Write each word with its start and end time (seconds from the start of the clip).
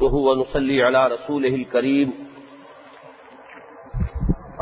وهو 0.00 0.34
نصلي 0.34 0.82
على 0.82 1.06
رسوله 1.06 1.54
الكريم. 1.54 2.12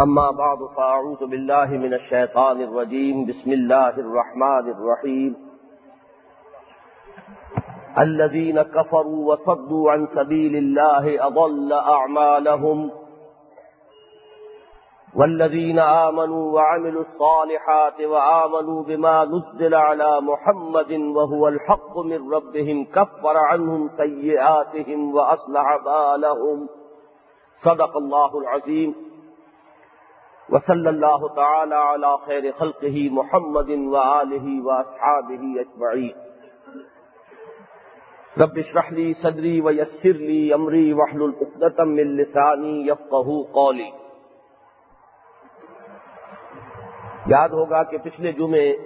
أما 0.00 0.30
بعد، 0.30 0.58
فأعوذ 0.76 1.26
بالله 1.26 1.66
من 1.66 1.94
الشيطان 1.94 2.62
الرجيم. 2.62 3.26
بسم 3.26 3.52
الله 3.52 3.88
الرحمن 3.88 4.70
الرحيم. 4.70 5.36
الذين 7.98 8.62
كفروا 8.62 9.32
وصدوا 9.32 9.90
عن 9.90 10.06
سبيل 10.06 10.56
الله 10.56 11.26
أضل 11.26 11.72
أعمالهم. 11.72 12.90
والذين 15.18 15.78
آمنوا 15.78 16.52
وعملوا 16.52 17.02
الصالحات 17.02 18.00
وآمنوا 18.00 18.82
بما 18.82 19.24
نزل 19.24 19.74
على 19.74 20.20
محمد 20.20 20.92
وهو 20.92 21.48
الحق 21.48 21.98
من 21.98 22.32
ربهم 22.32 22.84
كفر 22.84 23.36
عنهم 23.36 23.88
سيئاتهم 23.88 25.14
وأصلح 25.14 25.66
بالهم. 25.84 26.68
صدق 27.64 27.96
الله 27.96 28.38
العظيم 28.38 28.94
وصلى 30.50 30.90
الله 30.90 31.34
تعالى 31.36 31.74
على 31.74 32.18
خير 32.26 32.52
خلقه 32.52 33.08
محمد 33.12 33.70
وآله 33.70 34.64
وأصحابه 34.66 35.42
أجمعين 35.60 36.14
رب 38.38 38.58
اشرح 38.58 38.92
لي 38.92 39.14
صدري 39.14 39.60
ويسر 39.60 40.12
لي 40.12 40.54
أمري 40.54 40.94
واحلل 40.94 41.34
عقدة 41.40 41.84
من 41.84 42.16
لساني 42.16 42.86
يفقهوا 42.86 43.44
قولي 43.54 43.92
یاد 47.28 47.48
ہوگا 47.48 47.82
کہ 47.82 47.98
پچھلے 47.98 48.32
جمعے 48.32 48.76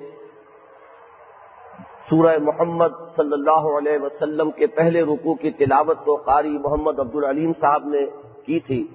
سورہ 2.10 2.36
محمد 2.38 2.92
صلی 3.16 3.32
اللہ 3.32 3.66
علیہ 3.78 3.98
وسلم 4.02 4.50
کے 4.50 4.66
پہلے 4.66 5.02
رکوع 5.02 5.34
کی 5.34 5.50
تلاوت 5.50 5.98
تو 6.04 6.16
قاری 6.16 6.58
محمد 6.58 6.98
عبد 6.98 7.14
العلیم 7.14 7.52
صاحب 7.60 7.86
نے 7.86 8.06
کی 8.46 8.60
تھی، 8.60 8.86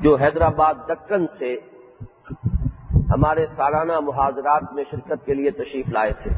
جو 0.00 0.14
حیدرآباد 0.14 0.74
دکن 0.88 1.26
سے 1.38 1.56
ہمارے 3.10 3.46
سالانہ 3.56 4.00
محاذرات 4.00 4.62
میں 4.72 4.84
شرکت 4.90 5.26
کے 5.26 5.34
لیے 5.34 5.50
تشریف 5.50 5.88
لائے 5.88 6.12
تھے۔ 6.22 6.30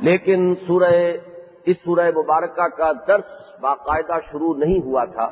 لیکن 0.00 0.54
سورہ، 0.66 0.92
اس 1.66 1.76
سورہ 1.84 2.10
مبارکہ 2.16 2.68
کا 2.68 2.92
درس 3.08 3.60
باقاعدہ 3.60 4.18
شروع 4.32 4.54
نہیں 4.54 4.80
ہوا 4.84 5.04
تھا۔ 5.04 5.30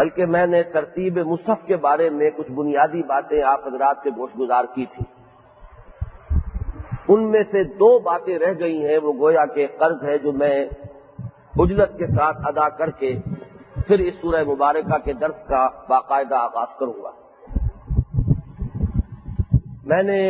بلکہ 0.00 0.26
میں 0.26 0.46
نے 0.46 0.62
ترتیب 0.62 1.18
مصحف 1.26 1.66
کے 1.66 1.76
بارے 1.76 2.10
میں 2.10 2.28
کچھ 2.36 2.50
بنیادی 2.50 3.02
باتیں 3.02 3.42
آپ 3.42 3.66
حضرات 3.66 3.96
سے 4.02 4.10
گوشت 4.10 4.38
گزار 4.40 4.64
کی 4.74 4.84
تھی 4.92 5.04
ان 7.08 7.30
میں 7.30 7.42
سے 7.42 7.62
دو 7.78 7.88
باتیں 7.98 8.38
رہ 8.38 8.52
گئی 8.58 8.78
ہیں، 8.86 8.98
وہ 8.98 9.12
گویا 9.18 9.44
کے 9.54 9.66
قرض 9.78 10.04
ہے 10.04 10.16
جو 10.18 10.32
میں 10.32 10.54
اجلت 11.58 11.96
کے 11.98 12.06
ساتھ 12.06 12.46
ادا 12.46 12.68
کر 12.68 12.90
کے 12.90 13.12
پھر 13.86 13.98
اس 13.98 14.14
سورہ 14.20 14.42
مبارکہ 14.44 14.98
کے 14.98 15.12
درس 15.12 15.42
کا 15.48 15.66
باقاعدہ 15.88 16.36
آغاز 16.36 16.78
کروں 16.78 16.92
گا۔ 17.02 17.10
میں 19.84 20.02
نے 20.02 20.20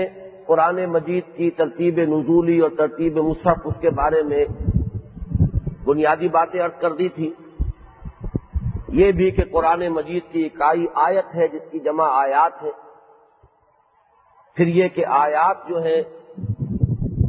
قرآن 0.46 0.84
مجید 0.86 1.24
کی 1.36 1.50
ترتیب 1.50 2.00
نزولی 2.08 2.58
اور 2.58 2.70
ترتیب 2.78 3.18
مصحف 3.18 3.58
اس 3.64 3.74
کے 3.80 3.90
بارے 3.90 4.22
میں 4.22 4.44
بنیادی 5.84 6.28
باتیں 6.28 6.60
عرض 6.60 6.80
کر 6.80 6.92
دی 6.92 7.08
تھی 7.08 7.30
یہ 8.92 9.12
بھی 9.12 9.30
کہ 9.30 9.42
قرآن 9.52 9.88
مجید 9.88 10.22
کی 10.32 10.46
اکائی 10.46 10.86
آیت 10.94 11.34
ہے، 11.34 11.48
جس 11.48 11.70
کی 11.70 11.78
جمع 11.78 12.08
آیات 12.12 12.62
ہے 12.62 12.70
پھر 14.56 14.66
یہ 14.66 14.88
کہ 14.88 15.06
آیات 15.06 15.68
جو 15.68 15.82
ہیں، 15.82 16.02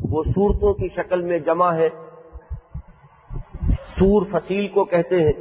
وہ 0.10 0.24
صورتوں 0.24 0.74
کی 0.74 0.88
شکل 0.88 1.22
میں 1.22 1.40
جمع 1.40 1.74
ہے 1.74 1.90
سور 4.00 4.26
فصیل 4.32 4.68
کو 4.68 4.86
کہتے 4.86 5.24
ہیں۔ 5.24 5.32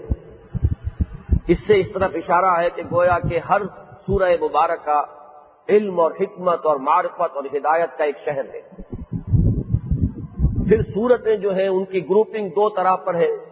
اس 1.49 1.59
سے 1.67 1.81
اس 1.81 1.87
طرف 1.95 2.11
اشارہ 2.15 2.61
ہے 2.61 2.71
کہ 2.71 2.83
گویا 2.93 3.19
کہ 3.19 3.39
ہر 3.39 3.63
سورہ 4.07 4.33
مبارکہ 4.41 5.03
علم 5.69 6.01
اور 6.01 6.11
حکمت 6.21 6.67
اور 6.67 6.77
معرفت 6.77 7.37
اور 7.37 7.45
ہدایت 7.45 7.99
کا 7.99 8.05
ایک 8.05 8.17
شہر 8.25 8.45
ہے۔ 8.55 8.61
پھر 10.69 10.83
صورتیں 10.83 11.37
جو 11.37 11.55
ہیں، 11.55 11.69
ان 11.69 11.85
کی 11.85 12.11
گروپنگ 12.11 12.49
دو 12.49 12.69
طرح 12.69 12.95
پر 12.97 13.15
ہے 13.15 13.50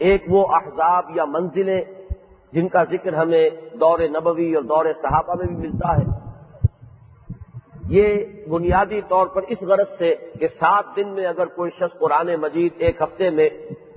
ایک 0.00 0.24
وہ 0.28 0.46
احزاب 0.54 1.10
یا 1.14 1.24
منزلیں 1.24 1.80
جن 2.52 2.68
کا 2.68 2.84
ذکر 2.84 3.12
ہمیں 3.12 3.50
دور 3.80 3.98
نبوی 3.98 4.54
اور 4.54 4.62
دور 4.62 4.84
صحابہ 5.02 5.34
میں 5.38 5.46
بھی 5.46 5.56
ملتا 5.56 5.96
ہے۔ 5.96 6.04
یہ 7.88 8.24
بنیادی 8.48 9.00
طور 9.08 9.26
پر 9.26 9.42
اس 9.48 9.62
غرض 9.62 9.98
سے 9.98 10.14
کہ 10.40 10.48
سات 10.48 10.84
دن 10.96 11.08
میں 11.08 11.26
اگر 11.26 11.46
کوئی 11.46 11.70
شخص 11.70 11.98
قرآن 11.98 12.28
مجید 12.40 12.72
ایک 12.78 13.02
ہفتے 13.02 13.30
میں 13.30 13.48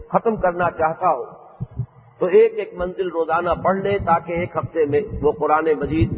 ختم 0.09 0.35
کرنا 0.35 0.69
چاہتا 0.71 1.09
ہو، 1.09 1.23
تو 2.19 2.25
ایک 2.25 2.59
ایک 2.59 2.73
منزل 2.73 3.09
روزانہ 3.09 3.49
پڑھ 3.63 3.77
لے 3.77 3.97
تاکہ 3.99 4.33
ایک 4.33 4.57
ہفتے 4.57 4.85
میں 4.85 5.01
وہ 5.21 5.31
قرآن 5.31 5.65
مجید 5.79 6.09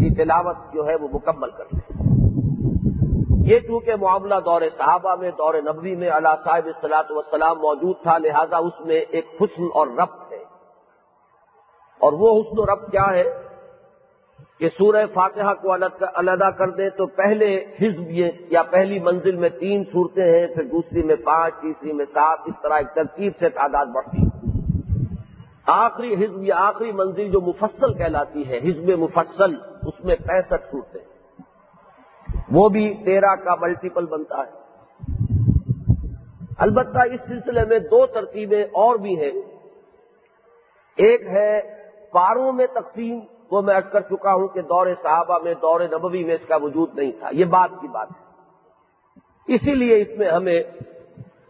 کی 0.00 0.14
تلاوت 0.14 0.56
جو 0.74 0.86
ہے 0.86 0.94
وہ 0.94 1.08
مکمل 1.12 1.50
کر 1.50 1.64
لے۔ 1.72 1.89
یہ 3.50 3.58
چونکہ 3.58 3.96
معاملہ 3.96 4.34
دور 4.44 4.62
صحابہ 4.78 5.14
میں، 5.20 5.30
دور 5.30 5.54
نبوی 5.54 5.94
میں 5.94 6.10
اللہ 6.10 6.34
صاحب 6.44 6.66
الصلاط 6.66 7.10
وسلام 7.10 7.58
موجود 7.58 7.96
تھا، 8.02 8.18
لہذا 8.18 8.56
اس 8.56 8.80
میں 8.80 9.00
ایک 9.00 9.26
حسن 9.40 9.64
اور 9.74 9.86
ربط 9.86 10.32
ہے 10.32 10.44
اور 12.00 12.12
وہ 12.12 12.40
حسن 12.40 12.58
و 12.58 12.66
ربط 12.66 12.90
کیا 12.90 13.06
ہے؟ 13.14 13.24
کہ 14.58 14.68
سورہ 14.68 15.06
فاتحہ 15.14 15.54
کو 15.62 15.74
علیحدہ 15.74 16.50
کر 16.58 16.70
دیں 16.70 16.90
تو 16.90 17.06
پہلے 17.06 17.64
حزب 17.80 18.10
یہ 18.10 18.30
یا 18.50 18.62
پہلی 18.62 18.98
منزل 18.98 19.36
میں 19.36 19.48
تین 19.48 19.84
صورتیں 19.92 20.24
ہیں، 20.24 20.46
پھر 20.46 20.62
دوسری 20.62 21.02
میں 21.02 21.16
پانچ، 21.16 21.54
تیسری 21.60 21.92
میں 21.92 22.04
سات، 22.04 22.38
اس 22.46 22.54
طرح 22.62 22.74
ایک 22.74 22.94
ترتیب 22.94 23.32
سے 23.38 23.48
تعداد 23.48 23.86
بڑھتی۔ 23.86 24.22
آخری 25.66 26.14
حزب 26.14 26.42
یا 26.42 26.54
آخری 26.58 26.92
منزل 26.92 27.30
جو 27.30 27.40
مفصل 27.40 27.94
کہلاتی 27.94 28.48
ہے، 28.48 28.58
حزب 28.58 28.90
مفصل، 28.98 29.54
اس 29.82 30.04
میں 30.04 30.16
پینسٹھ 30.16 30.70
صورتیں۔ 30.70 31.09
وہ 32.52 32.68
بھی 32.68 32.94
تیرہ 33.04 33.34
کا 33.34 33.54
ملٹیپل 33.54 34.06
بنتا 34.06 34.38
ہے۔ 34.38 34.60
البتہ 36.58 36.98
اس 36.98 37.20
سلسلے 37.26 37.64
میں 37.64 37.78
دو 37.78 38.06
ترتیبیں 38.06 38.64
اور 38.64 38.96
بھی 38.96 39.20
ہیں۔ 39.20 39.32
ایک 40.96 41.26
ہے 41.26 41.60
پاروں 42.12 42.52
میں 42.52 42.66
تقسیم، 42.66 43.20
وہ 43.50 43.62
میں 43.62 43.74
ارد 43.74 43.92
کر 43.92 44.00
چکا 44.00 44.34
ہوں 44.34 44.48
کہ 44.48 44.62
دور 44.62 44.86
صحابہ 45.02 45.38
میں، 45.44 45.54
دور 45.54 45.80
نبوی 45.80 46.24
میں 46.24 46.34
اس 46.34 46.48
کا 46.48 46.56
وجود 46.56 46.98
نہیں 46.98 47.12
تھا۔ 47.12 47.28
یہ 47.32 47.44
بات 47.44 47.70
کی 47.80 47.88
بات 47.88 48.08
ہے۔ 48.10 48.30
اسی 49.54 49.74
لیے 49.74 50.00
اس 50.00 50.08
میں 50.18 50.30
ہمیں 50.30 50.62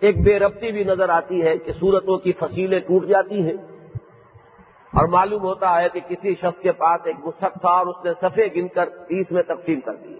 ایک 0.01 0.25
بے 0.25 0.39
ربطی 0.39 0.73
بھی 0.73 0.85
نظر 0.85 1.09
آتی 1.09 1.43
ہے 1.43 1.59
کہ 1.59 1.73
صورتوں 1.73 2.19
کی 2.19 2.33
فصیلیں 2.33 2.81
ٹوٹ 2.81 3.07
جاتی 3.07 3.43
ہیں۔ 3.43 3.57
اور 4.91 5.09
معلوم 5.09 5.43
ہوتا 5.43 5.83
ہے 5.83 5.89
کہ 5.89 6.01
کسی 6.09 6.35
شخص 6.35 6.63
کے 6.63 6.73
پاس 6.73 7.01
ایک 7.05 7.17
مصحف 7.19 7.53
تھا 7.61 7.69
اور 7.69 7.87
اس 7.87 8.05
نے 8.05 8.11
صفے 8.21 8.49
گن 8.57 8.69
کر 8.69 8.89
تیس 8.89 9.27
میں 9.31 9.43
تقسیم 9.43 9.81
کر 9.81 9.95
دی۔ 9.95 10.15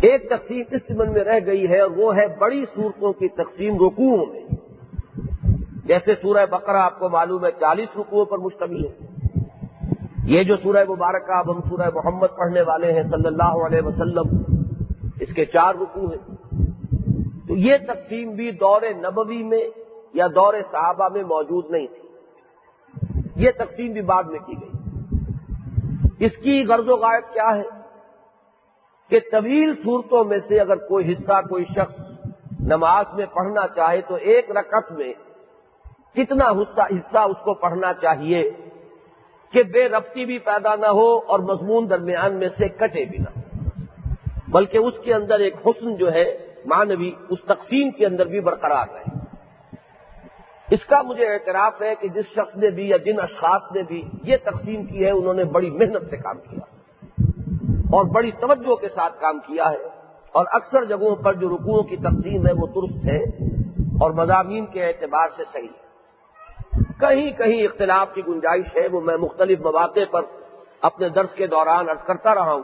ایک 0.00 0.28
تقسیم 0.28 0.62
اس 0.70 0.82
سمن 0.88 1.12
میں 1.12 1.24
رہ 1.24 1.38
گئی 1.46 1.68
ہے 1.68 1.80
اور 1.80 1.90
وہ 1.90 2.16
ہے 2.16 2.26
بڑی 2.38 2.64
صورتوں 2.74 3.12
کی 3.12 3.28
تقسیم 3.28 3.74
رکوعوں 3.74 4.26
میں۔ 4.26 4.40
جیسے 5.84 6.14
سورہ 6.22 6.46
بقرہ 6.50 6.76
آپ 6.76 6.98
کو 6.98 7.08
معلوم 7.08 7.44
ہے 7.44 7.50
چالیس 7.60 7.88
رکوعوں 7.96 8.24
پر 8.24 8.38
مشتمل 8.38 8.84
ہے۔ 8.84 8.92
یہ 10.24 10.42
جو 10.42 10.56
سورہ 10.56 10.84
مبارکہ 10.88 11.32
اب 11.32 11.56
ہم 11.56 11.60
سورہ 11.68 11.90
محمد 11.94 12.26
پڑھنے 12.38 12.62
والے 12.62 12.92
ہیں 12.92 13.02
صلی 13.02 13.26
اللہ 13.26 13.66
علیہ 13.66 13.86
وسلم، 13.86 14.42
اس 15.20 15.34
کے 15.34 15.44
چار 15.44 15.74
رکوع 15.74 16.08
ہیں۔ 16.08 16.36
تو 17.48 17.56
یہ 17.56 17.76
تقسیم 17.88 18.30
بھی 18.30 18.50
دور 18.50 18.82
نبوی 18.82 19.42
میں 19.42 19.68
یا 20.14 20.26
دور 20.26 20.54
صحابہ 20.70 21.08
میں 21.14 21.22
موجود 21.22 21.70
نہیں 21.70 21.86
تھی۔ 21.86 22.08
یہ 23.36 23.50
تقسیم 23.58 23.92
بھی 23.92 24.00
بعد 24.00 24.22
میں 24.22 24.38
کی 24.38 24.54
گئی۔ 24.60 24.70
اس 26.26 26.32
کی 26.42 26.64
غرض 26.64 26.88
و 26.88 26.96
غائب 26.96 27.32
کیا 27.32 27.56
ہے؟ 27.56 27.77
کہ 29.10 29.20
طویل 29.32 29.74
صورتوں 29.74 30.24
میں 30.24 30.38
سے 30.48 30.60
اگر 30.60 30.76
کوئی 30.76 31.12
حصہ، 31.12 31.40
کوئی 31.48 31.64
شخص 31.64 32.00
نماز 32.60 33.06
میں 33.14 33.26
پڑھنا 33.26 33.66
چاہے 33.74 34.00
تو 34.00 34.14
ایک 34.14 34.50
رکعت 34.50 34.92
میں 34.92 35.12
کتنا 36.14 36.50
حصہ 36.50 37.18
اس 37.18 37.36
کو 37.44 37.54
پڑھنا 37.54 37.92
چاہیے 37.92 38.50
کہ 39.52 39.62
بے 39.62 39.88
ربطی 39.88 40.24
بھی 40.24 40.38
پیدا 40.38 40.76
نہ 40.76 40.86
ہو 40.86 41.18
اور 41.18 41.38
مضمون 41.38 41.90
درمیان 41.90 42.34
میں 42.34 42.48
سے 42.48 42.68
کٹے 42.68 43.04
بھی 43.04 43.18
نہ 43.18 43.38
بلکہ 44.48 44.78
اس 44.78 44.94
کے 45.04 45.14
اندر 45.14 45.38
ایک 45.38 45.54
حسن 45.66 45.96
جو 45.96 46.12
ہے 46.12 46.24
مانوی 46.66 47.10
اس 47.28 47.38
تقسیم 47.44 47.90
کے 47.90 48.06
اندر 48.06 48.26
بھی 48.26 48.40
برقرار 48.40 48.86
رہے۔ 48.94 49.16
اس 50.70 50.84
کا 50.84 51.02
مجھے 51.02 51.26
اعتراف 51.26 51.82
ہے 51.82 51.94
کہ 52.00 52.08
جس 52.08 52.24
شخص 52.24 52.56
نے 52.56 52.70
بھی 52.70 52.88
یا 52.88 52.96
جن 52.96 53.20
اشخاص 53.20 53.62
نے 53.74 53.82
بھی 53.82 54.08
یہ 54.22 54.36
تقسیم 54.44 54.84
کی 54.84 55.04
ہے، 55.04 55.10
انہوں 55.10 55.34
نے 55.34 55.44
بڑی 55.44 55.70
محنت 55.70 56.10
سے 56.10 56.16
کام 56.16 56.38
کیا۔ 56.50 56.77
اور 57.90 58.04
بڑی 58.04 58.30
توجہ 58.30 58.74
کے 58.74 58.88
ساتھ 58.94 59.20
کام 59.20 59.38
کیا 59.38 59.70
ہے 59.70 59.88
اور 60.32 60.46
اکثر 60.52 60.84
جگہوں 60.84 61.16
پر 61.16 61.34
جو 61.34 61.48
رکوعوں 61.48 61.82
کی 61.82 61.96
تقسیم 61.96 62.46
ہے 62.46 62.52
وہ 62.52 62.66
درست 62.66 63.04
ہے 63.06 63.18
اور 64.00 64.10
مضامین 64.10 64.66
کے 64.66 64.84
اعتبار 64.86 65.28
سے 65.36 65.44
صحیح 65.52 65.68
ہے 65.68 65.86
کہیں 67.00 67.30
کہیں 67.30 67.62
اختلاف 67.62 68.14
کی 68.14 68.22
گنجائش 68.28 68.76
ہے، 68.76 68.86
وہ 68.88 69.00
میں 69.00 69.16
مختلف 69.16 69.60
مواقع 69.60 70.04
پر 70.10 70.22
اپنے 70.80 71.08
درس 71.08 71.34
کے 71.34 71.46
دوران 71.46 71.88
ارد 71.88 72.06
کرتا 72.06 72.34
رہا 72.34 72.52
ہوں، 72.52 72.62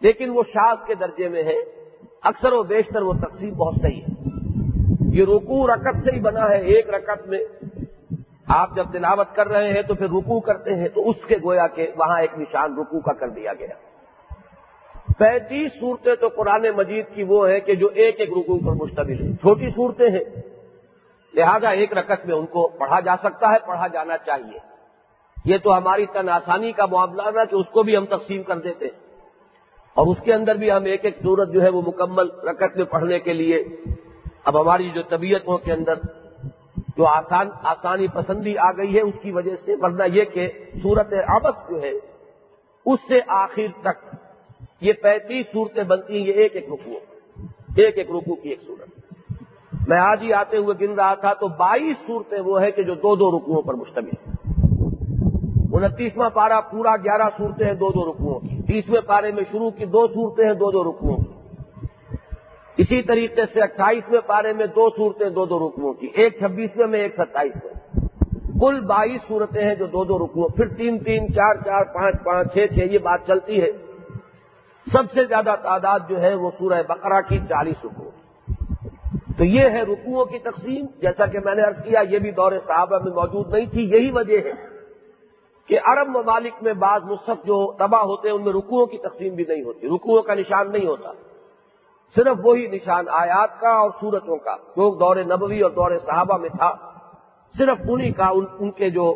لیکن 0.00 0.30
وہ 0.30 0.42
شاخ 0.48 0.86
کے 0.86 0.94
درجے 0.94 1.28
میں 1.28 1.42
ہے، 1.42 1.58
اکثر 2.22 2.52
و 2.52 2.62
بیشتر 2.62 3.02
وہ 3.02 3.12
تقسیم 3.12 3.54
بہت 3.54 3.74
صحیح 3.82 4.00
ہے۔ 4.02 5.08
یہ 5.12 5.24
رکو 5.24 5.66
رکت 5.66 6.04
سے 6.04 6.10
ہی 6.10 6.20
بنا 6.20 6.48
ہے، 6.48 6.60
ایک 6.64 6.90
رکت 6.90 7.26
میں 7.28 7.38
آپ 8.48 8.74
جب 8.76 8.92
تلاوت 8.92 9.34
کر 9.34 9.48
رہے 9.48 9.72
ہیں 9.72 9.82
تو 9.82 9.94
پھر 9.94 10.06
رکو 10.06 10.40
کرتے 10.40 10.74
ہیں 10.74 10.88
تو 10.88 11.08
اس 11.08 11.24
کے 11.26 11.36
گویا 11.44 11.66
کہ 11.66 11.86
وہاں 11.96 12.20
ایک 12.20 12.38
نشان 12.38 12.78
رکو 12.78 13.00
کا 13.00 13.12
کر 13.12 13.28
دیا 13.28 13.52
گیا۔ 13.54 13.74
پینتیس 15.20 15.72
صورتیں 15.80 16.14
تو 16.14 16.28
قرآن 16.28 16.66
مجید 16.76 17.04
کی 17.14 17.22
وہ 17.22 17.48
ہے 17.48 17.60
کہ 17.60 17.74
جو 17.74 17.88
ایک 17.94 18.20
ایک 18.20 18.30
رکو 18.30 18.58
پر 18.58 18.72
مشتمل 18.72 19.22
ہے 19.22 19.32
چھوٹی 19.32 19.70
صورتیں 19.70 20.10
ہیں۔ 20.10 20.42
لہذا 21.34 21.68
ایک 21.68 21.92
رکت 21.98 22.26
میں 22.26 22.34
ان 22.34 22.46
کو 22.46 22.68
پڑھا 22.68 23.00
جا 23.00 23.16
سکتا 23.16 23.52
ہے، 23.52 23.56
پڑھا 23.66 23.86
جانا 23.86 24.16
چاہیے۔ 24.18 24.58
یہ 25.44 25.58
تو 25.62 25.78
ہماری 25.78 26.06
تن 26.06 26.28
آسانی 26.28 26.72
کا 26.72 26.86
معاملہ 26.86 27.22
تھا 27.22 27.44
کہ 27.44 27.54
اس 27.54 27.66
کو 27.72 27.82
بھی 27.82 27.96
ہم 27.96 28.04
تقسیم 28.06 28.42
کر 28.42 28.58
دیتے 28.58 28.84
ہیں۔ 28.84 29.00
اور 29.94 30.06
اس 30.06 30.16
کے 30.24 30.34
اندر 30.34 30.54
بھی 30.54 30.72
ہم 30.72 30.84
ایک 30.84 31.04
ایک 31.04 31.16
صورت 31.22 31.52
جو 31.52 31.62
ہے 31.62 31.68
وہ 31.68 31.82
مکمل 31.86 32.30
رکت 32.30 32.76
میں 32.76 32.84
پڑھنے 32.84 33.18
کے 33.18 33.32
لیے 33.32 33.64
اب 34.44 34.60
ہماری 34.60 34.90
جو 34.90 35.02
طبیعتوں 35.02 35.58
کے 35.58 35.72
اندر 35.72 35.94
جو 36.96 37.06
آسان، 37.06 37.48
آسانی 37.62 38.06
پسندی 38.08 38.58
آ 38.58 38.72
گئی 38.72 38.96
ہے 38.96 39.00
اس 39.00 39.14
کی 39.22 39.32
وجہ 39.32 39.56
سے، 39.56 39.74
ورنہ 39.80 40.02
یہ 40.12 40.24
کہ 40.24 40.48
صورت 40.82 41.14
ابس 41.28 41.70
جو 41.70 41.82
ہے، 41.82 41.90
اس 42.86 43.00
سے 43.08 43.20
آخر 43.26 43.82
تک 43.82 44.16
یہ 44.80 44.92
پینتیس 44.92 45.46
صورتیں 45.52 45.84
بنتی 45.84 46.18
ہیں، 46.18 46.26
یہ 46.26 46.32
ایک 46.32 46.56
ایک 46.56 46.68
رکو 46.68 46.90
ایک 47.76 47.98
ایک 47.98 48.10
رکو 48.10 48.34
کی 48.34 48.48
ایک 48.48 48.60
صورت۔ 48.66 48.88
میں 49.88 49.98
آج 49.98 50.18
ہی 50.22 50.32
آتے 50.32 50.56
ہوئے 50.56 50.86
گن 50.86 50.94
رہا 50.94 51.14
تھا، 51.14 51.34
تو 51.34 51.48
بائیس 51.48 51.96
صورتیں 52.06 52.40
وہ 52.40 52.60
ہے 52.60 52.70
کہ 52.70 52.82
جو 52.82 52.94
دو 52.94 53.16
دو 53.16 53.38
رکوؤں 53.38 53.62
پر 53.62 53.74
مشتمل 53.74 54.10
ہیں۔ 54.10 54.50
انتیسواں 55.72 56.30
پارا 56.30 56.60
پورا 56.60 56.96
گیارہ 56.96 57.28
صورتیں 57.36 57.66
ہیں، 57.66 57.74
دو 57.74 57.90
دو 57.90 58.12
رکوؤں 58.12 58.40
کی۔ 58.40 58.62
تیسویں 58.62 59.00
پارے 59.00 59.32
میں 59.32 59.42
شروع 59.50 59.70
کی 59.70 59.84
دو 59.84 60.06
صورتیں 60.06 60.44
ہیں، 60.44 60.54
دو 60.54 60.70
دو 60.70 60.84
رکوؤں 60.84 61.16
کی۔ 61.16 61.32
اسی 62.76 63.02
طریقے 63.02 63.42
سے 63.54 63.60
اٹھائیسویں 63.60 64.20
پارے 64.26 64.52
میں 64.52 64.66
دو 64.66 64.90
صورتیں، 64.96 65.30
دو 65.30 65.46
دو 65.46 65.68
رکوؤں 65.68 65.92
کی۔ 65.92 66.08
ایک 66.14 66.38
چھبیسویں 66.38 66.86
میں، 66.86 67.00
ایک 67.00 67.14
ستائیسویں۔ 67.14 68.06
کل 68.60 68.80
بائیس 68.80 69.20
صورتیں 69.28 69.64
ہیں 69.64 69.74
جو 69.74 69.86
دو 69.86 70.04
دو 70.04 70.18
رکوؤں 70.18 70.48
پھر 70.48 70.68
تین 70.68 70.98
تین، 70.98 71.32
چار 71.34 71.54
چار، 71.54 71.84
پانچ 71.94 72.14
پانچ، 72.24 72.52
چھ 72.52 72.66
چھ، 72.74 72.78
یہ 72.78 72.98
بات 72.98 73.20
چلتی 73.26 73.62
ہے۔ 73.62 73.70
سب 74.92 75.12
سے 75.14 75.24
زیادہ 75.24 75.54
تعداد 75.62 75.98
جو 76.08 76.20
ہے 76.20 76.34
وہ 76.34 76.50
سورہ 76.58 76.82
بقرہ 76.88 77.20
کی 77.20 77.38
چالیس 77.48 77.84
رکو 77.84 78.10
تو 79.38 79.44
یہ 79.44 79.70
ہے 79.70 79.82
رکوؤں 79.82 80.24
کی 80.24 80.38
تقسیم، 80.38 80.86
جیسا 81.00 81.26
کہ 81.26 81.38
میں 81.44 81.54
نے 81.54 81.62
ارض 81.62 81.84
کیا، 81.84 82.00
یہ 82.00 82.18
بھی 82.18 82.30
دور 82.30 82.52
صحابہ 82.66 82.98
میں 83.04 83.12
موجود 83.12 83.52
نہیں 83.52 83.66
تھی، 83.66 83.82
یہی 83.90 84.10
وجہ 84.10 84.38
ہے 84.44 84.52
کہ 85.66 85.78
عرب 85.84 86.08
ممالک 86.08 86.62
میں 86.62 86.72
بعض 86.72 87.02
مصحف 87.04 87.46
جو 87.46 87.72
تباہ 87.72 88.02
ہوتے 88.02 88.28
ہیں، 88.28 88.36
ان 88.36 88.44
میں 88.44 88.52
رکوؤں 88.52 88.86
کی 88.86 88.98
تقسیم 88.98 89.34
بھی 89.34 89.44
نہیں 89.48 89.62
ہوتی 89.64 89.88
رکوؤں 89.88 90.22
کا 90.22 90.34
نشان 90.34 90.72
نہیں 90.72 90.86
ہوتا۔ 90.86 91.12
صرف 92.16 92.36
وہی 92.44 92.66
نشان 92.66 93.04
آیات 93.08 93.60
کا 93.60 93.68
اور 93.68 93.90
صورتوں 94.00 94.36
کا، 94.36 94.56
جو 94.76 94.94
دور 94.94 95.16
نبوی 95.16 95.60
اور 95.60 95.70
دور 95.70 95.90
صحابہ 96.06 96.36
میں 96.36 96.48
تھا۔ 96.48 96.74
صرف 97.58 97.78
انہی 97.88 98.12
کا، 98.12 98.26
ان 98.26 98.44
ان 98.58 98.70
کے 98.70 98.90
جو 98.90 99.14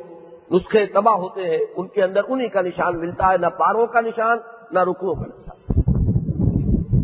نسخے 0.50 0.86
تباہ 0.86 1.14
ہوتے 1.14 1.50
ہیں، 1.50 1.58
ان 1.76 1.88
کے 1.88 2.02
اندر 2.02 2.20
انہی 2.28 2.48
کا 2.48 2.60
نشان 2.60 2.98
ملتا 3.00 3.32
ہے، 3.32 3.36
نہ 3.36 3.46
پاروں 3.46 3.86
کا 3.86 4.00
نشان 4.00 4.38
نہ 4.74 4.80
رکوؤں 4.80 5.14
کا 5.14 5.22
نشان 5.22 5.82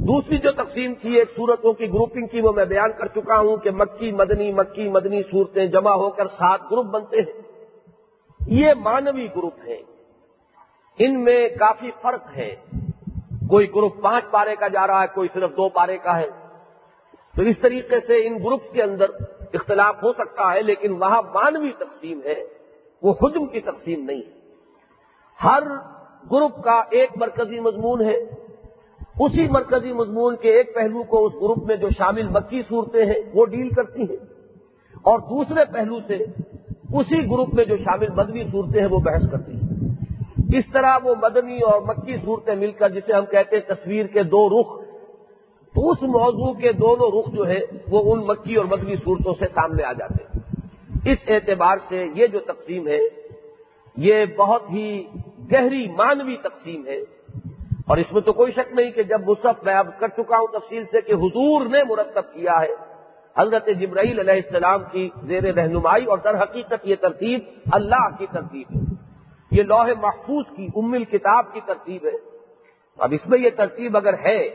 دوسری 0.06 0.38
جو 0.38 0.52
تقسیم 0.52 0.94
تھی 1.00 1.18
ایک 1.18 1.28
صورتوں 1.36 1.72
کی 1.72 1.88
گروپنگ 1.92 2.26
کی 2.26 2.40
وہ 2.40 2.52
میں 2.52 2.64
بیان 2.64 2.90
کر 2.98 3.06
چکا 3.06 3.38
ہوں 3.38 3.56
کہ 3.56 3.70
مکی، 3.70 4.12
مدنی 4.12 4.52
مکی، 4.52 4.88
مدنی 4.88 5.22
صورتیں 5.22 5.66
جمع 5.66 5.90
ہو 5.90 6.10
کر 6.10 6.26
سات 6.26 6.60
گروپ 6.70 6.86
بنتے 6.86 7.16
ہیں۔ 7.16 7.42
یہ 8.46 8.74
مانوی 8.78 9.26
گروپ 9.36 9.54
ہیں۔ 9.66 9.82
ان 10.98 11.24
میں 11.24 11.48
کافی 11.48 11.90
فرق 12.02 12.36
ہے۔ 12.36 12.56
کوئی 13.48 13.74
گروپ 13.74 14.00
پانچ 14.00 14.24
پارے 14.30 14.56
کا 14.56 14.68
جا 14.68 14.86
رہا 14.86 15.02
ہے، 15.02 15.06
کوئی 15.14 15.28
صرف 15.34 15.50
دو 15.50 15.68
پارے 15.68 15.98
کا 15.98 16.18
ہے۔ 16.18 16.26
تو 17.36 17.42
اس 17.42 17.56
طریقے 17.62 17.96
سے 18.06 18.26
ان 18.26 18.34
گروپ 18.44 18.62
کے 18.72 18.82
اندر 18.82 19.06
اختلاف 19.54 20.02
ہو 20.02 20.12
سکتا 20.12 20.52
ہے، 20.52 20.62
لیکن 20.62 20.92
وہاں 20.92 21.22
مانوی 21.22 21.72
تقسیم 21.78 22.20
ہے۔ 22.24 22.44
وہ 23.02 23.14
حجم 23.22 23.46
کی 23.46 23.60
تقسیم 23.60 24.04
نہیں 24.04 24.22
ہے۔ 24.22 24.40
ہر 25.44 25.62
گروپ 26.32 26.64
کا 26.64 26.82
ایک 26.90 27.10
مرکزی 27.16 27.60
مضمون 27.60 28.04
ہے۔ 28.04 28.16
اسی 29.18 29.48
مرکزی 29.48 29.92
مضمون 29.92 30.36
کے 30.36 30.50
ایک 30.50 30.74
پہلو 30.74 31.02
کو 31.02 31.26
اس 31.26 31.32
گروپ 31.34 31.66
میں 31.66 31.76
جو 31.76 31.88
شامل 31.88 32.28
مکی 32.28 32.62
صورتیں 32.68 33.06
ہیں، 33.06 33.14
وہ 33.34 33.46
ڈیل 33.46 33.68
کرتی 33.68 34.00
ہیں۔ 34.02 34.16
اور 35.02 35.18
دوسرے 35.18 35.64
پہلو 35.72 35.98
سے 36.06 36.14
اسی 36.94 37.18
گروپ 37.18 37.54
میں 37.54 37.64
جو 37.64 37.76
شامل 37.76 38.08
مدنی 38.08 38.44
صورتیں 38.44 38.80
ہیں، 38.80 38.88
وہ 38.88 38.98
بحث 38.98 39.30
کرتی 39.30 39.52
ہیں۔ 39.52 39.88
اس 40.58 40.64
طرح 40.72 40.98
وہ 41.04 41.14
مدنی 41.22 41.58
اور 41.58 41.82
مکی 41.82 42.16
صورتیں 42.24 42.54
مل 42.54 42.70
کر، 42.70 42.88
جسے 42.88 43.12
ہم 43.12 43.24
کہتے 43.30 43.56
ہیں 43.56 43.74
تصویر 43.74 44.06
کے 44.06 44.22
دو 44.22 44.48
رخ، 44.48 44.84
تو 45.74 45.90
اس 45.90 46.02
موضوع 46.02 46.52
کے 46.52 46.72
دونوں 46.72 47.10
رخ 47.10 47.32
جو 47.34 47.48
ہے 47.48 47.60
وہ 47.90 48.14
ان 48.14 48.26
مکی 48.26 48.54
اور 48.54 48.64
مدنی 48.64 48.96
صورتوں 48.96 49.34
سے 49.38 49.44
سامنے 49.54 49.82
آ 49.82 49.92
جاتے 49.92 50.24
ہیں۔ 50.24 50.40
اس 51.12 51.18
اعتبار 51.28 51.76
سے 51.88 52.06
یہ 52.14 52.26
جو 52.26 52.38
تقسیم 52.38 52.88
ہے 52.88 52.98
یہ 53.96 54.24
بہت 54.36 54.62
ہی 54.70 55.04
گہری 55.52 55.88
مانوی 55.88 56.36
تقسیم 56.36 56.86
ہے۔ 56.86 56.96
اور 57.88 57.96
اس 57.96 58.12
میں 58.12 58.20
تو 58.20 58.32
کوئی 58.32 58.52
شک 58.52 58.72
نہیں 58.72 58.90
کہ 58.90 59.02
جب 59.02 59.28
مصحف 59.28 59.64
میں 59.64 59.74
اب 59.74 59.86
کر 59.98 60.08
چکا 60.08 60.36
ہوں 60.36 60.46
تفصیل 60.46 60.84
سے 60.84 61.00
کہ 61.00 61.12
حضور 61.12 61.66
نے 61.66 61.78
مرتب 61.84 62.32
کیا 62.32 62.60
ہے۔ 62.62 62.74
حضرت 63.38 63.68
جبرائیل 63.80 64.18
علیہ 64.18 64.34
السلام 64.34 64.80
کی 64.92 65.08
زیر 65.22 65.54
رہنمائی 65.54 66.04
اور 66.04 66.18
در 66.18 66.42
حقیقت 66.42 66.74
یہ 66.84 66.94
ترتیب 67.00 67.40
اللہ 67.72 68.16
کی 68.18 68.26
ترتیب 68.32 68.66
ہے۔ 68.74 68.80
یہ 69.50 69.62
لوح 69.62 69.86
محفوظ 70.00 70.44
کی 70.56 70.68
امل 70.76 71.04
کتاب 71.04 71.52
کی 71.52 71.60
ترتیب 71.66 72.06
ہے۔ 72.06 72.40
اب 72.98 73.12
اس 73.12 73.28
میں 73.28 73.38
یہ 73.38 73.50
ترتیب 73.56 73.96
اگر 73.96 74.14
ہے 74.24 74.48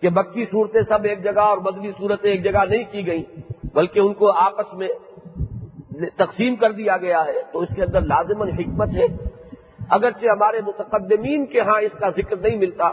کہ 0.00 0.08
مکی 0.10 0.44
صورتیں 0.50 0.82
سب 0.88 1.04
ایک 1.04 1.22
جگہ 1.22 1.40
اور 1.40 1.58
مدنی 1.58 1.92
صورتیں 1.98 2.30
ایک 2.30 2.44
جگہ 2.44 2.64
نہیں 2.68 2.84
کی 2.90 3.06
گئی 3.06 3.24
بلکہ 3.74 4.00
ان 4.00 4.14
کو 4.14 4.32
آپس 4.32 4.74
میں 4.74 4.88
تقسیم 6.16 6.56
کر 6.56 6.72
دیا 6.72 6.96
گیا 6.96 7.24
ہے 7.26 7.42
تو 7.52 7.58
اس 7.58 7.68
کے 7.76 7.82
اندر 7.82 8.00
لازمن 8.00 8.48
حکمت 8.48 8.88
ہے۔ 8.94 9.06
اگرچہ 9.90 10.26
ہمارے 10.26 10.60
متقدمین 10.66 11.46
کے 11.46 11.60
ہاں 11.60 11.80
اس 11.80 11.98
کا 11.98 12.08
ذکر 12.08 12.36
نہیں 12.36 12.56
ملتا، 12.56 12.90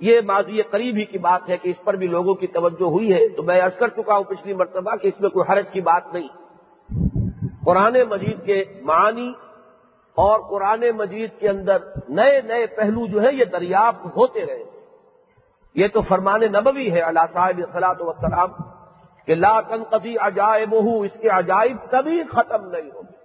یہ 0.00 0.20
ماضی 0.26 0.62
قریب 0.62 0.96
ہی 0.96 1.04
کی 1.04 1.18
بات 1.18 1.48
ہے 1.48 1.56
کہ 1.56 1.68
اس 1.68 1.84
پر 1.84 1.94
بھی 1.94 2.06
لوگوں 2.06 2.34
کی 2.34 2.46
توجہ 2.46 2.84
ہوئی 2.84 3.12
ہے۔ 3.12 3.28
تو 3.28 3.42
میں 3.42 3.60
عرض 3.60 3.78
کر 3.78 3.88
چکا 3.88 4.16
ہوں 4.16 4.24
پچھلی 4.24 4.54
مرتبہ 4.54 4.96
کہ 4.96 5.08
اس 5.08 5.20
میں 5.20 5.30
کوئی 5.30 5.52
حرج 5.52 5.64
کی 5.72 5.80
بات 5.80 6.02
نہیں۔ 6.12 6.28
قرآن 7.64 7.96
مجید 8.10 8.44
کے 8.44 8.64
معانی 8.82 9.32
اور 10.14 10.40
قرآن 10.40 10.84
مجید 10.96 11.30
کے 11.38 11.48
اندر 11.48 11.76
نئے 12.08 12.40
نئے 12.40 12.66
پہلو 12.66 13.06
جو 13.06 13.20
ہیں، 13.20 13.32
یہ 13.32 13.44
دریافت 13.44 14.16
ہوتے 14.16 14.46
رہے۔ 14.46 14.64
یہ 15.74 15.88
تو 15.88 16.00
فرمان 16.00 16.40
نبوی 16.40 16.92
ہے 16.92 17.00
اللہ 17.00 17.26
صاحب 17.32 17.60
صلاحت 17.72 18.02
وسلام 18.02 18.48
کہ 19.26 19.34
لا 19.34 19.60
تنقضی 19.60 20.14
عجائب 20.18 20.74
اس 20.74 21.20
کے 21.20 21.28
عجائب 21.28 21.76
کبھی 21.90 22.22
ختم 22.22 22.68
نہیں 22.70 22.90
ہوں 22.90 23.02
گے 23.02 23.20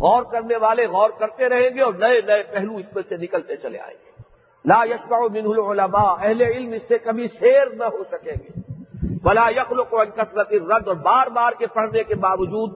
غور 0.00 0.22
کرنے 0.22 0.56
والے 0.56 0.86
غور 0.86 1.10
کرتے 1.10 1.48
رہیں 1.48 1.70
گے 1.74 1.80
اور 1.80 1.94
نئے 1.94 2.20
نئے 2.20 2.42
پہلو 2.42 2.76
اس 2.76 2.94
میں 2.94 3.02
سے 3.08 3.16
نکلتے 3.16 3.56
چلے 3.56 3.78
آئیں 3.78 3.96
گے۔ 3.96 4.10
لا 4.64 4.82
یشکا 4.84 5.18
من 5.32 5.46
العلماء، 5.46 6.14
اہل 6.20 6.40
علم 6.42 6.72
اس 6.72 6.82
سے 6.88 6.98
کبھی 6.98 7.26
شیر 7.40 7.70
نہ 7.70 7.84
ہو 7.84 8.02
سکیں 8.04 8.32
گے۔ 8.32 8.60
بلا 9.22 9.48
یقل 9.48 9.82
کو 9.82 10.04
کثرت 10.16 10.52
رد 10.52 10.88
اور 10.88 10.96
بار 11.02 11.26
بار 11.26 11.52
کے 11.52 11.66
پڑھنے 11.66 12.02
کے 12.02 12.14
باوجود 12.14 12.70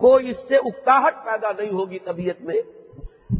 کوئی 0.00 0.30
اس 0.30 0.36
سے 0.48 0.56
اکتاہٹ 0.56 1.24
پیدا 1.24 1.50
نہیں 1.58 1.70
ہوگی 1.70 1.98
طبیعت 1.98 2.40
میں۔ 2.40 2.60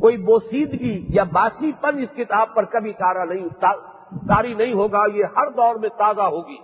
کوئی 0.00 0.16
بوسیدگی 0.16 0.94
یا 1.08 1.22
باسی 1.32 1.72
پن 1.80 1.98
اس 1.98 2.12
کتاب 2.16 2.54
پر 2.54 2.64
کبھی 2.64 2.92
تارا 2.92 3.24
نہیں 3.24 3.48
تاری 4.28 4.54
نہیں 4.54 4.72
ہوگا، 4.72 5.04
یہ 5.14 5.24
ہر 5.36 5.50
دور 5.50 5.74
میں 5.74 5.88
تازہ 5.88 6.26
ہوگی۔ 6.34 6.58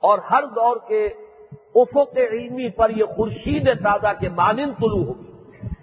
اور 0.00 0.18
ہر 0.18 0.44
دور 0.46 0.76
کے 0.88 1.06
افق 1.74 2.16
علمی 2.16 2.70
پر 2.70 2.90
یہ 2.90 3.04
خورشید 3.04 3.82
تازہ 3.82 4.20
کے 4.20 4.28
مانند 4.28 4.72
طلوع 4.78 5.04
ہوگی۔ 5.04 5.32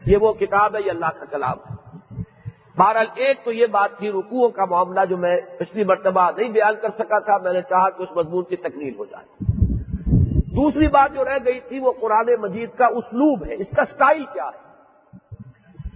یہ 0.05 0.17
وہ 0.17 0.33
کتاب 0.33 0.75
ہے، 0.75 0.81
یہ 0.85 0.91
اللہ 0.91 1.05
کا 1.05 1.25
کلام 1.25 1.57
ہے۔ 1.69 1.75
بہرحال 2.77 3.05
ایک 3.15 3.37
تو 3.43 3.51
یہ 3.51 3.65
بات 3.65 3.97
تھی 3.97 4.09
رکوعوں 4.09 4.49
کا 4.49 4.65
معاملہ 4.65 4.99
جو 5.09 5.17
میں 5.17 5.37
پچھلی 5.59 5.83
مرتبہ 5.83 6.31
نہیں 6.37 6.49
بیان 6.49 6.73
کر 6.81 6.89
سکا 6.89 7.19
تھا، 7.19 7.37
میں 7.37 7.53
نے 7.53 7.61
چاہا 7.61 7.89
کہ 7.89 8.03
اس 8.03 8.09
مضمون 8.15 8.43
کی 8.43 8.55
تکمیل 8.55 8.93
ہو 8.99 9.05
جائے۔ 9.05 9.25
دوسری 10.55 10.87
بات 10.87 11.13
جو 11.13 11.25
رہ 11.25 11.37
گئی 11.45 11.59
تھی 11.59 11.79
وہ 11.79 11.91
قرآن 11.91 12.41
مجید 12.41 12.69
کا 12.77 12.85
اسلوب 12.85 13.45
ہے، 13.45 13.53
اس 13.53 13.75
کا 13.75 13.85
سٹائل 13.85 14.25
کیا 14.25 14.45
ہے۔ 14.45 14.65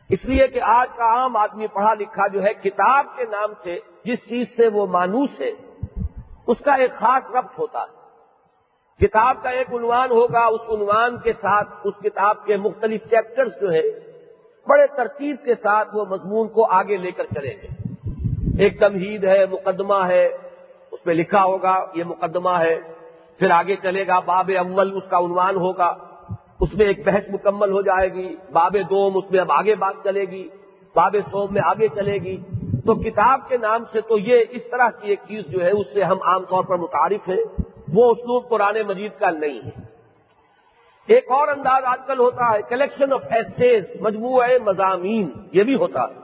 اس 0.10 0.26
لیے 0.26 0.48
کہ 0.48 0.62
آج 0.62 0.88
کا 0.96 1.04
عام 1.04 1.38
آدمی 1.38 1.68
پڑھا 1.68 1.94
لکھا 1.94 2.28
جو 2.28 2.44
ہے، 2.44 2.54
کتاب 2.54 3.06
کے 3.16 3.24
نام 3.24 3.50
سے، 3.64 3.80
جس 4.06 4.20
چیز 4.30 4.48
سے 4.58 4.68
وہ 4.68 4.88
مانوس 4.88 5.30
ہے، 5.40 5.52
اس 6.48 6.58
کا 6.66 6.74
ایک 6.74 6.92
خاص 6.92 7.36
ربط 7.36 7.60
ہوتا 7.60 7.82
ہے۔ 7.82 7.99
کتاب 9.02 9.38
کا 9.42 9.50
ایک 9.50 9.74
عنوان 9.74 10.12
ہوگا، 10.12 10.46
اس 10.46 10.62
عنوان 10.70 11.18
کے 11.18 11.34
ساتھ 11.34 11.70
اس 11.84 11.94
کتاب 12.04 12.46
کے 12.46 12.58
مختلف 12.58 13.02
چیپٹرز 13.04 13.52
جو 13.62 13.72
ہے 13.72 13.82
بڑے 14.68 14.88
ترتیب 14.88 15.36
کے 15.46 15.56
ساتھ 15.56 15.96
وہ 15.96 16.06
مضمون 16.06 16.48
کو 16.48 16.72
آگے 16.72 16.98
لے 16.98 17.12
کر 17.12 17.24
چلیں 17.24 17.54
گے۔ 17.64 17.68
ایک 18.64 18.80
تمہید 18.80 19.24
ہے، 19.24 19.46
مقدمہ 19.52 20.08
ہے، 20.08 20.30
اس 20.92 21.04
پہ 21.04 21.12
لکھا 21.12 21.44
ہوگا، 21.44 21.86
یہ 21.94 22.04
مقدمہ 22.04 22.50
ہے۔ 22.50 22.80
پھر 23.40 23.52
آگے 23.52 23.76
چلے 23.76 24.08
گا، 24.08 24.20
باب 24.20 24.52
اول 24.58 24.92
اس 24.96 25.10
کا 25.10 25.18
عنوان 25.18 25.56
ہوگا۔ 25.56 25.98
اس 26.60 26.74
میں 26.74 26.86
ایک 26.86 27.06
بحث 27.06 27.24
مکمل 27.30 27.72
ہو 27.72 27.82
جائے 27.82 28.14
گی۔ 28.14 28.36
باب 28.52 28.74
دوم 28.74 29.18
اس 29.18 29.32
میں 29.32 29.40
اب 29.40 29.52
آگے 29.52 29.76
بات 29.76 29.94
چلے 30.04 30.22
گی۔ 30.22 30.50
باب 30.96 31.16
سوم 31.32 31.54
میں 31.54 31.62
آگے 31.66 31.88
چلے 31.96 32.14
گی۔ 32.14 32.38
تو 32.86 32.96
کتاب 32.96 33.40
کے 33.48 33.58
نام 33.58 33.84
سے 33.92 34.02
تو 34.02 34.18
یہ 34.18 34.44
اس 34.50 34.62
طرح 34.72 34.90
کی 34.90 35.10
ایک 35.10 35.20
چیز 35.28 35.46
جو 35.46 35.64
ہے، 35.64 35.72
اس 35.72 35.86
سے 35.94 36.04
ہم 36.04 36.18
عام 36.22 36.46
طور 36.46 36.64
پر 36.64 36.76
متعارف 36.76 37.30
ہیں۔ 37.30 37.62
وہ 37.94 38.12
اسلوب 38.12 38.50
قرآن 38.50 38.78
مجید 38.88 39.12
کا 39.20 39.30
نہیں 39.30 39.62
ہے۔ 39.66 39.90
ایک 41.08 41.32
اور 41.32 41.48
انداز 41.48 41.84
آج 41.86 42.00
کل 42.08 42.20
ہوتا 42.20 42.52
ہے 42.54 42.62
کلیکشن 42.62 43.14
آف 43.14 43.24
ایسیز 43.30 43.84
مجموعہ 44.02 44.48
مضامین، 44.64 45.30
یہ 45.52 45.64
بھی 45.64 45.76
ہوتا 45.76 46.04
ہے۔ 46.04 46.20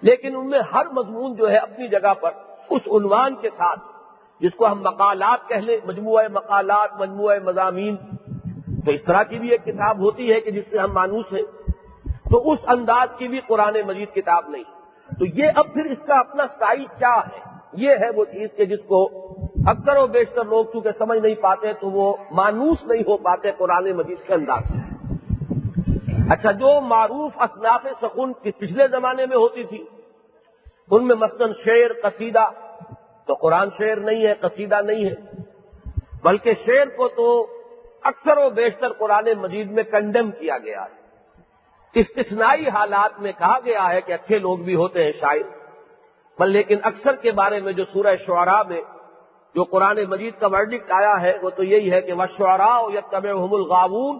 لیکن 0.00 0.36
ان 0.36 0.50
میں 0.50 0.60
ہر 0.72 0.86
مضمون 0.92 1.34
جو 1.34 1.50
ہے 1.50 1.56
اپنی 1.56 1.88
جگہ 1.88 2.14
پر 2.14 2.30
اس 2.70 2.82
عنوان 2.86 3.34
کے 3.34 3.50
ساتھ، 3.50 3.80
جس 4.40 4.54
کو 4.56 4.66
ہم 4.66 4.80
مقالات 4.80 5.48
کہہ 5.48 5.56
لیں، 5.56 5.76
مجموعہ 5.84 6.24
مقالات، 6.32 6.90
مجموعہ 7.00 7.38
مضامین، 7.44 7.96
تو 8.86 8.90
اس 8.90 9.02
طرح 9.02 9.22
کی 9.22 9.38
بھی 9.38 9.48
ایک 9.48 9.64
کتاب 9.64 9.98
ہوتی 9.98 10.32
ہے 10.32 10.40
کہ 10.40 10.50
جس 10.50 10.66
سے 10.70 10.78
ہم 10.78 10.92
مانوس 10.92 11.32
ہیں۔ 11.32 11.42
تو 12.30 12.52
اس 12.52 12.58
انداز 12.66 13.08
کی 13.18 13.28
بھی 13.28 13.40
قرآن 13.46 13.76
مجید 13.86 14.14
کتاب 14.14 14.44
نہیں۔ 14.48 14.64
تو 15.18 15.26
یہ 15.26 15.50
اب 15.54 15.72
پھر 15.72 15.84
اس 15.84 15.98
کا 16.06 16.14
اپنا 16.14 16.46
سٹائل 16.46 16.84
کیا 16.84 17.16
ہے؟ 17.16 17.55
یہ 17.76 17.90
ہے 17.90 18.10
وہ 18.10 18.24
چیز 18.24 18.48
کہ 18.56 18.64
جس 18.64 18.80
کو 18.86 19.04
اکثر 19.66 19.96
و 19.96 20.06
بیشتر 20.06 20.44
لوگ 20.44 20.64
چونکہ 20.64 20.90
سمجھ 20.98 21.18
نہیں 21.18 21.34
پاتے 21.34 21.72
تو 21.72 21.90
وہ 21.90 22.16
مانوس 22.30 22.84
نہیں 22.84 23.00
ہو 23.00 23.16
پاتے 23.16 23.52
قرآن 23.52 23.92
مجید 23.92 24.26
کے 24.26 24.34
انداز 24.34 24.62
سے 24.68 24.96
اچھا 26.30 26.52
جو 26.52 26.80
معروف 26.80 27.32
اصناف 27.36 27.86
سکون 28.02 28.32
پچھلے 28.32 28.88
زمانے 28.88 29.26
میں 29.26 29.36
ہوتی 29.36 29.64
تھی، 29.64 29.84
ان 30.90 31.06
میں 31.06 31.16
مثلاً 31.16 31.52
شعر، 31.64 31.92
قصیدہ، 32.02 32.48
تو 33.26 33.34
قرآن 33.34 33.68
شعر 33.78 33.96
نہیں 33.96 34.26
ہے، 34.26 34.34
قصیدہ 34.34 34.80
نہیں 34.82 35.04
ہے۔ 35.04 35.14
بلکہ 36.24 36.52
شعر 36.66 36.86
کو 36.86 37.08
تو 37.08 37.46
اکثر 38.02 38.38
و 38.38 38.50
بیشتر 38.50 38.92
قرآن 38.92 39.24
مجید 39.38 39.70
میں 39.70 39.82
کنڈیم 39.82 40.30
کیا 40.30 40.58
گیا 40.58 40.82
ہے۔ 40.82 41.06
استثنائی 41.94 42.68
حالات 42.68 43.20
میں 43.20 43.32
کہا 43.38 43.58
گیا 43.64 43.92
ہے 43.92 44.00
کہ 44.00 44.12
اچھے 44.12 44.38
لوگ 44.38 44.58
بھی 44.58 44.74
ہوتے 44.74 45.04
ہیں 45.04 45.12
شاعر۔ 45.20 45.55
بل 46.38 46.50
لیکن 46.50 46.78
اکثر 46.82 47.16
کے 47.16 47.32
بارے 47.32 47.60
میں 47.60 47.72
جو 47.72 47.84
سورہ 47.92 48.16
شعراء 48.26 48.62
میں 48.68 48.80
جو 49.54 49.64
قرآن 49.64 49.98
مجید 50.08 50.40
کا 50.40 50.46
ورڈکٹ 50.46 50.92
آیا 50.92 51.20
ہے، 51.20 51.38
وہ 51.42 51.50
تو 51.50 51.62
یہی 51.62 51.92
ہے 51.92 52.00
کہ 52.00 52.12
وہ 52.12 52.24
شعرا 52.38 52.80
یا 52.92 53.00
طب 53.10 53.26
الغاون 53.52 54.18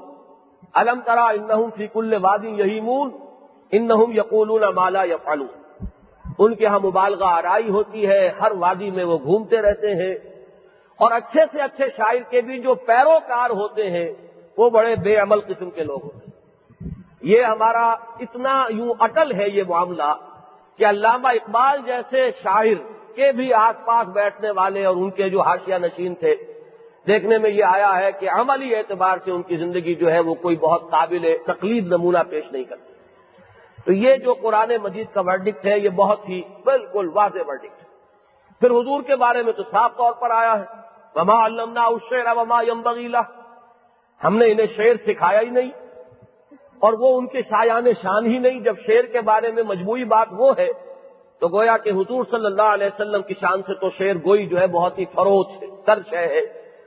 الم 0.73 1.00
ترا 1.00 1.25
ان 1.25 1.70
فی 1.76 1.87
کل 1.87 2.14
وادی 2.23 2.49
یہی 2.49 2.80
مون 2.80 3.11
ان 3.73 3.90
یقول 4.16 4.64
مالا 4.75 5.04
یا 5.04 5.35
ان 6.38 6.54
کے 6.54 6.64
یہاں 6.64 6.78
مبالغہ 6.78 7.26
آرائی 7.26 7.70
ہوتی 7.70 8.06
ہے، 8.06 8.28
ہر 8.28 8.52
وادی 8.52 8.90
میں 8.90 9.04
وہ 9.04 9.18
گھومتے 9.18 9.62
رہتے 9.62 9.94
ہیں۔ 9.94 10.14
اور 10.96 11.12
اچھے 11.12 11.40
سے 11.52 11.62
اچھے 11.62 11.85
شاعر 11.96 12.23
کے 12.30 12.40
بھی 12.40 12.58
جو 12.58 12.75
پیروکار 12.75 13.50
ہوتے 13.50 13.90
ہیں، 13.90 14.12
وہ 14.58 14.70
بڑے 14.70 14.96
بے 14.96 15.16
عمل 15.16 15.40
قسم 15.40 15.70
کے 15.70 15.82
لوگ 15.82 16.04
ہوتے 16.04 16.18
ہیں۔ 16.18 16.37
یہ 17.23 17.42
ہمارا 17.42 17.87
اتنا 18.20 18.64
یوں 18.70 18.94
اٹل 19.00 19.32
ہے 19.32 19.49
یہ 19.49 19.62
معاملہ 19.68 20.12
کہ 20.78 20.85
علامہ 20.85 21.28
اقبال 21.28 21.80
جیسے 21.87 22.30
شاعر 22.42 22.92
کے 23.14 23.33
بھی 23.33 23.52
آس 23.52 23.85
پاس 23.85 24.09
بیٹھنے 24.09 24.50
والے 24.50 24.85
اور 24.85 24.97
ان 24.97 25.11
کے 25.11 25.30
جو 25.30 25.40
حاشیہ 25.40 25.75
نشین 25.75 26.14
تھے، 26.14 26.37
دیکھنے 27.06 27.38
میں 27.38 27.50
یہ 27.50 27.64
آیا 27.64 27.97
ہے 27.97 28.12
کہ 28.12 28.30
عملی 28.30 28.75
اعتبار 28.75 29.18
سے 29.25 29.30
ان 29.30 29.42
کی 29.42 29.56
زندگی 29.56 29.95
جو 29.95 30.12
ہے 30.12 30.21
وہ 30.21 30.35
کوئی 30.35 30.56
بہت 30.56 30.90
قابل 30.90 31.37
تقلید 31.47 31.87
نمونہ 31.87 32.18
پیش 32.30 32.45
نہیں 32.52 32.64
کرتی۔ 32.64 32.92
تو 33.85 33.92
یہ 33.92 34.16
جو 34.16 34.35
قرآن 34.35 34.73
مجید 34.83 35.06
کا 35.14 35.21
ورڈکٹ 35.21 35.66
ہے، 35.66 35.78
یہ 35.78 35.88
بہت 35.88 36.28
ہی 36.28 36.42
بالکل 36.64 37.11
واضح 37.14 37.38
ورڈکٹ 37.47 37.80
ہے۔ 37.80 37.87
پھر 38.61 38.71
حضور 38.71 39.02
کے 39.02 39.16
بارے 39.16 39.42
میں 39.42 39.52
تو 39.52 39.62
صاف 39.62 39.97
طور 39.97 40.12
پر 40.12 40.30
آیا 40.30 40.61
ہے، 40.61 40.64
وما 41.14 41.47
علمنا 41.47 41.85
الشعر 41.85 42.37
وما 42.37 42.62
ينبغي 42.62 43.09
ہم 44.25 44.37
نے 44.37 44.52
انہیں 44.52 44.66
شعر 44.76 44.95
سکھایا 45.06 45.40
ہی 45.40 45.50
نہیں۔ 45.50 45.71
اور 46.83 46.92
وہ 46.92 47.16
ان 47.18 47.26
کے 47.26 47.42
شایان 47.42 47.87
شان 48.02 48.26
ہی 48.26 48.38
نہیں، 48.38 48.61
جب 48.61 48.76
شعر 48.87 49.06
کے 49.12 49.21
بارے 49.21 49.50
میں 49.50 49.62
مجموعی 49.62 50.04
بات 50.04 50.28
وہ 50.33 50.52
ہے، 50.59 50.68
تو 51.42 51.49
گویا 51.49 51.76
کہ 51.76 51.90
حضور 51.90 52.25
صلی 52.30 52.47
اللہ 52.47 52.71
علیہ 52.73 52.87
وسلم 52.87 53.23
کی 53.23 53.35
شان 53.40 53.62
سے 53.62 53.75
تو 53.75 53.90
شعر 53.90 54.25
گوئی 54.25 54.47
جو 54.47 54.59
ہے 54.61 54.66
بہت 54.73 54.99
ہی 54.99 55.04
فروچ 55.14 55.62
ہے 55.62 55.66
ترش 55.87 56.12
ہے 56.12 56.40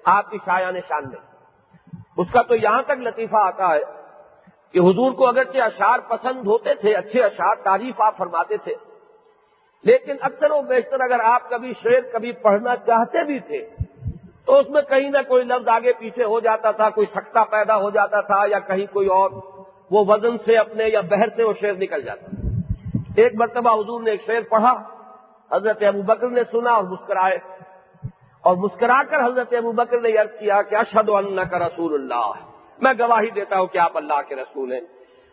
آپ 0.10 0.30
کی 0.32 0.38
شایان 0.46 0.80
شان 0.88 1.10
نہیں۔ 1.10 1.28
اس 2.18 2.32
کا 2.34 2.42
تو 2.42 2.56
یہاں 2.56 2.82
تک 2.84 3.02
لطیفہ 3.02 3.36
آتا 3.38 3.74
ہے 3.74 3.82
کہ 4.74 4.80
حضور 4.80 5.12
کو 5.12 5.28
اگرچہ 5.28 5.62
اشعار 5.62 6.00
پسند 6.10 6.48
ہوتے 6.48 6.74
تھے، 6.76 6.94
اچھے 6.96 7.24
اشعار 7.24 7.56
تعریف 7.64 8.02
آپ 8.02 8.18
فرماتے 8.18 8.58
تھے، 8.58 8.76
لیکن 9.84 10.16
اکثر 10.22 10.52
و 10.52 10.62
بیشتر 10.62 11.02
اگر 11.02 11.20
آپ 11.26 11.50
کبھی 11.50 11.74
شعر 11.84 12.02
کبھی 12.14 12.32
پڑھنا 12.42 12.76
چاہتے 12.86 13.24
بھی 13.24 13.40
تھے، 13.48 13.66
تو 14.46 14.58
اس 14.60 14.70
میں 14.70 14.82
کہیں 14.90 15.10
نہ 15.10 15.22
کوئی 15.28 15.44
لفظ 15.44 15.68
آگے 15.68 15.94
پیچھے 16.00 16.24
ہو 16.24 16.40
جاتا 16.40 16.72
تھا، 16.72 16.90
کوئی 16.90 17.08
سکتا 17.16 17.44
پیدا 17.52 17.76
ہو 17.78 17.90
جاتا 17.90 18.22
تھا 18.22 18.44
یا 18.48 18.60
کہیں 18.68 18.86
کوئی 18.94 19.08
اور 19.18 19.30
وہ 19.92 20.06
وزن 20.08 20.38
سے 20.38 20.58
اپنے 20.58 20.84
یا 20.88 21.02
بہر 21.02 21.30
سے 21.36 21.44
وہ 21.44 21.54
شعر 21.62 21.74
نکل 21.74 22.02
جاتا 22.02 22.26
ایک 23.16 23.32
مرتبہ 23.36 23.80
حضور 23.80 24.02
نے 24.02 24.12
ایک 24.12 24.22
شعر 24.26 24.42
پڑھا، 24.50 24.84
حضرت 25.52 25.84
ابو 25.84 26.02
بکر 26.02 26.30
نے 26.30 26.42
سنا 26.52 26.72
اور 26.72 26.84
مسکرائے۔ 26.84 27.38
اور 28.42 28.56
مسکرا 28.58 29.04
کر 29.04 29.26
حضرت 29.26 29.54
ابو 29.54 29.72
بکر 29.72 30.02
نے 30.02 30.10
یاد 30.10 30.40
کیا 30.40 30.62
کہ 30.62 30.76
اشد 30.76 31.10
اللہ 31.10 31.42
کا 31.42 31.60
رسول 31.60 31.94
اللہ۔ 31.94 32.32
میں 32.82 32.94
گواہی 33.00 33.30
دیتا 33.30 33.60
ہوں 33.60 33.68
کہ 33.68 33.78
آپ 33.78 33.98
اللہ 33.98 34.22
کے 34.28 34.36
رسول 34.36 34.74
ہیں۔ 34.74 34.82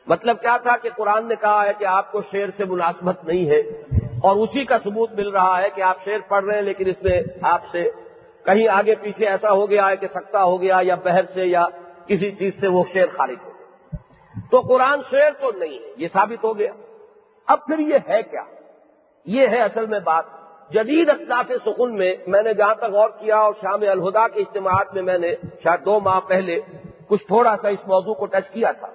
مطلب 0.07 0.41
کیا 0.41 0.57
تھا 0.57 0.77
کہ 0.77 0.91
قرآن 0.97 1.29
نے 1.29 1.35
کہا 1.41 1.65
ہے 1.65 1.71
کہ 1.79 1.85
آپ 1.85 2.13
کو 2.13 2.21
شعر 2.33 2.49
سے 2.57 2.65
ملازمت 2.65 3.25
نہیں 3.25 3.51
ہے۔ 3.51 3.61
اور 4.01 4.37
اسی 4.37 4.65
کا 4.65 4.79
ثبوت 4.79 5.13
مل 5.13 5.29
رہا 5.29 5.63
ہے 5.63 5.69
کہ 5.75 5.83
آپ 5.83 5.97
شعر 6.05 6.19
پڑھ 6.29 6.45
رہے 6.45 6.55
ہیں، 6.55 6.63
لیکن 6.63 6.89
اس 6.89 7.03
میں 7.03 7.21
آپ 7.43 7.61
سے 7.73 7.91
کہیں 8.45 8.69
آگے 8.69 8.95
پیچھے 8.95 9.27
ایسا 9.27 9.51
ہو 9.51 9.71
گیا 9.71 9.89
ہے 9.89 9.97
کہ 9.97 10.07
سکتا 10.07 10.43
ہو 10.43 10.61
گیا 10.61 10.79
یا 10.83 10.95
بحر 10.95 11.23
سے 11.35 11.45
یا 11.45 11.65
کسی 12.07 12.31
چیز 12.31 12.61
سے 12.61 12.69
وہ 12.69 12.85
شعر 12.93 13.07
خارج 13.07 13.37
ہو۔ 13.45 13.56
تو 14.51 14.61
قرآن 14.61 15.01
شعر 15.11 15.31
تو 15.41 15.51
نہیں 15.53 15.79
ہے، 15.79 15.93
یہ 15.97 16.09
ثابت 16.13 16.45
ہو 16.45 16.59
گیا۔ 16.59 16.73
اب 17.47 17.59
پھر 17.67 17.79
یہ 17.79 17.99
ہے 18.09 18.23
کیا؟ 18.23 18.43
یہ 19.25 19.47
ہے 19.47 19.63
اصل 19.63 19.87
میں 19.87 20.01
بات۔ 20.01 20.25
جدید 20.71 21.09
اصلاف 21.09 21.53
سکون 21.65 21.95
میں 21.95 22.17
میں 22.27 22.43
نے 22.43 22.55
جہاں 22.55 22.75
تک 22.75 22.85
غور 22.85 23.09
کیا 23.09 23.37
اور 23.37 23.53
شام 23.63 23.81
الہدا 23.81 24.29
کے 24.29 24.41
اجتماعات 24.41 24.95
میں 24.95 25.03
میں 25.03 25.19
نے 25.19 25.35
شاید 25.63 25.85
دو 25.85 26.01
ماہ 26.01 26.21
پہلے 26.21 26.61
کچھ 27.09 27.27
تھوڑا 27.27 27.57
سا 27.63 27.69
اس 27.69 27.87
موضوع 27.87 28.15
کو 28.15 28.27
ٹچ 28.27 28.53
کیا 28.53 28.73
تھا۔ 28.73 28.87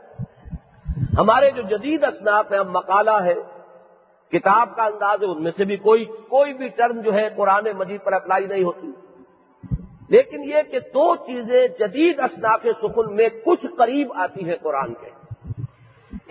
ہمارے 1.17 1.51
جو 1.51 1.62
جدید 1.62 2.03
اصناف 2.03 2.53
ہیں 2.53 2.63
مقالہ 2.63 3.24
ہے، 3.25 3.34
کتاب 4.31 4.75
کا 4.75 4.84
انداز 4.84 5.24
ہے، 5.24 5.27
ان 5.27 5.43
میں 5.43 5.51
سے 5.58 5.63
بھی 5.63 5.77
کوئی 5.77 6.05
کوئی 6.05 6.53
بھی 6.53 6.67
ٹرم 6.67 7.01
جو 7.01 7.13
ہے 7.13 7.29
قرآن 7.36 7.63
مجید 7.77 8.03
پر 8.03 8.13
اپلائی 8.13 8.46
نہیں 8.46 8.63
ہوتی۔ 8.63 8.91
لیکن 10.10 10.43
یہ 10.43 10.62
کہ 10.72 10.79
دو 10.79 11.15
چیزیں 11.15 11.67
جدید 11.79 12.20
اصناف 12.20 12.65
سکون 12.81 13.15
میں 13.15 13.29
کچھ 13.46 13.65
قریب 13.77 14.13
آتی 14.15 14.50
ہیں 14.50 14.55
قرآن 14.62 14.93
کے۔ 14.93 15.20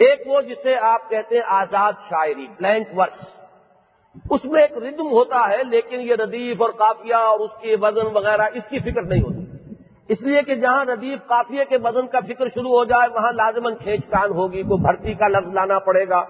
ایک 0.00 0.22
وہ 0.26 0.40
جسے 0.40 0.76
آپ 0.76 1.10
کہتے 1.10 1.34
ہیں 1.34 1.42
آزاد 1.46 1.92
شاعری 2.10 2.46
بلینک 2.46 2.86
ورس 2.96 3.26
اس 4.30 4.44
میں 4.44 4.62
ایک 4.62 4.78
ردم 4.78 5.10
ہوتا 5.10 5.48
ہے، 5.48 5.64
لیکن 5.64 6.00
یہ 6.00 6.14
ردیف 6.14 6.62
اور 6.62 6.70
کافیہ 6.70 7.14
اور 7.14 7.40
اس 7.40 7.50
کے 7.60 7.76
وزن 7.80 8.06
وغیرہ، 8.14 8.42
اس 8.54 8.62
کی 8.68 8.78
فکر 8.78 9.02
نہیں 9.02 9.22
ہوتی۔ 9.22 9.74
اس 10.08 10.22
لیے 10.22 10.42
کہ 10.42 10.54
جہاں 10.54 10.84
ردیف 10.84 11.18
کافیے 11.28 11.64
کے 11.64 11.76
وزن 11.84 12.06
کا 12.06 12.20
فکر 12.20 12.48
شروع 12.48 12.70
ہو 12.70 12.84
جائے، 12.84 13.08
وہاں 13.08 13.32
لازمن 13.32 13.74
کھینچ 13.74 14.00
تان 14.10 14.30
ہوگی، 14.30 14.62
کوئی 14.62 14.82
بھرتی 14.82 15.14
کا 15.14 15.28
لفظ 15.28 15.54
لانا 15.54 15.78
پڑے 15.78 16.08
گا۔ 16.08 16.24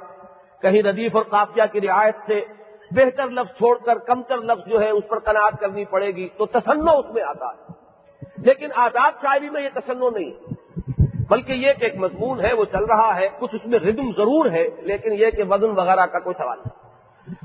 کہیں 0.63 0.83
ردیف 0.83 1.17
اور 1.17 1.25
کافیہ 1.25 1.63
کی 1.73 1.81
رعایت 1.81 2.17
سے 2.27 2.45
بہتر 2.91 3.27
لفظ 3.27 3.57
چھوڑ 3.57 3.79
کر 3.79 3.99
کم 3.99 4.23
تر 4.23 4.39
لفظ 4.39 4.69
جو 4.69 4.81
ہے، 4.81 4.91
اس 4.91 5.05
پر 5.09 5.19
کناٹ 5.19 5.61
کرنی 5.61 5.85
پڑے 5.85 6.07
گی، 6.07 6.29
تو 6.37 6.47
تسنو 6.47 6.99
اس 6.99 7.07
میں 7.15 7.23
آتا 7.23 7.47
ہے۔ 7.47 7.73
لیکن 8.39 8.69
آزاد 8.75 9.13
شاعری 9.23 9.51
میں 9.51 9.63
یہ 9.63 9.69
تسنو 9.75 10.11
نہیں۔ 10.11 10.31
بلکہ 11.31 11.53
یہ 11.53 11.73
کہ 11.73 11.85
ایک 11.85 11.97
مضمون 11.97 12.41
ہے، 12.41 12.53
وہ 12.53 12.65
چل 12.65 12.85
رہا 12.85 13.17
ہے، 13.17 13.29
کچھ 13.39 13.55
اس 13.55 13.67
میں 13.67 13.79
ردم 13.79 14.13
ضرور 14.13 14.51
ہے، 14.51 14.69
لیکن 14.79 15.13
یہ 15.13 15.27
کہ 15.31 15.43
وزن 15.51 15.71
وغیرہ 15.71 16.07
کا 16.07 16.19
کوئی 16.19 16.35
سوال 16.39 16.59
نہیں۔ 16.59 16.91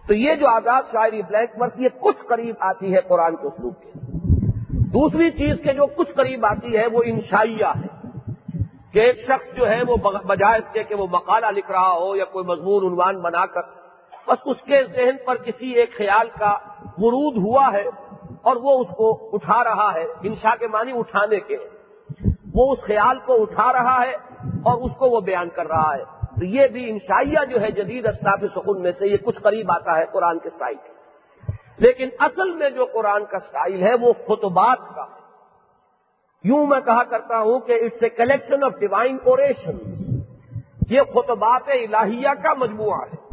تو 0.08 0.13
یہ 0.13 0.36
جو 0.36 0.48
آزاد 0.48 0.84
شاعری 0.92 1.22
بلیک 1.22 1.50
ورس 1.62 1.72
یہ 1.75 1.89
کچھ 2.00 2.25
قریب 2.27 2.56
آتی 2.60 2.96
ہے 2.96 3.01
قرآن 3.01 3.36
کے 3.36 3.48
اسلوب 3.48 3.74
کے۔ 3.84 3.92
دوسری 4.70 5.32
چیز 5.32 5.56
کے 5.63 5.74
جو 5.74 5.86
کچھ 5.86 6.12
قریب 6.12 6.46
آتی 6.46 6.77
ہے، 6.77 6.88
وہ 6.88 7.01
انشائیہ 7.06 7.65
ہے۔ 7.65 8.08
کہ 8.92 9.00
ایک 9.00 9.20
شخص 9.20 9.56
جو 9.56 9.70
ہے، 9.70 9.82
وہ 9.88 9.96
بجائے 10.25 10.60
اس 10.60 10.74
کے 10.74 10.84
کہ 10.84 10.96
وہ 10.96 11.08
مقالہ 11.12 11.46
لکھ 11.46 11.72
رہا 11.72 11.92
ہو 11.92 12.15
یا 12.15 12.25
کوئی 12.25 12.46
مضمون 12.46 12.86
عنوان 12.86 13.22
بنا 13.22 13.46
کر، 13.46 13.62
بس 14.27 14.38
اس 14.46 14.58
کے 14.65 14.84
ذہن 14.84 15.15
پر 15.25 15.36
کسی 15.36 15.72
ایک 15.72 15.98
خیال 15.98 16.27
کا 16.39 16.58
ورود 16.98 17.38
ہوا 17.38 17.70
ہے 17.74 17.84
اور 18.42 18.56
وہ 18.56 18.80
اس 18.80 18.88
کو 18.98 19.30
اٹھا 19.34 19.63
رہا 19.63 19.94
ہے 19.94 20.06
انشا 20.24 20.56
کے 20.56 20.68
معنی 20.68 20.92
اٹھانے 20.96 21.39
کے۔ 21.39 21.58
وہ 22.56 22.72
اس 22.72 22.82
خیال 22.82 23.20
کو 23.26 23.42
اٹھا 23.42 23.74
رہا 23.74 24.02
ہے 24.02 24.12
اور 24.64 24.82
اس 24.82 24.92
کو 24.98 25.10
وہ 25.10 25.22
بیان 25.22 25.50
کر 25.50 25.68
رہا 25.68 25.96
ہے۔ 25.96 26.04
تو 26.40 26.46
یہ 26.46 26.68
بھی 26.68 26.90
انشائیہ 26.90 27.46
جو 27.46 27.62
ہے 27.62 27.72
جدید 27.72 28.08
اسلاف 28.08 28.40
سکون 28.56 28.82
میں 28.82 28.92
سے 29.00 29.08
یہ 29.08 29.18
کچھ 29.24 29.40
قریب 29.42 29.72
آتا 29.72 29.98
ہے 29.98 30.06
قرآن 30.12 30.40
کے 30.40 30.50
سٹائل 30.50 30.76
لیکن 31.78 32.10
اصل 32.20 32.52
میں 32.52 32.70
جو 32.70 32.86
قرآن 32.86 33.26
کا 33.26 33.40
سٹائل 33.40 33.82
ہے 33.82 33.94
وہ 34.02 34.14
خطبات 34.14 34.96
کا 34.96 35.06
یوں 36.44 36.66
میں 36.66 36.80
کہا 36.82 37.04
کرتا 37.04 37.40
ہوں 37.40 37.60
کہ 37.60 37.80
it's 37.86 38.04
a 38.04 38.10
collection 38.10 38.64
of 38.64 38.72
divine 38.80 39.18
oration 39.24 39.78
یہ 40.90 41.02
خطبات 41.02 41.62
الہیہ 41.68 42.30
کا 42.44 42.54
مجموعہ 42.54 43.00
ہے۔ 43.02 43.26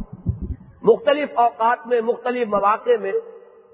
مختلف 0.83 1.29
اوقات 1.33 1.87
میں، 1.87 2.01
مختلف 2.01 2.47
مواقع 2.47 2.97
میں 3.01 3.11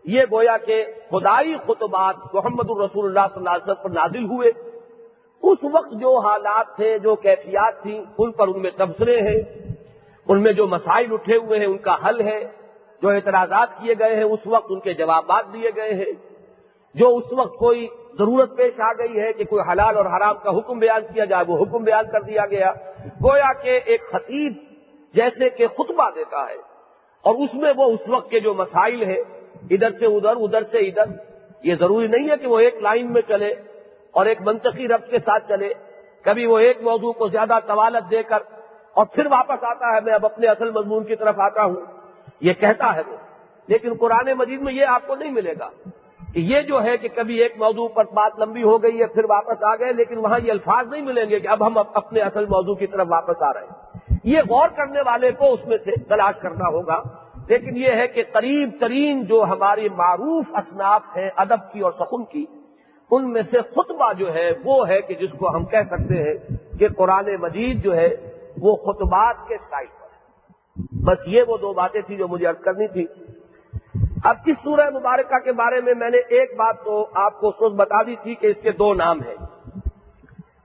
یہ 0.04 0.22
گویا 0.32 0.58
کہ 0.58 0.86
خدائی 1.12 1.56
خطبات 1.58 2.16
محمد 2.34 2.70
الرسول 2.70 3.06
اللہ 3.06 3.34
صلی 3.34 3.38
اللہ 3.38 3.50
علیہ 3.50 3.72
وسلم 3.72 3.84
پر 3.84 3.90
نازل 3.90 4.26
ہوئے۔ 4.26 4.69
اس 5.44 5.64
وقت 5.74 5.92
جو 6.00 6.18
حالات 6.20 6.76
تھے، 6.76 6.98
جو 7.00 7.16
کیفیات 7.18 7.82
تھیں، 7.82 8.00
ان 8.18 8.32
پر 8.32 8.48
ان 8.48 8.62
میں 8.62 8.72
تبصرے 8.78 9.20
ہیں، 9.22 9.42
ان 10.28 10.42
میں 10.44 10.54
جو 10.54 10.68
مسائل 10.68 11.14
اٹھے 11.14 11.38
ہوئے 11.38 11.60
ہیں، 11.60 11.66
ان 11.66 11.78
کا 11.78 11.96
حل 12.06 12.22
ہے، 12.22 12.40
جو 13.02 13.10
اعتراضات 13.10 13.78
کیے 13.78 13.94
گئے 14.00 14.16
ہیں، 14.16 14.24
اس 14.24 14.48
وقت 14.48 14.72
ان 14.72 14.80
کے 14.80 14.94
جوابات 14.94 15.54
دیے 15.54 15.70
گئے 15.76 15.94
ہیں۔ 15.94 16.12
جو 16.96 17.08
اس 17.18 17.32
وقت 17.34 17.58
کوئی 17.58 17.88
ضرورت 18.18 18.56
پیش 18.58 18.80
آ 18.80 18.92
گئی 18.94 19.20
ہے 19.20 19.32
کہ 19.34 19.44
کوئی 19.46 19.62
حلال 19.70 19.98
اور 19.98 20.06
حرام 20.06 20.38
کا 20.44 20.52
حکم 20.58 20.80
بیان 20.80 21.02
کیا 21.14 21.26
جائے، 21.26 21.46
وہ 21.48 21.58
حکم 21.58 21.84
بیان 21.84 22.06
کر 22.12 22.22
دیا 22.22 22.46
گیا۔ 22.46 22.72
گویا 23.24 23.52
کہ 23.54 23.80
ایک 23.86 24.10
خطیب 24.12 24.54
جیسے 25.14 25.50
کہ 25.50 25.68
خطبہ 25.68 26.10
دیتا 26.16 26.46
ہے، 26.50 26.58
اور 27.24 27.36
اس 27.36 27.54
میں 27.54 27.74
وہ 27.78 27.86
اس 27.86 28.08
وقت 28.08 28.30
کے 28.32 28.40
جو 28.40 28.54
مسائل 28.54 29.04
ہیں، 29.04 29.22
ادھر 29.70 29.92
سے 29.92 30.06
ادھر 30.06 30.42
ادھر 30.44 30.64
سے 30.72 30.80
ادھر، 30.88 31.16
یہ 31.64 31.76
ضروری 31.76 32.08
نہیں 32.08 32.30
ہے 32.30 32.38
کہ 32.38 32.48
وہ 32.48 32.60
ایک 32.60 32.82
لائن 32.82 33.12
میں 33.14 33.22
چلے۔ 33.28 33.54
اور 34.12 34.26
ایک 34.26 34.42
منطقی 34.42 34.88
رب 34.88 35.10
کے 35.10 35.20
ساتھ 35.20 35.48
چلے۔ 35.48 35.74
کبھی 36.24 36.46
وہ 36.46 36.60
ایک 36.60 36.82
موضوع 36.82 37.14
کو 37.14 37.28
زیادہ 37.28 37.54
طوالت 37.68 38.12
دے 38.12 38.24
کر 38.24 38.38
اور 38.94 39.06
پھر 39.06 39.26
واپس 39.26 39.64
آتا 39.64 39.96
ہے، 39.96 40.02
میں 40.02 40.14
اب 40.14 40.26
اپنے 40.26 40.48
اصل 40.48 40.72
مضمون 40.72 41.04
کی 41.04 41.16
طرف 41.16 41.40
آتا 41.40 41.64
ہوں۔ 41.64 41.76
یہ 42.42 42.54
کہتا 42.54 42.96
ہے 42.96 43.02
وہ۔ 43.08 43.16
لیکن 43.68 43.94
قرآن 44.00 44.34
مجید 44.38 44.62
میں 44.62 44.74
یہ 44.74 44.86
آپ 44.86 45.08
کو 45.08 45.16
نہیں 45.16 45.32
ملے 45.32 45.54
گا 45.60 45.70
کہ 46.34 46.40
یہ 46.40 46.62
جو 46.62 46.84
ہے 46.84 46.98
کہ 46.98 47.08
کبھی 47.16 47.36
ایک 47.36 47.54
موضوع 47.58 47.88
پر 47.88 48.04
بات 48.06 48.32
لمبی 48.40 48.64
ہو 48.64 48.84
گئی 48.84 49.02
ہے، 49.02 49.08
پھر 49.08 49.24
واپس 49.30 49.64
آ 49.64 49.76
گئے، 49.76 49.94
لیکن 49.94 50.18
وہاں 50.18 50.40
یہ 50.44 50.52
الفاظ 50.52 50.88
نہیں 50.88 51.02
ملیں 51.02 51.30
گے 51.30 51.40
کہ 51.40 51.48
اب 51.48 51.68
ہم 51.68 51.78
اپنے 51.78 52.22
اصل 52.22 52.46
موضوع 52.46 52.76
کی 52.76 52.88
طرف 52.88 53.08
واپس 53.10 53.44
آ 53.44 53.54
رہے 53.54 53.62
ہیں۔ 53.62 54.00
یہ 54.24 54.40
غور 54.50 54.70
کرنے 54.70 55.02
والے 55.06 55.32
کو 55.32 55.54
اس 55.54 55.68
میں 55.68 55.78
سے 55.78 55.92
تلاش 55.92 56.36
کرنا 56.42 56.68
ہوگا۔ 56.68 57.02
لیکن 57.48 57.78
یہ 57.78 57.92
ہے 57.92 58.08
کہ 58.08 58.24
قریب 58.34 58.70
ترین 58.80 59.26
جو 59.26 59.44
ہماری 59.44 59.90
معروف 59.90 60.46
اسناف 60.54 61.02
ہیں، 61.16 61.30
ادب 61.36 61.72
کی 61.72 61.80
اور 61.80 61.92
سکون 62.00 62.26
کی 62.26 62.46
ان 63.12 63.32
میں 63.34 63.42
سے 63.52 63.62
خطبہ 63.62 64.14
جو 64.14 64.34
ہے 64.34 64.52
وہ 64.64 64.88
ہے 64.88 65.02
کہ 65.02 65.16
جس 65.16 65.30
کو 65.40 65.56
ہم 65.56 65.66
کہہ 65.66 65.88
سکتے 65.90 66.24
ہیں 66.24 66.58
کہ 66.80 66.88
قرآن 66.88 67.36
مجید 67.36 67.84
جو 67.84 67.96
ہے 67.96 68.10
وہ 68.58 68.76
خطبات 68.76 69.48
کے 69.48 69.58
سائڈ 69.70 69.88
پر 69.88 70.08
بس 71.04 71.28
یہ 71.28 71.44
وہ 71.48 71.58
دو 71.58 71.74
باتیں 71.74 72.02
تھیں 72.02 72.18
جو 72.18 72.28
مجھے 72.28 72.48
ارد 72.48 72.60
کرنی 72.60 72.88
تھی۔ 72.88 73.06
اب 74.24 74.36
اس 74.46 74.58
سورہ 74.64 74.90
مبارکہ 74.90 75.40
کے 75.40 75.52
بارے 75.52 75.82
میں 75.82 75.94
میں 75.94 76.10
نے 76.10 76.18
ایک 76.18 76.52
بات 76.54 76.84
تو 76.86 77.08
آپ 77.14 77.40
کو 77.40 77.52
سوچ 77.52 77.74
بتا 77.74 78.04
دی 78.04 78.16
تھی 78.16 78.36
کہ 78.36 78.48
اس 78.48 78.58
کے 78.62 78.72
دو 78.72 78.94
نام 78.94 79.22
ہیں۔ 79.22 79.36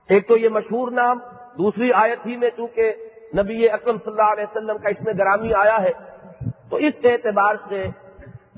ایک 0.09 0.27
تو 0.27 0.37
یہ 0.37 0.49
مشہور 0.49 0.91
نام، 0.91 1.19
دوسری 1.57 1.91
آیت 1.93 2.25
ہی 2.25 2.37
میں 2.37 2.49
چونکہ 2.57 2.93
نبی 3.37 3.69
اکرم 3.69 3.97
صلی 3.97 4.11
اللہ 4.11 4.33
علیہ 4.33 4.43
وسلم 4.43 4.77
کا 4.77 4.89
اس 4.89 5.01
میں 5.01 5.13
گرامی 5.17 5.53
آیا 5.53 5.77
ہے، 5.83 5.91
تو 6.69 6.75
اس 6.75 6.93
اعتبار 7.03 7.55
سے 7.69 7.85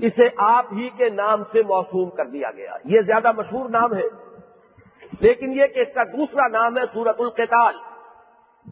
اسے 0.01 0.27
آپ 0.37 0.65
ہی 0.71 0.89
کے 0.89 1.09
نام 1.09 1.43
سے 1.51 1.61
موسوم 1.61 2.09
کر 2.09 2.25
دیا 2.25 2.51
گیا۔ 2.51 2.71
یہ 2.85 3.01
زیادہ 3.01 3.31
مشہور 3.31 3.69
نام 3.69 3.93
ہے۔ 3.93 4.03
لیکن 5.19 5.53
یہ 5.53 5.67
کہ 5.67 5.79
اس 5.79 5.93
کا 5.93 6.03
دوسرا 6.03 6.47
نام 6.47 6.77
ہے 6.77 6.83
سورت 6.93 7.15
القتال۔ 7.19 7.75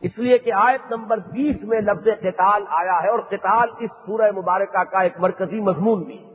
اس 0.02 0.20
لیے 0.20 0.38
کہ 0.38 0.54
آیت 0.54 0.92
نمبر 0.92 1.18
بیس 1.18 1.64
میں 1.64 1.82
لفظ 1.82 2.04
قتال 2.04 2.64
آیا 2.70 3.04
ہے 3.04 3.10
اور 3.10 3.20
قتال 3.20 3.70
اس 3.80 3.90
سورہ 4.06 4.32
مبارکہ 4.32 4.84
کا 4.84 5.00
ایک 5.00 5.14
مرکزی 5.20 5.60
مضمون 5.60 6.04
بھی۔ 6.04 6.26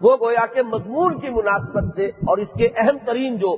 وہ 0.00 0.16
گویا 0.20 0.46
کہ 0.46 0.62
مضمون 0.62 1.20
کی 1.20 1.28
مناسبت 1.30 1.84
سے 1.96 2.06
اور 2.06 2.38
اس 2.38 2.48
کے 2.58 2.68
اہم 2.76 2.98
ترین 3.06 3.36
جو 3.36 3.56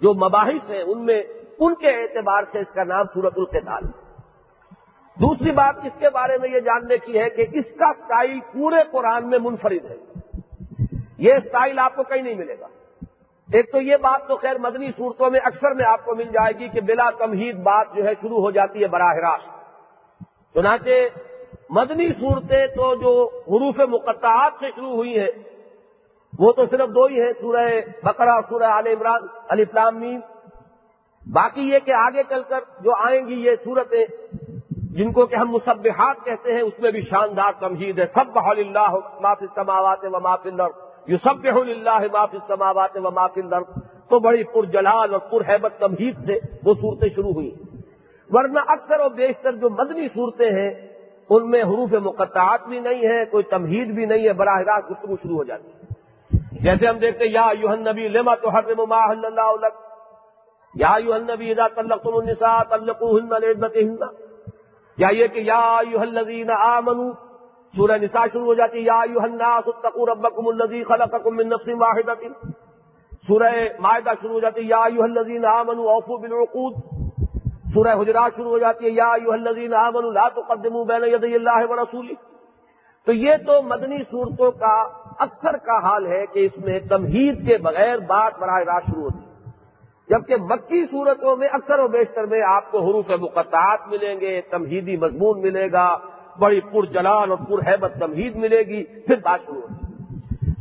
جو 0.00 0.14
مباحث 0.14 0.70
ہیں، 0.70 0.82
ان 0.82 1.06
میں، 1.06 1.22
ان 1.58 1.74
کے 1.74 2.02
اعتبار 2.02 2.42
سے 2.52 2.58
اس 2.58 2.74
کا 2.74 2.84
نام 2.84 3.04
سورت 3.14 3.32
القتال۔ 3.36 3.82
ہے 3.84 4.09
دوسری 5.16 5.50
بات 5.50 5.74
اس 5.82 5.92
کے 5.98 6.10
بارے 6.10 6.38
میں 6.38 6.48
یہ 6.48 6.60
جاننے 6.60 6.98
کی 6.98 7.18
ہے 7.18 7.30
کہ 7.30 7.46
اس 7.52 7.64
کا 7.78 7.88
اسٹائل 7.88 8.40
پورے 8.52 8.76
قرآن 8.90 9.30
میں 9.30 9.38
منفرد 9.38 9.90
ہے۔ 9.90 9.96
یہ 11.18 11.34
اسٹائل 11.34 11.78
آپ 11.78 11.96
کو 11.96 12.02
کہیں 12.02 12.22
نہیں 12.22 12.34
ملے 12.34 12.54
گا۔ 12.60 12.66
ایک 13.52 13.72
تو 13.72 13.80
یہ 13.80 13.96
بات 13.96 14.28
تو 14.28 14.36
خیر 14.36 14.58
مدنی 14.58 14.90
صورتوں 14.96 15.30
میں 15.30 15.40
اکثر 15.44 15.70
میں 15.70 15.84
آپ 15.84 16.04
کو 16.04 16.14
مل 16.14 16.24
جائے 16.24 16.58
گی 16.58 16.68
کہ 16.68 16.80
بلا 16.80 17.10
تمہید 17.10 17.56
بات 17.56 17.86
جو 17.94 18.04
ہے 18.04 18.12
شروع 18.20 18.38
ہو 18.38 18.50
جاتی 18.50 18.82
ہے 18.82 18.88
براہ 18.88 19.14
راست۔ 19.14 19.48
چنانچہ 20.54 20.90
مدنی 21.70 22.08
صورتیں 22.08 22.66
تو 22.66 22.94
جو 22.94 23.30
حروف 23.36 23.80
مقطعات 23.88 24.52
سے 24.60 24.66
شروع 24.76 24.92
ہوئی 24.92 25.18
ہیں، 25.18 25.30
وہ 26.38 26.52
تو 26.52 26.66
صرف 26.66 26.88
دو 26.88 27.04
ہی 27.04 27.20
ہیں، 27.20 27.32
سورہ 27.32 27.68
بقرہ 28.02 28.30
اور 28.30 28.42
سورہ 28.48 28.62
عال 28.62 28.86
عمران 28.86 29.26
علی 29.48 29.64
مین 29.92 30.20
باقی 31.32 31.60
یہ 31.60 31.78
کہ 31.78 31.90
آگے 31.90 32.22
چل 32.28 32.42
کر 32.48 32.60
جو 32.80 32.90
آئیں 32.94 33.26
گی 33.26 33.34
یہ 33.34 33.50
صورتیں 33.64 34.04
جن 34.90 35.12
کو 35.12 35.26
کہ 35.26 35.34
ہم 35.34 35.50
مصبحات 35.50 36.24
کہتے 36.24 36.52
ہیں، 36.52 36.60
اس 36.60 36.78
میں 36.78 36.90
بھی 36.90 37.00
شاندار 37.00 37.52
تمہید 37.60 37.98
ہے۔ 37.98 38.06
سب 38.06 38.32
بحال 38.32 38.58
اللہ 38.58 38.96
معافی 39.20 39.46
سماوات 39.54 39.98
و 40.02 40.20
معافی 40.20 40.48
اللہ 40.48 40.62
یو 41.06 41.18
سب 41.24 41.46
اللہ 41.46 41.98
معافی 42.12 42.38
سماوات 42.46 42.96
و 42.96 43.10
معافی 43.10 43.40
الارض۔ 43.40 43.82
تو 44.08 44.18
بڑی 44.18 44.44
پر 44.44 44.64
جلال 44.64 45.14
اور 45.14 45.20
پر 45.20 45.40
حیبت 45.48 45.72
تمہید 45.78 46.16
سے 46.26 46.32
وہ 46.64 46.74
صورتیں 46.74 47.08
شروع 47.08 47.32
ہوئی۔ 47.32 47.54
ورنہ 48.30 48.58
اکثر 48.66 49.00
اور 49.00 49.10
بیشتر 49.10 49.52
جو 49.52 49.70
مدنی 49.70 50.08
صورتیں 50.08 50.50
ہیں، 50.50 50.70
ان 51.30 51.50
میں 51.50 51.62
حروف 51.62 51.92
مقطعات 51.92 52.66
بھی 52.66 52.80
نہیں 52.80 53.08
ہے 53.08 53.24
کوئی 53.24 53.44
تمہید 53.44 53.94
بھی 53.94 54.06
نہیں 54.06 54.24
ہے، 54.24 54.32
براہ 54.32 54.58
راست 54.58 54.90
گفتگو 54.90 55.16
شروع 55.16 55.36
ہو 55.36 55.44
جاتی 55.44 55.68
ہے۔ 55.68 55.94
جیسے 56.52 56.86
ہم 56.86 56.98
دیکھتے 56.98 57.24
ہیں، 57.24 57.32
یا 57.32 57.48
یوہن 57.60 57.80
نبی 57.80 58.08
لما 58.08 58.34
تو 58.34 58.52
ہر 58.52 58.74
ما 58.88 59.10
اللہ 59.10 59.66
یا 60.74 60.92
یوہن 61.04 61.22
نبی 61.22 61.50
ادا 61.50 61.68
تلق 61.68 62.02
تم 62.02 62.14
النساء 62.14 62.62
تلقوهن 62.62 63.32
یا 65.00 65.08
یہ 65.12 65.26
کہ 65.26 65.40
یا 65.40 65.60
الذین 66.00 66.50
آمنوا، 66.50 67.10
سورہ 67.74 67.96
نساء 68.02 68.24
شروع 68.32 68.46
ہو 68.46 68.54
جاتی 68.54 68.84
یا 68.84 69.00
الناس 69.22 69.68
اتقوا 69.68 70.06
ربکم 70.06 70.48
الذی 70.48 70.82
خلقکم 70.84 71.36
من 71.36 71.48
نفس 71.48 71.68
واحدۃ۔ 71.80 72.24
سورہ 73.28 73.52
مائدہ 73.78 74.12
شروع 74.20 74.32
ہو 74.32 74.40
جاتی 74.40 74.60
ہے، 74.60 74.66
یا 74.66 74.82
ایھا 74.84 75.04
الذین 75.04 75.44
آمنوا 75.46 75.92
اوفوا 75.92 76.18
بالعقود۔ 76.20 76.74
سورہ 77.74 77.94
حجرات 78.00 78.36
شروع 78.36 78.50
ہو 78.50 78.58
جاتی 78.58 78.84
ہے، 78.84 78.90
یا 78.90 79.10
ایھا 79.12 79.32
الذین 79.32 79.74
آمنوا 79.82 80.12
لا 80.12 80.28
تقدموا 80.34 80.84
بین 80.88 81.04
یدی 81.04 81.34
اللہ 81.34 81.64
ورسولہ 81.70 82.14
تو 83.06 83.12
یہ 83.12 83.36
تو 83.46 83.60
مدنی 83.62 84.02
صورتوں 84.10 84.50
کا 84.60 84.76
اکثر 85.24 85.56
کا 85.66 85.78
حال 85.82 86.06
ہے 86.06 86.24
کہ 86.32 86.46
اس 86.46 86.58
میں 86.64 86.78
تمہید 86.88 87.46
کے 87.46 87.56
بغیر 87.62 87.98
بات 88.08 88.38
براہ 88.38 88.58
راست 88.66 88.90
شروع 88.90 89.02
ہوتی 89.02 89.18
ہے۔ 89.18 89.29
جبکہ 90.10 90.36
مکی 90.36 90.86
صورتوں 90.86 91.36
میں 91.36 91.48
اکثر 91.52 91.78
و 91.78 91.88
بیشتر 91.88 92.26
میں 92.26 92.42
آپ 92.42 92.70
کو 92.70 92.78
حروف 92.78 93.10
مقطعات 93.10 93.78
ملیں 93.86 94.20
گے، 94.20 94.40
تمہیدی 94.40 94.96
مضمون 94.96 95.40
ملے 95.40 95.72
گا، 95.72 95.98
بڑی 96.38 96.60
پر 96.60 96.86
جلال 96.86 97.30
اور 97.30 97.38
پر 97.38 97.70
حیبت 97.70 97.92
تمہید 98.00 98.36
ملے 98.36 98.58
گی، 98.58 98.84
پھر 98.84 99.16
بات 99.16 99.40
شروع 99.46 99.60
ہوگی۔ 99.60 99.84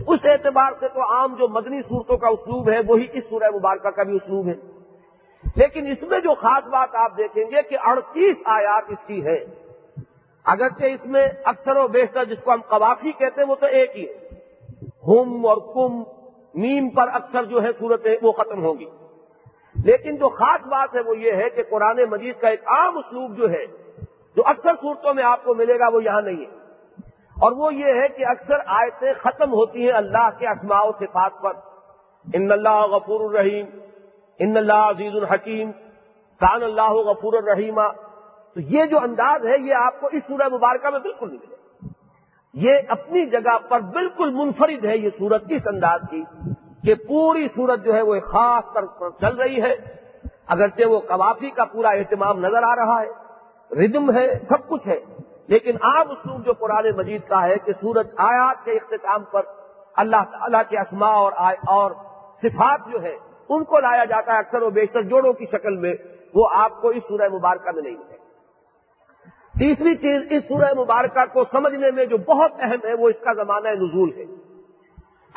اس 0.08 0.20
اعتبار 0.24 0.72
سے 0.80 0.88
تو 0.88 1.02
عام 1.02 1.36
جو 1.36 1.48
مدنی 1.48 1.82
صورتوں 1.82 2.18
کا 2.18 2.28
اسلوب 2.28 2.70
ہے، 2.70 2.80
وہی 2.88 3.06
اس 3.14 3.24
سورہ 3.30 3.56
مبارکہ 3.56 3.90
کا 3.90 4.04
بھی 4.04 4.16
اسلوب 4.16 4.48
ہے۔ 4.48 4.54
لیکن 5.56 5.88
اس 5.88 6.04
میں 6.04 6.20
جو 6.20 6.34
خاص 6.34 6.64
بات 6.64 6.96
آپ 6.96 7.18
دیکھیں 7.18 7.44
گے 7.44 7.62
کہ 7.62 7.78
اڑتیس 7.84 8.38
آیات 8.46 8.84
اس 8.90 9.08
کی 9.08 9.26
ہے 9.26 9.38
اگرچہ 10.44 10.86
اس 10.86 11.06
میں 11.06 11.28
اکثر 11.44 11.78
و 11.78 11.88
بیشتر 11.88 12.26
جس 12.26 12.44
کو 12.44 12.52
ہم 12.52 12.62
قوافی 12.62 13.12
کہتے 13.12 13.42
ہیں، 13.42 13.50
وہ 13.50 13.56
تو 13.56 13.66
ایک 13.66 13.96
ہی 13.96 14.04
ہے۔ 14.04 14.14
ہم 15.08 15.46
اور 15.46 15.58
کم، 15.74 16.04
میم 16.62 16.90
پر 16.90 17.08
اکثر 17.14 17.44
جو 17.44 17.64
ہے 17.64 17.72
صورتیں 17.80 18.16
وہ 18.22 18.32
ختم 18.32 18.66
ہوں 18.66 18.74
گی۔ 18.80 18.86
لیکن 19.76 20.16
جو 20.16 20.30
خاص 20.30 20.62
بات 20.62 20.96
ہے 20.96 21.02
وہ 21.02 21.18
یہ 21.18 21.32
ہے 21.32 21.50
کہ 21.50 21.64
قرآن 21.70 22.04
مجید 22.10 22.40
کا 22.40 22.48
ایک 22.48 22.68
عام 22.68 22.98
اسلوب 22.98 23.38
جو 23.38 23.50
ہے، 23.50 23.66
جو 24.36 24.42
اکثر 24.46 24.74
صورتوں 24.82 25.14
میں 25.14 25.24
آپ 25.24 25.44
کو 25.44 25.56
ملے 25.56 25.80
گا، 25.80 25.88
وہ 25.94 26.04
یہاں 26.04 26.22
نہیں 26.22 26.40
ہے۔ 26.40 26.60
اور 27.42 27.52
وہ 27.52 27.74
یہ 27.74 27.86
ہے 27.86 28.08
کہ 28.08 28.26
اکثر 28.26 28.56
آیتیں 28.66 29.14
ختم 29.14 29.54
ہوتی 29.54 29.86
ہیں 29.86 29.98
اللہ 29.98 30.30
کے 30.40 30.48
اسماء 30.48 30.82
و 30.82 30.92
صفات 30.92 31.32
پر۔ 31.42 31.54
ان 32.34 32.52
اللہ 32.52 32.82
غفور 32.82 33.34
الرحیم، 33.34 33.66
ان 34.40 34.58
اللہ 34.58 34.74
عزیز 34.74 35.16
الحکیم، 35.16 35.72
کان 36.40 36.64
اللہ 36.64 36.92
غفور 36.92 37.34
الرحیمہ 37.34 37.92
تو 38.54 38.60
یہ 38.60 38.86
جو 38.86 38.98
انداز 38.98 39.46
ہے، 39.46 39.56
یہ 39.60 39.74
آپ 39.74 40.00
کو 40.00 40.08
اس 40.12 40.24
سورہ 40.28 40.48
مبارکہ 40.48 40.90
میں 40.90 41.00
بالکل 41.00 41.28
نہیں 41.28 41.40
ملے۔ 41.48 41.56
یہ 42.54 42.78
اپنی 42.88 43.26
جگہ 43.26 43.58
پر 43.70 43.80
بالکل 43.80 44.34
منفرد 44.34 44.86
ہے 44.86 44.98
یہ 44.98 45.10
سورت، 45.10 45.44
اس 45.50 45.62
انداز 45.66 46.00
کی۔ 46.12 46.24
کہ 46.84 46.94
پوری 46.96 47.48
سورت 47.48 47.84
جو 47.84 47.94
ہے 47.94 48.02
وہ 48.02 48.14
ایک 48.16 48.24
خاص 48.24 48.74
طرح 48.74 48.86
پر 49.00 49.10
چل 49.10 49.36
رہی 49.36 49.62
ہے۔ 49.62 49.74
اگرچہ 50.48 50.86
وہ 50.86 51.00
قوافی 51.00 51.50
کا 51.50 51.66
پورا 51.66 51.90
اہتمام 51.90 52.40
نظر 52.40 52.64
آ 52.64 52.76
رہا 52.76 53.02
ہے 53.02 53.10
ردم 53.76 54.18
ہے، 54.18 54.28
سب 54.50 54.68
کچھ 54.68 54.88
ہے، 54.88 55.00
لیکن 55.48 55.76
عام 55.76 56.12
اسلوب 56.12 56.46
جو 56.46 56.54
قرآن 56.54 56.86
مجید 56.98 57.22
کا 57.28 57.42
ہے 57.44 57.56
کہ 57.66 57.72
سورج 57.72 58.08
آیات 58.18 58.66
کے 58.66 58.72
اختتام 58.72 59.24
پر 59.24 59.42
اللہ 59.96 60.24
تعالیٰ 60.32 60.62
کے 60.70 60.78
اسماء 60.78 61.12
اور 61.12 61.32
اور 61.68 61.92
صفات 62.42 62.92
جو 62.92 63.02
ہے 63.02 63.16
ان 63.50 63.64
کو 63.64 63.80
لایا 63.80 64.06
جاتا 64.06 64.34
ہے 64.34 64.38
اکثر 64.38 64.62
و 64.62 64.70
بیشتر 64.70 65.02
جوڑوں 65.02 65.34
کی 65.34 65.46
شکل 65.46 65.78
میں، 65.78 65.94
وہ 66.36 66.48
آپ 66.54 66.82
کو 66.82 66.90
اس 66.90 67.04
سورہ 67.04 67.28
مبارکہ 67.34 67.72
میں 67.72 67.84
نہیں 67.84 67.98
ملے۔ 67.98 68.18
تیسری 69.60 69.96
چیز، 69.96 70.22
اس 70.30 70.44
سورہ 70.44 70.74
مبارکہ 70.78 71.26
کو 71.34 71.44
سمجھنے 71.52 71.92
میں 71.92 72.06
جو 72.06 72.18
بہت 72.18 72.52
اہم 72.60 72.88
ہے، 72.88 72.94
وہ 72.94 73.10
اس 73.10 73.20
کا 73.24 73.34
زمانہ 73.34 73.68
نزول 73.68 74.10
ہے۔ 74.18 74.26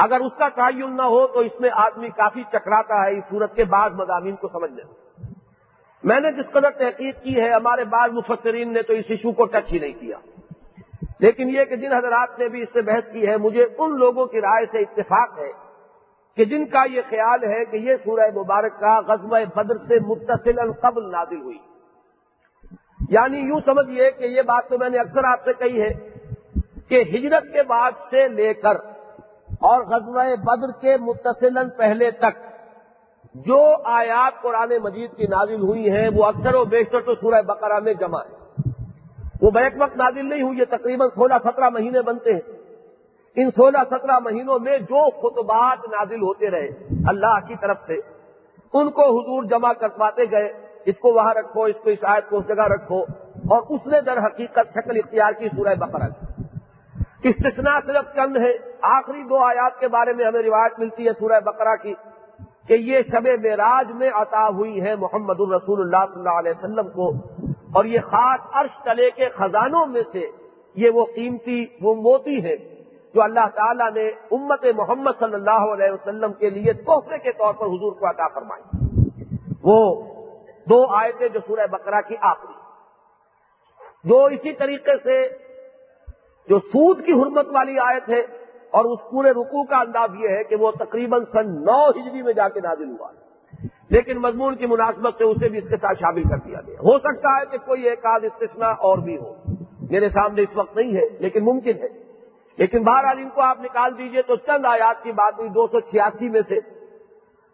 اگر 0.02 0.20
اس 0.20 0.32
کا 0.38 0.48
تعین 0.48 0.96
نہ 0.96 1.02
ہو 1.02 1.26
تو 1.26 1.40
اس 1.40 1.60
میں 1.60 1.70
آدمی 1.72 2.08
کافی 2.08 2.42
چکراتا 2.42 3.06
ہے 3.06 3.18
اس 3.18 3.24
سورت 3.30 3.54
کے 3.54 3.64
بعد 3.64 3.90
مضامین 3.90 4.36
کو 4.36 4.48
سمجھنے 4.48 4.82
میں۔ 4.84 6.20
نے 6.20 6.32
جس 6.32 6.50
قدر 6.50 6.70
تحقیق 6.70 7.22
کی 7.22 7.40
ہے، 7.40 7.52
ہمارے 7.52 7.84
بعض 7.84 8.10
مفسرین 8.10 8.72
نے 8.72 8.82
تو 8.82 8.92
اس 8.92 9.04
ایشو 9.08 9.32
کو 9.32 9.46
ٹچ 9.46 9.72
ہی 9.72 9.78
نہیں 9.78 10.00
کیا۔ 10.00 10.18
لیکن 11.20 11.48
یہ 11.48 11.64
کہ 11.64 11.76
جن 11.76 11.92
حضرات 11.92 12.38
نے 12.38 12.48
بھی 12.48 12.62
اس 12.62 12.72
سے 12.72 12.82
بحث 12.82 13.12
کی 13.12 13.26
ہے، 13.26 13.36
مجھے 13.36 13.66
ان 13.78 13.98
لوگوں 13.98 14.26
کی 14.26 14.40
رائے 14.40 14.66
سے 14.66 14.78
اتفاق 14.78 15.38
ہے 15.38 15.52
کہ 16.36 16.44
جن 16.44 16.66
کا 16.66 16.84
یہ 16.92 17.00
خیال 17.08 17.44
ہے 17.44 17.64
کہ 17.64 17.76
یہ 17.76 17.96
سورہ 18.04 18.30
مبارک 18.36 18.80
کا 18.80 19.00
غزب 19.00 19.54
بدر 19.54 19.74
سے 19.74 20.00
متصل 20.00 20.72
قبل 20.72 21.10
نازل 21.10 21.40
ہوئی۔ 21.40 21.58
یعنی 23.08 23.38
یوں 23.38 23.60
سمجھیے 23.64 24.10
کہ 24.10 24.24
یہ 24.24 24.42
بات 24.42 24.68
تو 24.68 24.78
میں 24.78 24.88
نے 24.88 24.98
اکثر 24.98 25.24
آپ 25.24 25.44
سے 25.44 25.52
کہی 25.58 25.82
ہے 25.82 25.92
کہ 26.88 27.02
ہجرت 27.02 27.42
کے 27.52 27.62
بعد 27.62 27.92
سے 28.10 28.28
لے 28.28 28.54
کر 28.54 28.91
اور 29.62 29.82
غزوہ 29.82 30.24
بدر 30.44 30.70
کے 30.80 30.96
متصل 30.96 31.70
پہلے 31.76 32.10
تک 32.10 32.40
جو 33.34 33.76
آیات 33.84 34.42
قرآن 34.42 34.72
مجید 34.82 35.10
کی 35.16 35.24
نازل 35.24 35.60
ہوئی 35.60 35.90
ہیں، 35.90 36.08
وہ 36.14 36.24
اکثر 36.24 36.54
و 36.54 36.64
بیشتر 36.64 37.00
تو 37.00 37.14
سورہ 37.14 37.42
بقرہ 37.42 37.78
میں 37.78 37.94
جمع 37.94 38.18
ہے 38.18 38.70
وہ 39.42 39.50
بیک 39.50 39.72
وقت 39.80 39.96
نازل 39.96 40.28
نہیں 40.28 40.42
ہوئی، 40.42 40.58
یہ 40.58 40.64
تقریباً 40.70 41.08
سولہ 41.08 41.34
سترہ 41.44 41.68
مہینے 41.68 42.02
بنتے 42.02 42.32
ہیں۔ 42.32 42.58
ان 43.36 43.50
سولہ 43.50 43.84
سترہ 43.90 44.18
مہینوں 44.18 44.58
میں 44.58 44.78
جو 44.78 45.10
خطبات 45.10 45.78
نازل 45.88 46.22
ہوتے 46.22 46.50
رہے 46.50 46.68
اللہ 47.08 47.38
کی 47.48 47.54
طرف 47.60 47.80
سے، 47.80 47.94
ان 48.74 48.90
کو 48.90 49.02
حضور 49.02 49.42
جمع 49.42 49.72
کرواتے 49.72 50.30
گئے۔ 50.30 50.52
اس 50.84 50.98
کو 50.98 51.12
وہاں 51.12 51.34
رکھو، 51.34 51.64
اس 51.64 51.76
کو 51.82 51.90
اس 51.90 51.98
آیت 52.02 52.30
کو 52.30 52.38
اس 52.38 52.48
جگہ 52.48 52.66
رکھو 52.74 53.00
اور 53.50 53.62
اس 53.68 53.86
نے 53.86 54.00
در 54.00 54.18
حقیقت 54.18 54.74
شکل 54.74 54.96
اختیار 54.96 55.32
کی 55.32 55.48
سورہ 55.48 55.74
بقرہ 55.74 56.08
استثناء 57.28 57.78
صرف 57.86 58.14
چند 58.14 58.36
ہے 58.36 58.52
آخری 58.82 59.22
دو 59.22 59.36
آیات 59.36 59.80
کے 59.80 59.88
بارے 59.88 60.12
میں 60.12 60.24
ہمیں 60.24 60.42
روایت 60.42 60.78
ملتی 60.78 61.06
ہے 61.06 61.12
سورہ 61.12 61.40
بقرہ 61.40 61.76
کی 61.82 61.94
کہ 62.68 62.72
یہ 62.72 63.02
شب 63.02 63.26
معراج 63.26 63.92
میں 63.92 64.10
عطا 64.14 64.48
ہوئی 64.48 64.82
ہے 64.82 64.96
محمد 64.96 65.34
الرسول 65.38 65.80
اللہ 65.80 66.12
صلی 66.14 66.20
اللہ 66.20 66.38
علیہ 66.38 66.50
وسلم 66.50 66.88
کو۔ 66.88 67.10
اور 67.74 67.84
یہ 67.84 68.00
خاص 68.00 68.40
عرش 68.52 68.82
تلے 68.82 69.10
کے 69.10 69.28
خزانوں 69.28 69.86
میں 69.86 70.02
سے 70.12 70.30
یہ 70.74 70.90
وہ 70.90 71.04
قیمتی، 71.04 71.66
وہ 71.80 71.94
موتی 71.94 72.44
ہے 72.44 72.56
جو 73.14 73.22
اللہ 73.22 73.48
تعالیٰ 73.54 73.90
نے 73.92 74.08
امت 74.08 74.64
محمد 74.76 75.10
صلی 75.18 75.34
اللہ 75.34 75.72
علیہ 75.72 75.92
وسلم 75.92 76.32
کے 76.32 76.50
لیے 76.50 76.72
تحفے 76.72 77.18
کے 77.18 77.32
طور 77.32 77.54
پر 77.54 77.66
حضور 77.66 77.92
کو 77.92 78.10
عطا 78.10 78.28
فرمائی۔ 78.28 78.86
وہ 79.62 80.02
دو 80.70 80.86
آیتیں 80.86 81.28
جو 81.28 81.40
سورہ 81.46 81.66
بقرہ 81.66 82.00
کی 82.08 82.14
آخری۔ 82.20 82.52
جو 84.04 84.24
اسی 84.24 84.52
طریقے 84.52 84.96
سے 84.96 85.41
جو 86.48 86.58
سود 86.58 87.04
کی 87.04 87.12
حرمت 87.12 87.46
والی 87.48 87.78
آیت 87.78 88.08
ہے 88.08 88.20
اور 88.70 88.84
اس 88.84 89.10
پورے 89.10 89.30
رکوع 89.30 89.64
کا 89.64 89.76
انداز 89.76 90.10
یہ 90.18 90.28
ہے 90.28 90.44
کہ 90.44 90.56
وہ 90.56 90.70
تقریباً 90.70 91.24
سن 91.24 91.64
نو 91.64 91.90
ہجری 91.90 92.22
میں 92.22 92.32
جا 92.32 92.48
کے 92.48 92.60
نازل 92.60 92.90
ہوا 92.90 93.10
لیکن 93.90 94.18
مضمون 94.18 94.56
کی 94.56 94.66
مناسبت 94.66 95.14
سے 95.18 95.24
اسے 95.24 95.48
بھی 95.48 95.58
اس 95.58 95.68
کے 95.68 95.76
ساتھ 95.76 95.98
شامل 96.00 96.22
کر 96.22 96.36
دیا 96.36 96.58
گیا۔ 96.66 96.74
ہو 96.74 96.98
سکتا 96.98 97.40
ہے 97.40 97.46
کہ 97.50 97.58
کوئی 97.58 97.82
ایک 97.82 98.06
آدھ 98.06 98.24
استثنا 98.24 98.66
اور 98.66 98.98
بھی 98.98 99.16
ہو۔ 99.16 99.34
میرے 99.90 100.08
سامنے 100.08 100.42
اس 100.42 100.56
وقت 100.56 100.76
نہیں 100.76 100.94
ہے، 100.94 101.08
لیکن 101.18 101.44
ممکن 101.44 101.76
ہے۔ 101.82 101.88
لیکن 102.56 102.84
بہرحال 102.84 103.18
ان 103.18 103.28
کو 103.28 103.40
آپ 103.40 103.60
نکال 103.60 103.98
دیجیے 103.98 104.22
تو 104.22 104.36
چند 104.36 104.64
آیات 104.64 105.02
کی 105.02 105.12
بات 105.12 105.34
ہوئی، 105.38 105.50
دو 105.50 105.66
سو 105.66 105.80
چھیاسی 105.80 106.28
میں 106.28 106.40
سے۔ 106.48 106.60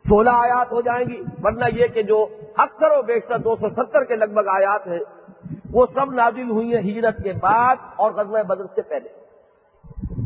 سولہ 0.09 0.31
آیات 0.33 0.73
ہو 0.73 0.81
جائیں 0.81 1.09
گی، 1.09 1.23
ورنہ 1.43 1.65
یہ 1.73 1.87
کہ 1.87 2.03
جو 2.03 2.27
اکثر 2.57 2.99
و 2.99 3.03
بیشتر 3.03 3.39
دو 3.39 3.57
سو 3.57 3.69
ستر 3.69 4.05
کے 4.05 4.17
لگ 4.17 4.25
بھگ 4.25 4.49
آیات 4.49 4.87
ہیں 4.87 4.99
وہ 5.73 5.87
سب 5.95 6.13
نازل 6.13 6.51
ہوئی 6.51 6.77
ہیں 6.77 6.83
ہجرت 6.83 7.17
کے 7.25 7.33
بعد 7.33 7.77
اور 7.97 8.11
غزوہ 8.11 8.43
بدر 8.43 8.65
سے 8.65 8.83
پہلے۔ 8.83 9.29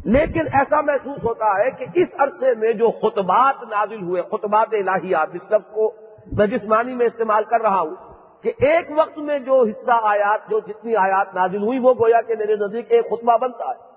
لیکن 0.05 0.41
ایسا 0.41 0.81
محسوس 0.81 1.25
ہوتا 1.25 1.47
ہے 1.47 1.71
کہ 1.71 1.87
اس 1.95 2.09
عرصے 2.19 2.55
میں 2.55 2.73
جو 2.73 2.91
خطبات 2.91 3.55
نازل 3.63 4.03
ہوئے، 4.03 4.23
خطبات 4.23 4.69
الہیات 4.73 5.29
اس 5.33 5.51
لفظ 5.51 5.75
کو 5.75 5.93
میں 6.33 6.47
جس 6.47 6.65
معنی 6.65 6.95
میں 6.95 7.07
استعمال 7.07 7.45
کر 7.45 7.61
رہا 7.61 7.81
ہوں 7.81 7.97
کہ 8.43 8.49
ایک 8.49 8.87
وقت 8.97 9.19
میں 9.19 9.39
جو 9.39 9.65
حصہ 9.69 10.01
آیات 10.03 10.51
جو 10.51 10.61
جتنی 10.61 10.97
آیات 10.97 11.35
نازل 11.35 11.63
ہوئی، 11.63 11.79
وہ 11.79 11.95
گویا 11.95 12.21
کہ 12.21 12.35
میرے 12.39 12.57
نزدیک 12.57 12.87
ایک 12.89 13.11
خطبہ 13.11 13.37
بنتا 13.37 13.65
ہے۔ 13.65 13.93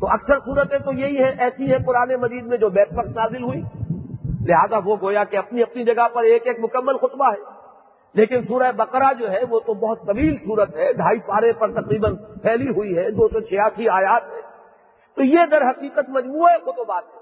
تو 0.00 0.06
اکثر 0.06 0.38
صورتیں 0.38 0.78
تو 0.78 0.92
یہی 0.92 1.24
ہے 1.24 1.34
ایسی 1.38 1.72
ہے 1.72 1.78
پرانے 1.78 2.16
مجید 2.16 2.46
میں 2.46 2.56
جو 2.56 2.68
بیک 2.68 2.88
وقت 2.96 3.08
نازل 3.08 3.42
ہوئی۔ 3.42 3.60
لہذا 4.48 4.78
وہ 4.84 4.96
گویا 5.02 5.24
کہ 5.24 5.36
اپنی 5.36 5.62
اپنی 5.62 5.84
جگہ 5.84 6.08
پر 6.12 6.22
ایک 6.22 6.46
ایک 6.46 6.60
مکمل 6.60 6.96
خطبہ 6.96 7.32
ہے۔ 7.32 7.61
لیکن 8.14 8.42
سورہ 8.42 8.70
بقرہ 8.72 9.12
جو 9.18 9.30
ہے 9.30 9.40
وہ 9.50 9.60
تو 9.60 9.74
بہت 9.74 10.06
طویل 10.06 10.36
صورت 10.36 10.76
ہے، 10.76 10.92
ڈھائی 10.92 11.20
پارے 11.26 11.52
پر 11.52 11.70
تقریباً 11.72 12.16
پھیلی 12.42 12.68
ہوئی 12.68 12.96
ہے، 12.98 13.10
دو 13.10 13.28
سو 13.28 13.40
چھیاسی 13.40 13.88
آیات 13.88 14.32
ہے 14.32 14.40
تو 15.16 15.22
یہ 15.22 15.46
در 15.50 15.68
حقیقت 15.68 16.08
مجموعہ 16.08 16.56
خطبات 16.58 17.04
ہے 17.04 17.20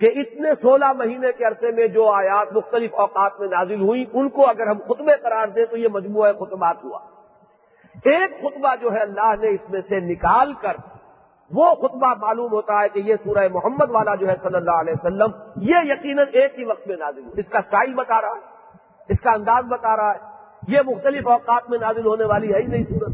کہ 0.00 0.10
اتنے 0.20 0.54
سولہ 0.54 0.92
مہینے 0.92 1.32
کے 1.32 1.44
عرصے 1.44 1.70
میں 1.70 1.86
جو 1.88 2.08
آیات 2.08 2.52
مختلف 2.52 2.94
اوقات 2.94 3.40
میں 3.40 3.48
نازل 3.48 3.80
ہوئی، 3.80 4.04
ان 4.12 4.28
کو 4.28 4.48
اگر 4.48 4.66
ہم 4.66 4.78
خطبے 4.88 5.16
قرار 5.22 5.46
دیں 5.48 5.64
تو 5.64 5.76
یہ 5.76 5.88
مجموعہ 5.90 6.32
خطبات 6.32 6.84
ہوا۔ 6.84 6.98
ایک 8.04 8.36
خطبہ 8.42 8.74
جو 8.80 8.92
ہے 8.92 8.98
اللہ 8.98 9.34
نے 9.40 9.48
اس 9.48 9.70
میں 9.70 9.80
سے 9.80 10.00
نکال 10.00 10.52
کر 10.60 10.76
وہ 11.50 11.74
خطبہ 11.74 12.12
معلوم 12.18 12.52
ہوتا 12.52 12.80
ہے 12.80 12.88
کہ 12.88 12.98
یہ 12.98 13.14
سورہ 13.24 13.46
محمد 13.52 13.90
والا 13.90 14.14
جو 14.14 14.28
ہے 14.28 14.34
صلی 14.42 14.56
اللہ 14.56 14.78
علیہ 14.80 14.94
وسلم، 14.96 15.30
یہ 15.62 15.90
یقیناً 15.92 16.26
ایک 16.32 16.58
ہی 16.58 16.64
وقت 16.64 16.86
میں 16.86 16.96
نازل 16.96 17.24
ہو 17.24 17.30
اس 17.36 17.48
کا 17.48 17.58
اسٹائل 17.58 17.94
بتا 17.94 18.20
رہا 18.20 18.36
ہے 18.36 18.47
اس 19.08 19.20
کا 19.20 19.30
انداز 19.30 19.64
بتا 19.64 19.96
رہا 19.96 20.12
ہے۔ 20.12 20.18
یہ 20.68 20.78
مختلف 20.86 21.28
اوقات 21.28 21.70
میں 21.70 21.78
نازل 21.78 22.06
ہونے 22.06 22.24
والی 22.24 22.54
ہے 22.54 22.58
ہی 22.58 22.66
نہیں 22.66 22.84
صورت۔ 22.84 23.12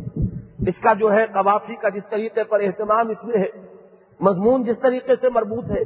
اس 0.68 0.82
کا 0.82 0.92
جو 0.92 1.12
ہے 1.12 1.26
قوافی 1.26 1.74
کا 1.74 1.88
جس 1.88 2.08
طریقے 2.10 2.44
پر 2.44 2.60
اہتمام 2.60 3.08
اس 3.08 3.24
میں 3.24 3.36
ہے، 3.38 3.76
مضمون 4.20 4.62
جس 4.62 4.80
طریقے 4.82 5.16
سے 5.20 5.28
مربوط 5.28 5.64
ہے، 5.64 5.84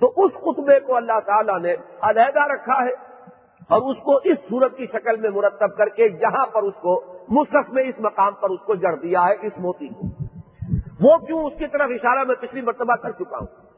تو 0.00 0.12
اس 0.16 0.32
خطبے 0.32 0.80
کو 0.80 0.96
اللہ 0.96 1.20
تعالیٰ 1.26 1.60
نے 1.60 1.74
علیحدہ 2.02 2.52
رکھا 2.52 2.84
ہے 2.84 2.92
اور 3.68 3.90
اس 3.90 3.96
کو 4.02 4.16
اس 4.24 4.38
صورت 4.48 4.76
کی 4.76 4.86
شکل 4.86 5.20
میں 5.20 5.30
مرتب 5.30 5.76
کر 5.76 5.88
کے 5.88 6.04
یہاں 6.04 6.46
پر 6.46 6.62
اس 6.62 6.74
کو 6.74 7.04
مصحف 7.28 7.72
میں 7.72 7.84
اس 7.84 7.94
مقام 7.98 8.32
پر 8.34 8.50
اس 8.50 8.60
کو 8.66 8.74
جڑ 8.74 8.96
دیا 8.96 9.22
ہے، 9.22 9.46
اس 9.46 9.52
موتی 9.58 9.88
کو۔ 9.88 10.06
وہ 11.00 11.18
کیوں 11.18 11.44
اس 11.44 11.52
کی 11.58 11.66
طرف 11.66 11.88
اشارہ 11.88 12.24
میں 12.24 12.34
پچھلی 12.34 12.60
مرتبہ 12.60 12.96
کر 12.96 13.10
چکا 13.10 13.38
ہوں؟ 13.38 13.72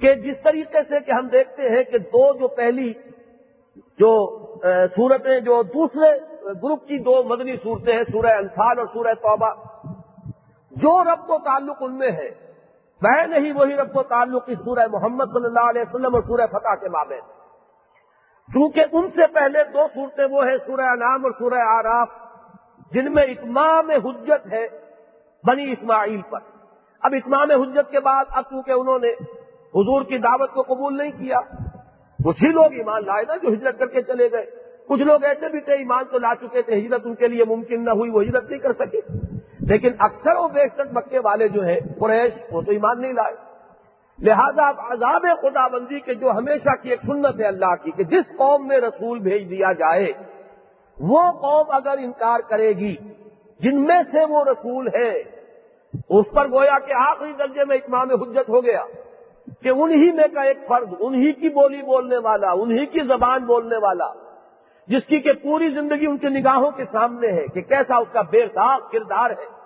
کہ 0.00 0.14
جس 0.14 0.36
طریقے 0.44 0.78
سے 0.88 1.00
کہ 1.00 1.12
ہم 1.12 1.28
دیکھتے 1.28 1.62
ہیں 1.62 1.82
کہ 1.82 1.98
دو 1.98 2.38
جو 2.38 2.48
پہلی 2.48 2.92
جو 3.98 4.12
صورتیں 4.96 5.38
جو 5.40 5.62
دوسرے 5.64 6.10
گروپ 6.62 6.86
کی 6.88 6.98
دو 7.02 7.22
مدنی 7.24 7.56
صورتیں 7.56 7.92
ہیں، 7.92 8.02
سورہ 8.04 8.32
انفال 8.38 8.78
اور 8.78 8.86
سورہ 8.92 9.14
توبہ، 9.22 9.50
جو 10.72 10.92
رب 11.04 11.26
کو 11.26 11.38
تعلق 11.44 11.82
ان 11.82 11.98
میں 11.98 12.10
ہے 12.12 12.28
وہ 13.02 13.26
نہیں، 13.26 13.52
وہی 13.52 13.76
رب 13.76 13.96
و 13.96 14.02
تعلق 14.08 14.44
اس 14.46 14.58
سورہ 14.58 14.86
محمد 14.92 15.32
صلی 15.32 15.46
اللہ 15.46 15.68
علیہ 15.70 15.82
وسلم 15.82 16.14
اور 16.14 16.22
سورہ 16.22 16.46
فتح 16.52 16.74
کے 16.80 16.88
مابین 16.90 17.20
کیونکہ 18.48 18.96
ان 18.96 19.08
سے 19.10 19.26
پہلے 19.34 19.64
دو 19.72 19.86
صورتیں 19.94 20.24
وہ 20.30 20.44
ہیں، 20.44 20.56
سورہ 20.66 20.88
انعام 20.88 21.24
اور 21.24 21.32
سورہ 21.38 21.60
آراف 21.68 22.08
جن 22.92 23.12
میں 23.14 23.22
اتمام 23.26 23.90
حجت 24.04 24.52
ہے 24.52 24.66
بنی 25.44 25.70
اسماعیل 25.72 26.20
پر۔ 26.30 26.40
اب 27.02 27.14
اتمام 27.16 27.50
حجت 27.52 27.90
کے 27.90 28.00
بعد، 28.00 28.24
اب 28.30 28.48
کیونکہ 28.48 28.72
انہوں 28.72 28.98
نے 28.98 29.12
حضور 29.74 30.02
کی 30.02 30.18
دعوت 30.18 30.52
کو 30.52 30.62
قبول 30.64 30.96
نہیں 30.96 31.10
کیا 31.18 31.40
کچھ 32.24 32.44
ہی 32.44 32.48
لوگ 32.48 32.72
ایمان 32.72 33.04
لائے 33.06 33.24
نا 33.28 33.36
جو 33.36 33.48
ہجرت 33.48 33.78
کر 33.78 33.86
کے 33.86 34.02
چلے 34.02 34.30
گئے۔ 34.32 34.46
کچھ 34.88 35.02
لوگ 35.02 35.24
ایسے 35.24 35.48
بھی 35.48 35.60
تھے 35.60 35.72
ایمان 35.72 36.04
تو 36.10 36.18
لا 36.18 36.34
چکے 36.34 36.62
تھے، 36.62 36.78
ہجرت 36.78 37.00
ان 37.04 37.14
کے 37.14 37.28
لیے 37.28 37.44
ممکن 37.44 37.84
نہ 37.84 37.90
ہوئی، 37.90 38.10
وہ 38.10 38.22
ہجرت 38.22 38.50
نہیں 38.50 38.60
کر 38.60 38.72
سکے۔ 38.72 39.00
لیکن 39.60 39.88
اکثر 39.98 40.36
و 40.36 40.48
بیشتر 40.48 40.84
مکے 40.92 41.18
والے 41.18 41.48
جو 41.48 41.62
ہیں، 41.62 41.80
قریش، 41.98 42.32
وہ 42.50 42.60
تو 42.60 42.70
ایمان 42.72 43.00
نہیں 43.00 43.12
لائے۔ 43.12 43.34
لہذا 44.18 44.70
عذاب 44.92 45.22
خدا 45.42 45.68
بندی 45.68 46.00
کے 46.00 46.14
جو 46.14 46.30
ہمیشہ 46.30 46.82
کی 46.82 46.90
ایک 46.90 47.00
سنت 47.06 47.40
ہے 47.40 47.44
اللہ 47.44 47.74
کی، 47.82 47.90
کہ 47.90 48.04
جس 48.04 48.36
قوم 48.36 48.66
میں 48.66 48.78
رسول 48.78 49.18
بھیج 49.18 49.50
دیا 49.50 49.72
جائے، 49.72 50.12
وہ 51.00 51.22
قوم 51.32 51.66
اگر 51.68 51.94
انکار 51.98 52.38
کرے 52.40 52.72
گی، 52.72 52.96
جن 53.60 53.82
میں 53.82 54.02
سے 54.12 54.24
وہ 54.28 54.44
رسول 54.44 54.88
ہے 54.94 55.10
اس 56.08 56.26
پر 56.34 56.48
گویا 56.48 56.78
کہ 56.78 56.92
آخری 56.92 57.32
درجے 57.32 57.64
میں 57.64 57.76
اتمام 57.76 58.10
حجت 58.10 58.48
ہو 58.48 58.64
گیا۔ 58.64 58.84
کہ 59.62 59.68
انہی 59.68 60.12
میں 60.12 60.28
کا 60.34 60.42
ایک 60.42 60.58
فرد، 60.68 60.94
انہی 61.00 61.32
کی 61.32 61.48
بولی 61.48 61.82
بولنے 61.82 62.18
والا، 62.18 62.50
انہی 62.50 62.86
کی 62.86 63.00
زبان 63.00 63.44
بولنے 63.44 63.76
والا، 63.76 64.12
جس 64.88 65.06
کی 65.06 65.20
کہ 65.20 65.32
پوری 65.32 65.68
زندگی 65.68 66.06
ان 66.06 66.18
کی 66.18 66.28
نگاہوں 66.28 66.70
کے 66.70 66.84
سامنے 66.84 67.28
ہے 67.28 67.46
کہ 67.46 67.60
کیسا 67.60 67.96
اس 67.96 68.08
کا 68.12 68.22
بے 68.22 68.46
داغ 68.46 68.80
کردار 68.92 69.30
ہے۔ 69.30 69.64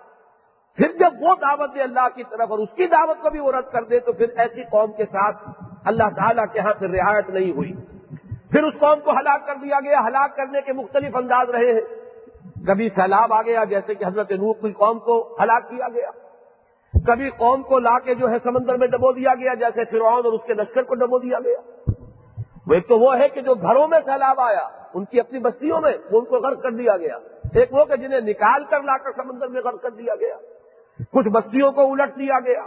پھر 0.77 0.93
جب 0.93 1.11
وہ 1.21 1.35
دعوت 1.41 1.75
دے 1.75 1.83
اللہ 1.83 2.09
کی 2.15 2.23
طرف 2.31 2.51
اور 2.51 2.59
اس 2.59 2.69
کی 2.77 2.87
دعوت 2.87 3.17
کو 3.23 3.31
بھی 3.31 3.41
وہ 3.41 3.53
رد 3.53 3.73
کر 3.73 3.83
دے 3.83 4.01
تو 4.01 4.13
پھر 4.13 4.27
ایسی 4.37 4.63
قوم 4.63 4.93
کے 4.93 5.05
ساتھ 5.05 5.49
اللہ 5.85 6.03
تعالیٰ 6.03 6.45
کے 6.53 6.59
ہاں 6.61 6.73
پھر 6.79 6.89
رعایت 6.89 7.31
نہیں 7.31 7.53
ہوئی۔ 7.53 7.73
پھر 8.51 8.65
اس 8.65 8.75
قوم 8.79 9.01
کو 9.01 9.11
ہلاک 9.11 9.47
کر 9.47 9.55
دیا 9.55 9.81
گیا۔ 9.81 10.01
ہلاک 10.01 10.37
کرنے 10.37 10.61
کے 10.61 10.73
مختلف 10.73 11.17
انداز 11.17 11.51
رہے 11.51 11.73
ہیں۔ 11.73 11.81
کبھی 12.67 12.89
سیلاب 12.89 13.33
آ 13.33 13.43
گیا، 13.43 13.65
جیسے 13.65 13.95
کہ 13.95 14.05
حضرت 14.05 14.33
نوح 14.33 14.53
کی 14.53 14.73
قوم 14.73 14.99
کو 14.99 15.37
ہلاک 15.43 15.69
کیا 15.69 15.89
گیا۔ 15.89 16.11
کبھی 17.07 17.31
قوم 17.31 17.63
کو 17.63 17.79
لا 17.79 17.99
کے 17.99 18.15
جو 18.15 18.31
ہے 18.31 18.39
سمندر 18.39 18.75
میں 18.75 18.87
ڈبو 18.87 19.13
دیا 19.13 19.35
گیا، 19.35 19.55
جیسے 19.55 19.85
فرعون 19.85 20.21
اور 20.25 20.33
اس 20.33 20.41
کے 20.47 20.55
لشکر 20.55 20.83
کو 20.83 20.95
ڈبو 20.95 21.19
دیا 21.19 21.39
گیا۔ 21.41 21.91
وہ 22.67 22.75
ایک 22.75 22.89
تو 22.89 22.99
وہ 22.99 23.19
ہے 23.19 23.29
کہ 23.29 23.41
جو 23.41 23.55
گھروں 23.55 23.89
میں 23.89 23.99
سیلاب 24.05 24.41
آیا، 24.41 24.69
ان 24.95 25.05
کی 25.05 25.21
اپنی 25.21 25.39
بستیوں 25.39 25.81
میں 25.81 25.93
ان 25.93 26.25
کو 26.25 26.37
غرق 26.37 26.63
کر 26.63 26.71
دیا 26.71 26.97
گیا۔ 26.97 27.19
ایک 27.55 27.75
وہ 27.75 27.85
کہ 27.85 27.97
جنہیں 27.97 28.21
نکال 28.21 28.65
کر 28.65 28.83
لا 28.83 28.99
کر 28.99 29.11
سمندر 29.13 29.49
میں 29.49 29.63
غرق 29.63 29.83
کر 29.83 29.91
دیا 29.91 30.15
گیا۔ 30.15 30.35
کچھ 31.13 31.29
بستیوں 31.29 31.73
کو 31.73 31.93
الٹ 31.93 32.19
دیا 32.19 32.41
گیا۔ 32.41 32.63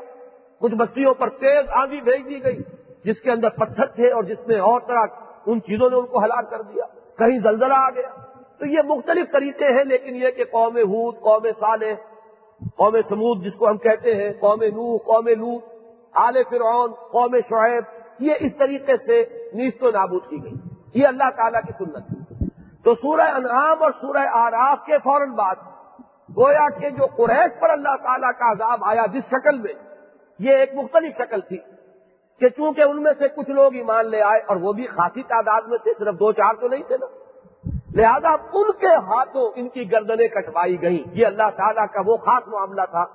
کچھ 0.60 0.76
بستیوں 0.76 1.14
پر 1.14 1.30
تیز 1.30 1.70
آندھی 1.74 2.02
بھیج 2.02 2.30
دی 2.30 2.44
گئی، 2.44 2.62
جس 3.04 3.22
کے 3.22 3.32
اندر 3.32 3.50
پتھر 3.50 3.86
تھے 3.86 4.12
اور 4.12 4.24
جس 4.24 4.48
میں 4.48 4.60
اور 4.60 4.82
طرح 4.88 5.06
ان 5.46 5.62
چیزوں 5.62 5.90
نے 5.90 5.96
ان 5.96 6.06
کو 6.06 6.24
ہلاک 6.24 6.50
کر 6.50 6.62
دیا۔ 6.62 6.84
کہیں 7.18 7.40
زلزلہ 7.40 7.74
آ 7.74 7.90
گیا۔ 7.90 8.10
تو 8.60 8.66
یہ 8.66 8.80
مختلف 8.86 9.32
طریقے 9.32 9.66
ہیں، 9.66 9.84
لیکن 9.84 10.16
یہ 10.16 10.30
کہ 10.30 10.44
قوم 10.44 10.78
ہود، 10.78 11.16
قوم 11.16 11.48
صالح 11.60 12.11
قوم 12.76 13.02
سمود 13.10 13.46
جس 13.46 13.54
کو 13.54 13.70
ہم 13.70 13.78
کہتے 13.78 14.16
ہیں، 14.16 14.34
قوم 14.40 14.64
نوح، 14.64 14.98
قوم 14.98 15.28
لوت 15.28 15.64
آل 16.14 16.34
فرعون، 16.50 16.92
قوم 16.92 17.40
شعیب، 17.50 17.84
یہ 18.20 18.34
اس 18.40 18.58
طریقے 18.58 18.98
سے 18.98 19.24
نیست 19.54 19.84
و 19.84 19.92
نابود 19.92 20.24
کی 20.30 20.44
گئی۔ 20.44 20.54
یہ 20.94 21.08
اللہ 21.08 21.30
تعالیٰ 21.38 21.62
کی 21.62 21.86
سنت 21.86 22.08
تھی۔ 22.08 22.22
تو 22.84 22.96
سورہ 22.96 23.22
انعام 23.22 23.84
اور 23.84 23.92
سورہ 23.92 24.28
آراف 24.32 24.78
کے 24.86 24.98
فوراً 24.98 25.30
بعد 25.30 25.56
گویا 26.38 26.80
کہ 26.80 26.90
جو 26.90 27.06
قریش 27.06 27.60
پر 27.60 27.70
اللہ 27.70 27.96
تعالیٰ 28.04 28.32
کا 28.32 28.52
عذاب 28.52 28.80
آیا 28.86 29.06
جس 29.06 29.24
شکل 29.24 29.60
میں، 29.60 29.74
یہ 30.40 30.52
ایک 30.52 30.70
مختلف 30.74 31.16
شکل 31.18 31.42
تھی 31.42 31.58
کہ 32.40 32.50
چونکہ 32.50 32.82
ان 32.82 33.04
میں 33.04 33.14
سے 33.14 33.28
کچھ 33.28 33.50
لوگ 33.50 33.76
ایمان 33.76 34.08
لے 34.08 34.22
آئے 34.22 34.42
اور 34.48 34.58
وہ 34.62 34.74
بھی 34.74 34.86
خاصی 34.86 35.24
تعداد 35.24 35.62
میں 35.68 35.78
تھے، 35.78 35.92
صرف 36.00 36.14
دو 36.14 36.32
چار 36.32 36.54
تو 36.54 36.68
نہیں 36.68 36.84
تھے 36.88 36.98
نا۔ 36.98 37.06
لہذا 37.96 38.32
ان 38.54 38.72
کے 38.72 38.96
ہاتھوں 38.96 39.52
ان 39.56 39.70
کی 39.70 39.92
گردنیں 39.92 40.28
کٹوائی 40.28 40.82
گئیں۔ 40.82 41.10
یہ 41.12 41.26
اللہ 41.26 41.50
تعالیٰ 41.58 41.86
کا 41.94 42.02
وہ 42.06 42.18
خاص 42.18 42.48
معاملہ 42.48 42.82
تھا 42.82 43.06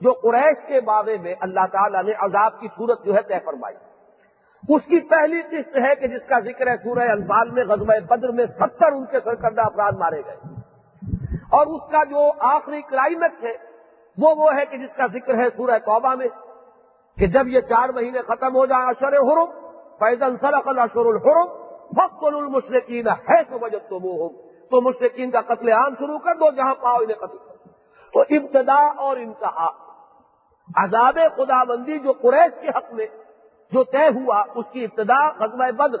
جو 0.00 0.12
قریش 0.12 0.66
کے 0.66 0.80
بارے 0.80 1.16
میں 1.18 1.34
اللہ 1.40 1.66
تعالیٰ 1.72 2.04
نے 2.04 2.12
عذاب 2.12 2.60
کی 2.60 2.68
صورت 2.68 3.04
جو 3.04 3.14
ہے 3.14 3.22
طے 3.22 3.38
فرمائی۔ 3.44 3.76
اس 4.68 4.82
کی 4.82 5.00
پہلی 5.00 5.42
قسط 5.42 5.76
ہے 5.76 5.94
کہ 5.94 6.06
جس 6.06 6.26
کا 6.28 6.40
ذکر 6.40 6.66
ہے 6.66 6.76
سورہ 6.76 7.08
انفال 7.08 7.50
میں، 7.50 7.64
غزوہ 7.64 8.06
بدر 8.06 8.28
میں 8.28 8.46
ستر 8.46 8.92
ان 8.92 9.04
کے 9.06 9.20
سرکردہ 9.20 9.60
افراد 9.60 9.92
مارے 9.92 10.20
گئے۔ 10.26 10.36
اور 11.34 11.66
اس 11.66 11.90
کا 11.90 12.04
جو 12.04 12.30
آخری 12.38 12.82
کلائمیکس 12.82 13.44
ہے، 13.44 13.54
وہ 14.18 14.34
وہ 14.36 14.54
ہے 14.54 14.66
کہ 14.66 14.76
جس 14.76 14.96
کا 14.96 15.06
ذکر 15.06 15.34
ہے 15.34 15.50
سورہ 15.50 15.78
توبہ 15.78 16.14
میں، 16.14 16.28
کہ 17.18 17.26
جب 17.26 17.48
یہ 17.48 17.60
چار 17.60 17.88
مہینے 17.88 18.22
ختم 18.22 18.56
ہو 18.56 18.66
جائیں 18.66 18.84
اشر 18.84 19.16
حرم 19.16 19.68
پیدن 19.98 20.36
سرقل 20.36 20.78
اشر 20.78 21.06
الحرم 21.06 21.63
فخر 21.96 22.32
المشرقین 22.32 23.08
ہے 23.08 23.44
تو 23.44 23.58
بجت 23.58 23.90
تو 23.90 23.98
وہ 24.02 24.28
تو 24.70 24.80
مشرقین 24.80 25.30
کا 25.30 25.40
قتل 25.40 25.68
عام 25.68 25.94
شروع 25.98 26.18
کر 26.18 26.34
دو، 26.34 26.50
جہاں 26.50 26.74
پاؤ 26.74 26.96
انہیں 26.96 27.16
قتل 27.16 27.38
کر 27.38 27.54
تو 28.12 28.20
ابتدا 28.20 28.86
اور 28.96 29.16
انتہا۔ 29.16 29.66
عذاب 30.76 31.18
خدا 31.36 31.64
بندی 31.64 31.98
جو 31.98 32.12
قریش 32.12 32.60
کے 32.60 32.68
حق 32.68 32.92
میں 32.92 33.06
جو 33.72 33.84
طے 33.84 34.08
ہوا، 34.08 34.44
اس 34.54 34.64
کی 34.72 34.84
ابتدا 34.84 35.28
غزوہ 35.28 35.70
بدر۔ 35.70 35.98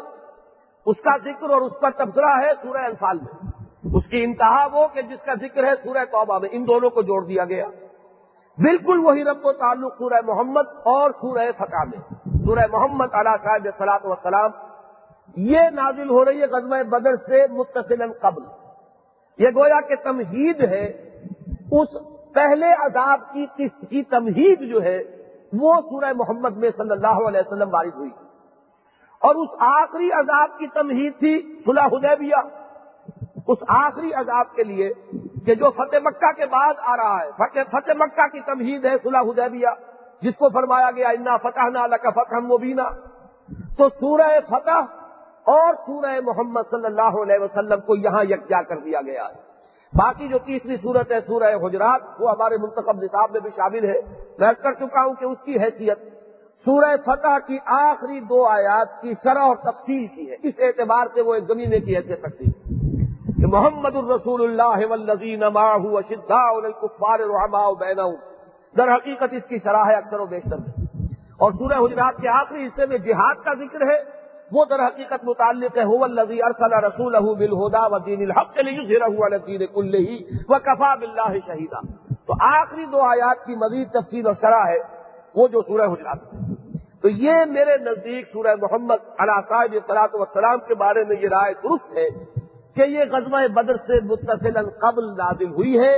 اس 0.86 0.96
کا 0.96 1.16
ذکر 1.16 1.50
اور 1.50 1.60
اس 1.60 1.72
پر 1.80 1.90
تبصرہ 1.90 2.42
ہے 2.42 2.52
سورہ 2.62 2.78
انفال 2.78 3.18
میں۔ 3.18 3.50
اس 3.96 4.06
کی 4.06 4.24
انتہا 4.24 4.66
وہ 4.72 4.86
کہ 4.92 5.02
جس 5.02 5.22
کا 5.24 5.34
ذکر 5.34 5.64
ہے 5.64 5.70
سورہ 5.84 6.04
توبہ 6.04 6.38
میں، 6.38 6.48
ان 6.52 6.66
دونوں 6.68 6.90
کو 6.90 7.02
جوڑ 7.02 7.24
دیا 7.24 7.44
گیا۔ 7.44 7.66
بالکل 8.58 8.98
وہی 8.98 9.24
رب 9.24 9.46
و 9.46 9.52
تعلق 9.52 9.92
سورہ 9.98 10.20
محمد 10.24 10.68
اور 10.68 11.10
سورہ 11.10 11.52
فتح 11.58 11.84
میں۔ 11.84 12.14
سورہ 12.46 12.66
محمد 12.72 13.06
علیہ 13.12 13.36
صاحب 13.42 13.68
سلاط 13.78 14.00
وسلام 14.04 14.50
یہ 15.36 15.58
نازل 15.58 16.10
ہو 16.10 16.24
رہی 16.24 16.40
ہے 16.40 16.46
غزوہ 16.46 16.82
بدر 16.82 17.16
سے 17.16 17.46
متصل 17.50 18.12
قبل 18.12 18.42
یہ 19.38 19.48
گویا 19.54 19.80
کہ 19.80 19.94
تمہید 20.04 20.60
ہے، 20.60 20.84
اس 21.72 21.88
پہلے 22.34 22.72
عذاب 22.72 23.20
کی 23.32 23.46
قسط 23.46 23.90
کی 23.90 24.02
تمہید 24.02 24.68
جو 24.68 24.82
ہے، 24.82 24.98
وہ 25.58 25.74
سورہ 25.80 26.12
محمد 26.16 26.56
میں 26.56 26.70
صلی 26.70 26.90
اللہ 26.90 27.28
علیہ 27.28 27.40
وسلم 27.40 27.74
وارد 27.74 27.94
ہوئی۔ 27.94 28.10
اور 29.20 29.34
اس 29.34 29.48
آخری 29.58 30.10
عذاب 30.10 30.58
کی 30.58 30.66
تمہید 30.66 31.18
تھی 31.18 31.62
صلح 31.66 31.86
حدیبیہ۔ 31.86 32.36
اس 33.48 33.58
آخری 33.68 34.12
عذاب 34.12 34.54
کے 34.56 34.64
لیے 34.64 34.90
کہ 35.46 35.54
جو 35.54 35.70
فتح 35.70 35.96
مکہ 36.04 36.32
کے 36.32 36.46
بعد 36.46 36.74
آ 36.78 36.96
رہا 36.96 37.24
ہے، 37.24 37.30
فتح 37.64 37.92
مکہ 37.98 38.26
کی 38.26 38.40
تمہید 38.40 38.84
ہے 38.84 38.92
صلح 39.02 39.20
حدیبیہ، 39.20 39.68
جس 40.22 40.34
کو 40.34 40.48
فرمایا 40.48 40.90
گیا، 40.90 41.08
انا 41.08 41.36
فتح 41.36 41.68
نہ 41.68 41.96
کا 41.96 42.10
فتح 42.10 42.34
مبینہ 42.34 42.82
تو 43.78 43.88
سورہ 43.88 44.40
فتح 44.48 45.03
اور 45.44 45.74
سورہ 45.74 46.20
محمد 46.24 46.60
صلی 46.70 46.86
اللہ 46.86 47.22
علیہ 47.22 47.44
وسلم 47.44 47.80
کو 47.80 47.96
یہاں 47.96 48.24
یکجا 48.24 48.62
کر 48.62 48.78
دیا 48.78 49.00
گیا 49.00 49.24
ہے۔ 49.24 49.54
باقی 49.94 50.28
جو 50.28 50.38
تیسری 50.38 50.76
صورت 50.76 51.12
ہے، 51.12 51.20
سورہ 51.20 51.66
حجرات، 51.66 52.00
وہ 52.20 52.30
ہمارے 52.30 52.56
منتخب 52.56 53.02
نصاب 53.02 53.30
میں 53.32 53.40
بھی 53.40 53.50
شامل 53.50 53.84
ہے۔ 53.84 54.24
میں 54.38 54.52
کر 54.62 54.72
چکا 54.72 55.04
ہوں 55.04 55.14
کہ 55.14 55.24
اس 55.24 55.38
کی 55.44 55.56
حیثیت 55.56 55.98
سورہ 56.64 56.96
فتح 57.06 57.38
کی 57.46 57.56
آخری 57.66 58.20
دو 58.20 58.46
آیات 58.46 59.02
کی 59.02 59.12
شرح 59.14 59.40
اور 59.40 59.56
تفصیل 59.56 60.06
کی 60.06 60.30
ہے۔ 60.30 60.36
اس 60.42 60.54
اعتبار 60.58 61.06
سے 61.14 61.20
وہ 61.20 61.34
ایک 61.34 61.44
زمینے 61.44 61.80
کی 61.80 61.96
حیثیت 61.96 62.24
رکھتی 62.24 62.44
ہے۔ 62.44 62.84
کہ 63.40 63.46
محمد 63.46 63.96
الرسول 63.96 64.42
اللہ 64.42 64.86
والذین 64.86 65.40
معه 65.40 65.92
وشداء 65.92 66.60
للكفار 66.60 67.18
رحماء 67.18 67.70
بینہم۔ 67.70 68.14
در 68.76 68.94
حقیقت 68.94 69.32
اس 69.32 69.44
کی 69.48 69.58
شرح 69.58 69.84
ہے 69.86 69.94
اکثر 69.94 70.20
و 70.20 70.26
بیشتر 70.26 70.56
میں 70.56 70.86
اور 71.38 71.52
سورہ 71.52 71.78
حجرات 71.78 72.16
کے 72.16 72.28
آخری 72.28 72.64
حصے 72.64 72.86
میں 72.86 72.98
جہاد 72.98 73.34
کا 73.34 73.54
ذکر 73.54 73.80
ہے۔ 73.82 74.13
وہ 74.54 74.64
در 74.70 74.80
حقیقت 74.86 75.24
متعلق 75.24 75.78
ہے 75.78 75.84
الذي 76.04 76.42
ارسل 76.42 76.74
رسوله 76.84 77.34
بالهدى 77.34 77.84
ودين 77.94 78.24
الحق 78.24 78.58
ليظهره 78.58 79.24
على 79.26 79.36
الدين 79.36 79.66
كله 79.66 80.08
وكفى 80.50 80.90
بالله 81.00 81.40
شهيدا 81.40 81.80
تو 82.26 82.36
آخری 82.48 82.84
دو 82.92 83.00
آیات 83.06 83.44
کی 83.46 83.54
مزید 83.54 83.88
تفصیل 83.90 84.26
اور 84.26 84.34
شرح 84.40 84.62
ہے، 84.68 84.78
وہ 85.34 85.48
جو 85.48 85.62
سورہ 85.62 85.88
حجرات 85.92 86.20
تو 87.02 87.08
یہ 87.22 87.44
میرے 87.50 87.76
نزدیک 87.78 88.28
سورہ 88.32 88.54
محمد 88.62 89.08
علیہ 89.18 89.40
صاحب 89.48 89.74
صلاحت 89.86 90.14
وسلام 90.14 90.58
کے 90.68 90.74
بارے 90.74 91.04
میں 91.04 91.16
یہ 91.22 91.28
رائے 91.28 91.54
درست 91.64 91.96
ہے 91.98 92.08
کہ 92.76 92.88
یہ 92.90 93.12
غزوہ 93.12 93.46
بدر 93.54 93.76
سے 93.88 94.00
متصل 94.04 94.70
قبل 94.80 95.10
نازل 95.16 95.50
ہوئی 95.50 95.78
ہے۔ 95.80 95.94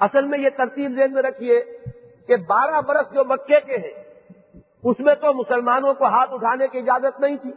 اصل 0.00 0.26
میں 0.26 0.38
یہ 0.38 0.56
ترتیب 0.56 0.96
ذہن 0.96 1.12
میں 1.12 1.22
رکھیے 1.22 1.60
کہ 2.28 2.36
بارہ 2.48 2.80
برس 2.80 3.12
جو 3.14 3.24
مکے 3.24 3.60
کے 3.60 3.76
ہیں 3.76 4.03
اس 4.84 5.00
میں 5.00 5.14
تو 5.14 5.32
مسلمانوں 5.32 5.92
کو 5.94 6.06
ہاتھ 6.14 6.32
اٹھانے 6.34 6.66
کی 6.68 6.78
اجازت 6.78 7.20
نہیں 7.20 7.36
تھی، 7.36 7.52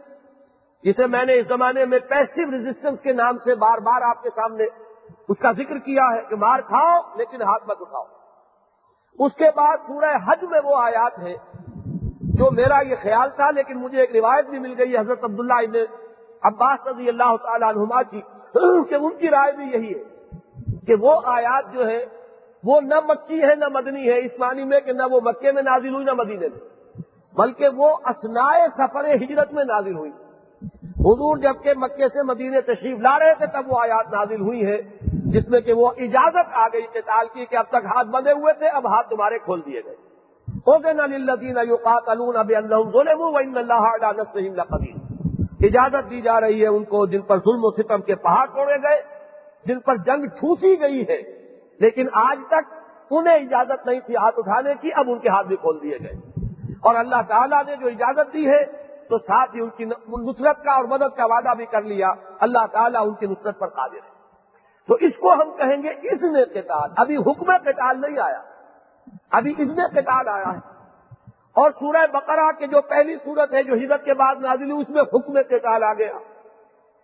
جسے 0.84 1.06
میں 1.06 1.24
نے 1.24 1.38
اس 1.38 1.46
زمانے 1.48 1.84
میں 1.84 1.98
پیسو 2.08 2.50
ریزسٹنس 2.50 3.00
کے 3.02 3.12
نام 3.12 3.38
سے 3.44 3.54
بار 3.62 3.78
بار 3.86 4.02
آپ 4.08 4.22
کے 4.22 4.30
سامنے 4.30 4.64
اس 5.28 5.38
کا 5.38 5.52
ذکر 5.52 5.78
کیا 5.86 6.06
ہے 6.14 6.22
کہ 6.28 6.36
مار 6.36 6.60
کھاؤ 6.68 6.94
لیکن 7.16 7.42
ہاتھ 7.42 7.68
مت 7.68 7.80
اٹھاؤ۔ 7.80 8.04
اس 9.18 9.34
کے 9.34 9.50
بعد 9.56 9.76
سورہ 9.86 10.12
حج 10.26 10.44
میں 10.50 10.60
وہ 10.64 10.76
آیات 10.78 11.18
ہیں 11.18 11.36
جو 12.38 12.50
میرا 12.50 12.78
یہ 12.80 12.96
خیال 13.02 13.30
تھا، 13.36 13.50
لیکن 13.50 13.80
مجھے 13.80 14.00
ایک 14.00 14.14
روایت 14.16 14.48
بھی 14.50 14.58
مل 14.58 14.74
گئی 14.78 14.96
حضرت 14.96 15.24
عبداللہ 15.24 15.60
ابن 15.62 15.76
عباس 16.42 16.86
رضی 16.86 17.08
اللہ 17.08 17.36
تعالیٰ 17.42 17.68
عنہما 17.68 18.02
کی، 18.02 18.20
کہ 18.90 18.94
ان 18.94 19.16
کی 19.16 19.30
رائے 19.30 19.52
بھی 19.52 19.66
یہی 19.72 19.94
ہے 19.94 20.02
کہ 20.86 20.94
وہ 21.00 21.20
آیات 21.26 21.72
جو 21.72 21.86
ہے 21.88 21.98
وہ 22.64 22.80
نہ 22.80 23.00
مکی 23.06 23.42
ہے، 23.42 23.54
نہ 23.54 23.68
مدنی 23.72 24.08
ہے، 24.08 24.18
اس 24.18 24.38
معنی 24.38 24.64
میں 24.64 24.80
کہ 24.80 24.92
نہ 24.92 25.06
وہ 25.10 25.20
مکے 25.24 25.52
میں 25.52 25.62
نازل 25.62 25.94
ہوئی، 25.94 26.04
نہ 26.04 26.12
مدینے 26.12 26.48
میں۔ 26.48 26.60
بلکہ 27.36 27.68
وہ 27.68 27.88
اسنائے 28.06 28.66
سفر 28.78 29.14
ہجرت 29.14 29.52
میں 29.52 29.64
نازل 29.64 29.96
ہوئی۔ 29.96 30.10
حضور 31.00 31.36
جبکہ 31.36 31.72
مکے 31.76 32.08
سے 32.08 32.22
مدینے 32.22 32.60
تشریف 32.60 32.98
لا 32.98 33.18
رہے 33.18 33.34
تھے، 33.34 33.46
تب 33.46 33.72
وہ 33.72 33.78
آیات 33.80 34.14
نازل 34.14 34.40
ہوئی 34.40 34.66
ہے 34.66 34.78
جس 35.12 35.48
میں 35.48 35.60
کہ 35.60 35.72
وہ 35.72 35.90
اجازت 35.96 36.52
آ 36.52 36.66
گئی 36.68 36.86
قتال 36.92 37.26
کی 37.34 37.46
کہ 37.46 37.56
اب 37.56 37.64
تک 37.68 37.84
ہاتھ 37.84 38.08
بندے 38.08 38.32
ہوئے 38.32 38.52
تھے، 38.52 38.68
اب 38.68 38.86
ہاتھ 38.86 39.10
تمہارے 39.10 39.38
کھول 39.38 39.60
دیے 39.66 39.80
گئے۔ 39.84 39.94
اجازت 45.60 46.10
دی 46.10 46.20
جا 46.20 46.40
رہی 46.40 46.62
ہے 46.62 46.66
ان 46.66 46.84
کو 46.84 47.06
جن 47.06 47.20
پر 47.20 47.38
ظلم 47.38 47.60
و 47.62 47.70
ستم 47.70 48.00
کے 48.00 48.14
پہاڑ 48.14 48.46
توڑے 48.46 48.76
گئے، 48.82 49.02
جن 49.66 49.80
پر 49.80 49.96
جنگ 49.96 50.24
ٹھوسی 50.24 50.80
گئی 50.80 51.02
ہے، 51.08 51.22
لیکن 51.80 52.06
آج 52.12 52.38
تک 52.48 52.74
انہیں 53.10 53.34
اجازت 53.34 53.86
نہیں 53.86 54.00
تھی 54.00 54.16
ہاتھ 54.16 54.34
اٹھانے 54.38 54.74
کی، 54.80 54.90
اب 54.94 55.10
ان 55.10 55.18
کے 55.18 55.28
ہاتھ 55.28 55.46
بھی 55.46 55.56
کھول 55.56 55.78
دیے 55.82 55.98
گئے۔ 56.00 56.37
اور 56.80 56.94
اللہ 56.94 57.22
تعالیٰ 57.28 57.64
نے 57.66 57.76
جو 57.76 57.86
اجازت 57.86 58.32
دی 58.32 58.50
ہے، 58.50 58.64
تو 59.08 59.18
ساتھ 59.18 59.56
ہی 59.56 59.60
ان 59.60 59.70
کی 59.76 59.84
نصرت 60.30 60.64
کا 60.64 60.72
اور 60.72 60.84
مدد 60.84 61.16
کا 61.16 61.26
وعدہ 61.26 61.54
بھی 61.56 61.66
کر 61.66 61.82
لیا۔ 61.82 62.12
اللہ 62.40 62.66
تعالیٰ 62.72 63.06
ان 63.06 63.14
کی 63.14 63.26
نصرت 63.26 63.58
پر 63.58 63.66
قادر 63.66 63.94
ہے۔ 63.94 64.18
تو 64.88 64.94
اس 64.94 65.12
کو 65.20 65.32
ہم 65.32 65.50
کہیں 65.56 65.82
گے 65.82 65.88
اس 65.88 66.22
میں 66.22 66.44
قتال 66.44 66.90
ابھی 66.96 67.16
حکم 67.16 67.56
قتال 67.56 68.00
نہیں 68.00 68.18
آیا۔ 68.22 68.42
ابھی 69.30 69.54
اس 69.58 69.68
قتال 69.92 70.28
آیا 70.28 70.52
ہے۔ 70.52 70.78
اور 71.52 71.70
سورہ 71.70 72.06
بقرہ 72.12 72.52
کے 72.58 72.66
جو 72.66 72.80
پہلی 72.80 73.16
صورت 73.16 73.54
ہے، 73.54 73.62
جو 73.62 73.74
ہجرت 73.74 74.04
کے 74.04 74.14
بعد 74.14 74.34
نازل 74.40 74.70
ہوئی، 74.70 74.82
اس 74.82 74.90
میں 74.90 75.02
حکم 75.02 75.32
قتال 75.48 75.82
آ 75.82 75.92
گیا۔ 75.92 76.12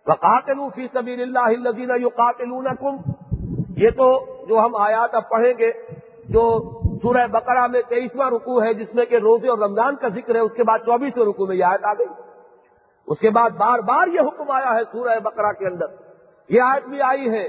وقاتل 0.07 0.59
فی 0.75 0.87
سبیل 0.87 1.21
اللہ 1.21 1.67
الذین 1.67 1.89
یقاتلونکم 1.89 2.95
یہ 3.77 3.89
تو 3.89 4.25
جو 4.49 4.59
ہم 4.59 4.75
آیات 4.75 5.15
اب 5.15 5.29
پڑھیں 5.29 5.53
گے، 5.57 5.71
جو 6.29 6.71
سورہ 7.01 7.25
بقرہ 7.27 7.67
میں 7.67 7.81
تیئیسواں 7.81 8.29
رکو 8.31 8.61
ہے، 8.63 8.73
جس 8.73 8.93
میں 8.95 9.05
کہ 9.05 9.17
روزے 9.17 9.49
اور 9.49 9.57
رمضان 9.57 9.95
کا 9.95 10.07
ذکر 10.07 10.35
ہے، 10.35 10.39
اس 10.39 10.53
کے 10.53 10.63
بعد 10.63 10.79
چوبیسویں 10.85 11.25
رکو 11.25 11.45
میں 11.45 11.55
یہ 11.55 11.65
آیت 11.65 11.85
آ 11.85 11.93
گئی۔ 11.93 12.07
اس 13.07 13.19
کے 13.19 13.29
بعد 13.29 13.49
بار 13.57 13.79
بار 13.79 14.07
یہ 14.07 14.21
حکم 14.21 14.51
آیا 14.51 14.73
ہے 14.75 14.83
سورہ 14.91 15.19
بقرہ 15.19 15.51
کے 15.51 15.67
اندر۔ 15.67 15.87
یہ 16.49 16.61
آیت 16.61 16.87
بھی 16.87 17.01
آئی 17.01 17.29
ہے 17.29 17.47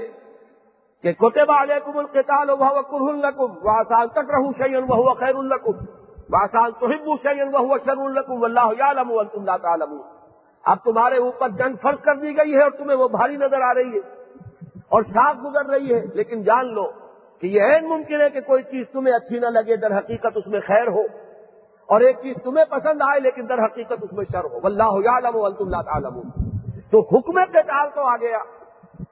کہ 1.03 1.13
کوتبہ 1.13 1.61
علیکم 1.61 1.97
القتال 1.97 2.49
وہ 2.49 2.81
کرہ 2.81 3.07
القم 3.09 3.55
وہ 3.63 3.71
آسان 3.71 4.07
تک 4.07 4.29
رہوں 4.31 4.51
شعین 4.57 4.85
وہ 4.89 5.13
خیر 5.13 5.35
القم 5.35 5.85
وہ 6.29 6.37
آسان 6.41 6.71
تو 6.79 7.15
شعین 7.23 7.55
وہ 7.55 7.77
شر 7.85 7.99
القم 8.05 8.43
اللہ 8.43 8.83
عالم 8.83 9.11
تم 9.23 9.45
تعالم 9.57 9.97
اب 10.65 10.77
تمہارے 10.83 11.17
اوپر 11.17 11.49
جنگ 11.57 11.75
فرض 11.81 11.99
کر 12.01 12.15
دی 12.15 12.37
گئی 12.37 12.55
ہے 12.55 12.63
اور 12.63 12.71
تمہیں 12.71 12.97
وہ 12.97 13.07
بھاری 13.07 13.37
نظر 13.37 13.61
آ 13.61 13.73
رہی 13.73 13.93
ہے 13.93 14.01
اور 14.89 15.03
صاف 15.03 15.35
گزر 15.43 15.69
رہی 15.69 15.93
ہے، 15.93 16.01
لیکن 16.13 16.43
جان 16.43 16.73
لو 16.73 16.85
کہ 17.41 17.47
یہ 17.47 17.61
عین 17.61 17.89
ممکن 17.89 18.21
ہے 18.21 18.29
کہ 18.29 18.41
کوئی 18.41 18.63
چیز 18.63 18.89
تمہیں 18.89 19.15
اچھی 19.15 19.39
نہ 19.39 19.45
لگے، 19.45 19.75
در 19.75 19.97
حقیقت 19.97 20.37
اس 20.37 20.47
میں 20.47 20.59
خیر 20.59 20.87
ہو۔ 20.87 21.01
اور 21.85 22.01
ایک 22.01 22.15
چیز 22.15 22.35
تمہیں 22.43 22.65
پسند 22.65 23.01
آئے، 23.01 23.19
لیکن 23.19 23.49
در 23.49 23.65
حقیقت 23.65 23.93
اس 24.01 24.13
میں 24.13 24.25
شر 24.31 24.43
ہو۔ 24.43 24.59
اللہ 24.63 24.83
عالم 24.83 25.37
اللہ 25.37 25.77
عالم 25.77 26.21
تو 26.91 26.99
حکم 26.99 27.43
قتال 27.43 27.89
تو 27.95 28.01
آ 28.01 28.15
گیا۔ 28.15 28.37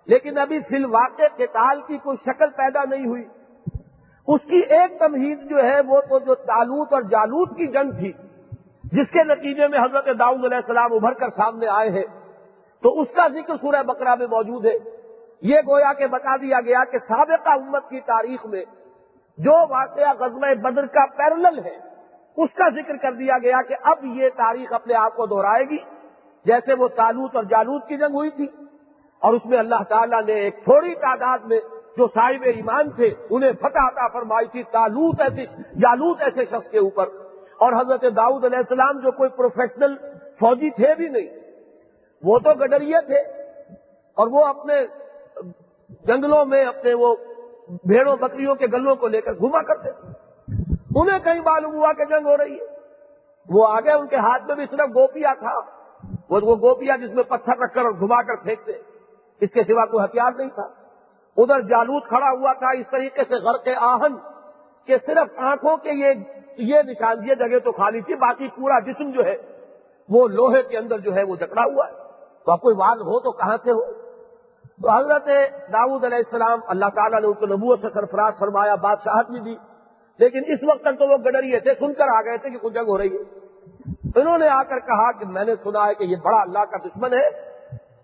لیکن 0.07 0.37
ابھی 0.37 0.59
فی 0.59 0.75
الواقع 0.75 1.23
قتال 1.35 1.81
کی 1.81 1.97
کوئی 1.97 2.17
شکل 2.17 2.49
پیدا 2.49 2.83
نہیں 2.83 3.05
ہوئی۔ 3.05 3.23
اس 4.27 4.41
کی 4.41 4.57
ایک 4.57 4.99
تمہید 4.99 5.49
جو 5.49 5.57
ہے، 5.57 5.79
وہ 5.87 6.01
تو 6.01 6.19
جو 6.19 6.35
تالوت 6.35 6.93
اور 6.93 7.01
جالوت 7.01 7.57
کی 7.57 7.67
جنگ 7.67 7.91
تھی، 7.91 8.11
جس 8.83 9.11
کے 9.11 9.23
نتیجے 9.23 9.67
میں 9.67 9.79
حضرت 9.79 10.05
داؤد 10.19 10.45
علیہ 10.45 10.55
السلام 10.55 10.93
ابھر 10.93 11.13
کر 11.13 11.29
سامنے 11.29 11.67
آئے 11.67 11.89
ہیں۔ 11.89 12.05
تو 12.83 13.01
اس 13.01 13.07
کا 13.15 13.27
ذکر 13.27 13.53
سورہ 13.61 13.83
بقرہ 13.83 14.15
میں 14.15 14.27
موجود 14.27 14.65
ہے۔ 14.65 15.04
یہ 15.45 15.55
گویا 15.67 15.93
کہ 15.93 16.07
بتا 16.07 16.35
دیا 16.35 16.61
گیا 16.61 16.83
کہ 16.91 16.97
سابقہ 16.97 17.49
امت 17.49 17.89
کی 17.89 17.99
تاریخ 17.99 18.45
میں 18.45 18.63
جو 19.37 19.51
واقعہ 19.51 20.13
غزل 20.19 20.61
بدر 20.61 20.85
کا 20.85 21.05
پیرل 21.05 21.59
ہے، 21.65 21.77
اس 22.37 22.49
کا 22.55 22.69
ذکر 22.69 22.95
کر 22.97 23.11
دیا 23.11 23.37
گیا 23.37 23.61
کہ 23.61 23.75
اب 23.83 24.05
یہ 24.05 24.29
تاریخ 24.35 24.73
اپنے 24.73 24.93
آپ 24.93 25.15
کو 25.15 25.25
دہرائے 25.25 25.63
گی، 25.63 25.77
جیسے 26.45 26.73
وہ 26.73 26.87
تالوت 26.87 27.35
اور 27.35 27.43
جالوت 27.43 27.87
کی 27.87 27.97
جنگ 27.97 28.15
ہوئی 28.15 28.29
تھی۔ 28.29 28.47
اور 29.19 29.33
اس 29.33 29.45
میں 29.45 29.57
اللہ 29.57 29.83
تعالیٰ 29.89 30.23
نے 30.23 30.33
ایک 30.33 30.63
تھوڑی 30.63 30.95
تعداد 30.95 31.39
میں 31.39 31.59
جو 31.97 32.07
صاحب 32.07 32.43
ایمان 32.43 32.89
تھے، 32.89 33.11
انہیں 33.29 33.51
فتح 33.51 33.87
عطا 33.87 34.07
فرمائی 34.07 34.47
تھی 34.47 34.63
تالوت 34.63 35.21
ایسے، 35.21 35.45
جالوت 35.61 36.21
ایسے 36.21 36.45
شخص 36.45 36.69
کے 36.69 36.79
اوپر۔ 36.79 37.05
اور 37.59 37.73
حضرت 37.73 38.01
داؤد 38.01 38.45
علیہ 38.45 38.57
السلام 38.57 38.99
جو 38.99 39.11
کوئی 39.11 39.29
پروفیشنل 39.29 39.95
فوجی 40.39 40.69
تھے 40.69 40.95
بھی 40.95 41.07
نہیں، 41.07 41.27
وہ 42.23 42.39
تو 42.39 42.49
گڈریے 42.53 43.01
تھے۔ 43.05 43.19
اور 44.15 44.27
وہ 44.31 44.45
اپنے 44.45 45.04
جنگلوں 45.89 46.45
میں 46.45 46.65
اپنے 46.65 46.93
وہ 46.93 47.15
بھیڑوں 47.69 48.15
بکریوں 48.15 48.55
کے 48.55 48.65
گلوں 48.73 48.95
کو 48.95 49.07
لے 49.07 49.21
کر 49.21 49.33
گھما 49.33 49.61
کرتے 49.61 49.89
انہیں 50.95 51.19
کہیں 51.19 51.41
معلوم 51.41 51.75
ہوا 51.75 51.93
کہ 51.93 52.05
جنگ 52.05 52.27
ہو 52.27 52.37
رہی 52.37 52.53
ہے۔ 52.53 52.65
وہ 53.49 53.67
آگے 53.67 53.91
ان 53.91 54.07
کے 54.07 54.15
ہاتھ 54.15 54.43
میں 54.47 54.55
بھی 54.55 54.65
صرف 54.65 54.79
گوپیا 54.79 55.33
تھا۔ 55.33 55.59
وہ 56.29 56.39
گوپیا 56.39 56.95
جس 56.95 57.13
میں 57.13 57.23
پتھر 57.23 57.57
رکھ 57.57 57.73
کر 57.73 57.81
اور 57.81 57.91
گھما 57.91 58.21
کر 58.21 58.35
پھینکتے۔ 58.43 58.71
اس 59.41 59.51
کے 59.51 59.63
سوا 59.63 59.85
کوئی 59.85 60.05
ہتھیار 60.05 60.31
نہیں 60.37 60.49
تھا۔ 60.49 60.67
ادھر 61.37 61.61
جالوت 61.61 62.07
کھڑا 62.07 62.31
ہوا 62.31 62.53
تھا۔ 62.53 62.79
اس 62.79 62.85
طریقے 62.91 63.23
سے 63.23 63.35
غرق 63.35 63.67
آہن 63.81 64.15
کہ 64.85 64.97
صرف 65.05 65.39
آنکھوں 65.39 65.77
کے 65.77 65.91
یہ 65.91 66.13
یہ 66.57 66.81
نشان 66.87 67.29
یہ 67.29 67.35
جگہ 67.35 67.59
تو 67.59 67.71
خالی 67.71 68.01
تھی۔ 68.01 68.15
باقی 68.15 68.47
پورا 68.47 68.79
جسم 68.79 69.11
جو 69.11 69.25
ہے 69.25 69.35
وہ 70.09 70.27
لوہے 70.27 70.63
کے 70.63 70.77
اندر 70.77 70.97
جو 70.99 71.15
ہے 71.15 71.23
وہ 71.23 71.35
جکڑا 71.35 71.63
ہوا 71.63 71.87
ہے۔ 71.87 71.93
تو 72.45 72.51
اب 72.51 72.61
کوئی 72.61 72.75
واضح 72.75 73.03
ہو 73.03 73.19
تو 73.19 73.31
کہاں 73.31 73.57
سے 73.57 73.71
ہو؟ 73.71 74.04
تو 74.81 74.91
حضرت 74.91 75.27
داود 75.73 76.03
علیہ 76.03 76.17
السلام 76.17 76.59
اللہ 76.67 76.85
تعالیٰ 76.95 77.21
نے 77.21 77.27
ان 77.27 77.33
کو 77.33 77.45
نبوت 77.45 77.79
سے 77.79 77.89
سرفراز 77.89 78.33
فرمایا 78.39 78.75
بادشاہت 78.75 79.31
بھی۔ 79.31 79.39
دی 79.39 79.55
لیکن 80.19 80.39
اس 80.47 80.59
وقت 80.63 80.81
تک 80.81 80.99
تو 80.99 81.11
وہ 81.11 81.17
گڈریے 81.17 81.59
تھے، 81.59 81.73
سن 81.79 81.93
کر 81.93 82.07
آ 82.07 82.21
گئے 82.21 82.37
تھے 82.37 82.49
کہ 82.49 82.57
کچھ 82.57 82.73
جنگ 82.73 82.87
ہو 82.87 82.97
رہی 82.97 83.15
ہے۔ 83.15 83.45
انہوں 84.19 84.37
نے 84.37 84.47
آ 84.47 84.63
کر 84.63 84.79
کہا 84.79 85.11
کہ 85.11 85.25
میں 85.25 85.45
نے 85.45 85.55
سنا 85.55 85.87
ہے 85.87 85.93
کہ 85.93 86.03
یہ 86.03 86.15
بڑا 86.23 86.37
اللہ 86.37 86.59
کا 86.59 86.77
دشمن 86.77 87.13
ہے۔ 87.13 87.29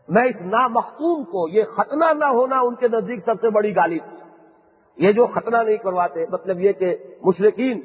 میں 0.08 0.26
اس 0.26 0.42
نامختوم 0.42 1.24
کو، 1.24 1.50
یہ 1.50 1.64
ختنہ 1.64 2.06
نہ 2.14 2.26
ہونا 2.26 2.60
ان 2.60 2.76
کے 2.76 2.88
نزدیک 2.88 3.26
سب 3.26 3.36
سے 3.42 3.50
بڑی 3.50 3.76
گالی 3.76 4.00
تھی۔ 4.00 4.18
یہ 4.98 5.12
جو 5.12 5.26
ختنہ 5.26 5.58
نہیں 5.58 5.78
کرواتے 5.78 6.26
مطلب 6.32 6.60
یہ 6.60 6.72
کہ 6.72 6.98
مشرقین 7.24 7.82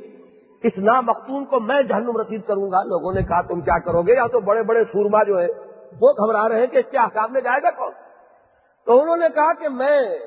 اس 0.63 0.79
نامختوم 0.79 1.45
کو 1.45 1.61
میں 1.61 1.83
جہنم 1.83 2.17
رسید 2.21 2.43
کروں 2.43 2.71
گا۔ 2.73 2.83
لوگوں 2.83 3.13
نے 3.13 3.23
کہا، 3.23 3.41
تم 3.41 3.61
کیا 3.61 3.79
کرو 3.79 4.03
گے؟ 4.03 4.13
یا 4.13 4.27
تو 4.27 4.41
بڑے 4.41 4.63
بڑے 4.63 4.85
سورما 4.85 5.23
جو 5.23 5.41
ہے 5.41 5.47
وہ 6.01 6.13
گھبرا 6.13 6.49
رہے 6.49 6.61
ہیں 6.61 6.67
کہ 6.67 6.77
اس 6.77 6.91
کے 6.91 6.99
آکام 6.99 7.33
میں 7.33 7.41
جائے 7.41 7.63
گا 7.63 7.71
کون؟ 7.71 7.93
تو 8.87 9.03
انہوں 9.03 9.17
نے 9.17 9.27
کہا 9.35 9.53
کہ 9.53 9.69
میں 9.69 10.19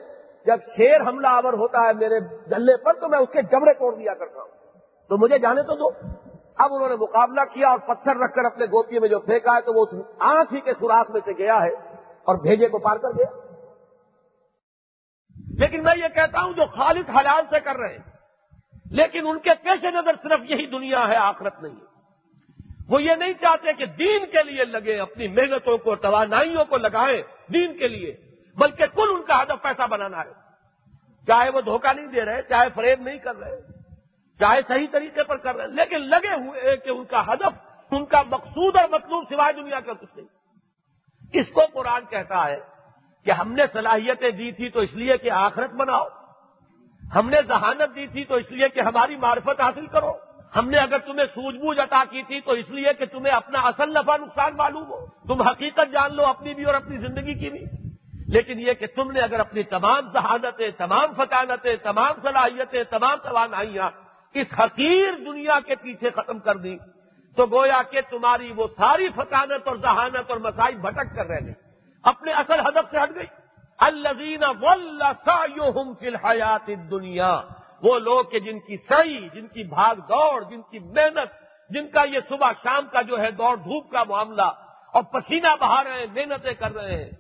جب 0.45 0.57
شیر 0.77 1.01
حملہ 1.01 1.27
آور 1.27 1.53
ہوتا 1.53 1.79
ہے 1.79 1.93
میرے 1.93 2.19
گلے 2.51 2.77
پر 2.77 2.93
تو 2.93 3.09
میں 3.09 3.19
اس 3.19 3.29
کے 3.33 3.41
جبڑے 3.41 3.73
توڑ 3.73 3.95
دیا 3.95 4.13
کرتا 4.13 4.41
ہوں۔ 4.41 4.49
تو 5.09 5.17
مجھے 5.17 5.39
جانے 5.39 5.63
تو 5.63 5.75
دو۔ 5.75 6.07
اب 6.55 6.73
انہوں 6.73 6.89
نے 6.89 6.95
مقابلہ 6.95 7.41
کیا 7.41 7.69
اور 7.69 7.79
پتھر 7.79 8.15
رکھ 8.15 8.35
کر 8.35 8.45
اپنے 8.45 8.65
گوپی 8.65 8.99
میں 8.99 9.09
جو 9.09 9.19
پھینکا 9.19 9.55
ہے 9.55 9.61
تو 9.61 9.73
وہ 9.73 10.03
آنکھ 10.19 10.53
ہی 10.53 10.59
کے 10.59 10.73
سوراخ 10.73 11.09
میں 11.09 11.21
سے 11.25 11.31
گیا 11.37 11.61
ہے 11.61 11.71
اور 12.01 12.35
بھیجے 12.41 12.67
کو 12.67 12.79
پار 12.79 12.97
کر 12.97 13.09
گیا۔ 13.09 13.39
لیکن 15.57 15.83
میں 15.83 15.97
یہ 15.97 16.07
کہتا 16.15 16.41
ہوں 16.41 16.53
جو 16.53 16.65
خالد 16.65 17.09
حلال 17.09 17.43
سے 17.49 17.59
کر 17.59 17.75
رہے 17.75 17.89
ہیں، 17.89 18.11
لیکن 18.91 19.27
ان 19.27 19.39
کے 19.39 19.49
پیش 19.63 19.83
نظر 19.83 20.15
صرف 20.23 20.39
یہی 20.43 20.65
دنیا 20.65 21.07
ہے، 21.07 21.15
آخرت 21.15 21.61
نہیں 21.61 21.75
وہ 22.89 23.03
یہ 23.03 23.15
نہیں 23.15 23.33
چاہتے 23.33 23.73
کہ 23.73 23.85
دین 23.85 24.25
کے 24.25 24.43
لیے 24.43 24.65
لگے، 24.65 24.99
اپنی 24.99 25.27
محنتوں 25.27 25.77
کو، 25.77 25.95
توانائیوں 25.95 26.65
کو 26.65 26.77
لگائیں 26.77 27.21
دین 27.53 27.77
کے 27.77 27.87
لیے۔ 27.87 28.28
بلکہ 28.59 28.85
کل 28.85 29.09
ان 29.09 29.23
کا 29.23 29.41
ہدف 29.41 29.61
پیسہ 29.61 29.87
بنانا 29.87 30.19
ہے۔ 30.19 30.49
چاہے 31.27 31.49
وہ 31.49 31.61
دھوکہ 31.61 31.93
نہیں 31.93 32.07
دے 32.07 32.25
رہے، 32.25 32.41
چاہے 32.41 32.67
فریب 32.75 33.01
نہیں 33.01 33.17
کر 33.17 33.35
رہے، 33.35 33.61
چاہے 34.39 34.59
صحیح 34.67 34.87
طریقے 34.91 35.23
پر 35.23 35.37
کر 35.37 35.55
رہے، 35.55 35.67
لیکن 35.67 35.99
لگے 35.99 36.35
ہوئے 36.35 36.77
کہ 36.77 36.89
ان 36.89 37.05
کا 37.05 37.33
ہدف، 37.33 37.53
ان 37.91 38.05
کا 38.05 38.21
مقصود 38.21 38.75
اور 38.75 38.89
مطلوب 38.89 39.23
سوائے 39.29 39.53
دنیا 39.53 39.79
کا 39.79 39.93
کچھ 39.93 40.17
نہیں۔ 40.17 40.27
کس 41.33 41.49
کو 41.49 41.61
قرآن 41.73 42.05
کہتا 42.05 42.47
ہے 42.47 42.59
کہ 43.25 43.31
ہم 43.31 43.53
نے 43.53 43.63
صلاحیتیں 43.73 44.31
دی 44.31 44.51
تھی 44.51 44.69
تو 44.69 44.79
اس 44.79 44.93
لیے 44.93 45.17
کہ 45.17 45.31
آخرت 45.31 45.69
بناؤ۔ 45.69 46.07
ہم 47.15 47.29
نے 47.29 47.37
ذہانت 47.47 47.95
دی 47.95 48.07
تھی 48.07 48.25
تو 48.25 48.35
اس 48.35 48.51
لیے 48.51 48.69
کہ 48.69 48.79
ہماری 48.79 49.15
معرفت 49.15 49.61
حاصل 49.61 49.87
کرو۔ 49.87 50.11
ہم 50.55 50.69
نے 50.69 50.77
اگر 50.77 50.97
تمہیں 50.97 51.25
سوجھ 51.25 51.55
بوجھ 51.55 51.79
عطا 51.79 52.03
کی 52.09 52.23
تھی 52.23 52.41
تو 52.41 52.51
اس 52.51 52.69
لیے 52.69 52.93
کہ 52.93 53.05
تمہیں 53.05 53.33
اپنا 53.33 53.59
اصل 53.59 53.93
نفع 53.93 54.17
نقصان 54.17 54.57
معلوم 54.57 54.83
ہو۔ 54.83 55.05
تم 55.05 55.41
حقیقت 55.41 55.91
جان 55.91 56.15
لو 56.15 56.25
اپنی 56.25 56.53
بھی 56.53 56.63
اور 56.63 56.73
اپنی 56.73 56.97
زندگی 56.97 57.33
کی 57.33 57.49
بھی۔ 57.49 57.78
لیکن 58.33 58.59
یہ 58.59 58.73
کہ 58.73 58.87
تم 58.95 59.11
نے 59.11 59.19
اگر 59.19 59.39
اپنی 59.39 59.63
تمام 59.63 60.11
ذہانتیں، 60.13 60.69
تمام 60.77 61.13
فطانتیں، 61.17 61.75
تمام 61.75 62.13
صلاحیتیں، 62.21 62.83
تمام 62.89 63.17
توانائیاں 63.23 63.89
اس 64.35 64.47
حقیر 64.59 65.11
دنیا 65.25 65.59
کے 65.59 65.75
پیچھے 65.75 66.09
ختم 66.09 66.39
کر 66.39 66.57
دی، 66.57 66.77
تو 67.37 67.45
گویا 67.45 67.81
کہ 67.83 68.01
تمہاری 68.09 68.51
وہ 68.51 68.67
ساری 68.77 69.07
فطانت 69.15 69.67
اور 69.67 69.75
ذہانت 69.75 70.29
اور 70.29 70.37
مسائل 70.37 70.75
بھٹک 70.75 71.15
کر 71.15 71.25
رہ 71.25 71.39
گئی 71.45 71.53
اپنے 72.03 72.31
اصل 72.31 72.59
ہدف 72.59 72.91
سے 72.91 72.97
ہٹ 72.97 73.15
گئی 73.15 73.25
الزین 73.79 74.43
فی 75.99 76.07
الحیات 76.07 76.67
دنیا 76.91 77.41
وہ 77.83 77.99
لوگ 77.99 78.23
کہ 78.23 78.39
جن 78.39 78.59
کی 78.59 78.77
سعی، 78.77 79.19
جن 79.33 79.47
کی 79.47 79.63
بھاگ 79.63 79.95
دوڑ، 79.95 80.43
جن 80.43 80.61
کی 80.61 80.79
محنت، 80.79 81.29
جن 81.69 81.87
کا 81.87 82.03
یہ 82.03 82.19
صبح 82.29 82.51
شام 82.63 82.87
کا 82.91 83.01
جو 83.01 83.19
ہے 83.19 83.31
دوڑ 83.31 83.55
دھوپ 83.57 83.91
کا 83.91 84.03
معاملہ 84.03 84.49
اور 84.93 85.03
پسینہ 85.03 85.55
بہا 85.59 85.83
رہے 85.83 85.99
ہیں، 85.99 86.05
محنتیں 86.13 86.53
کر 86.53 86.75
رہے 86.75 86.95
ہیں۔ 86.95 87.11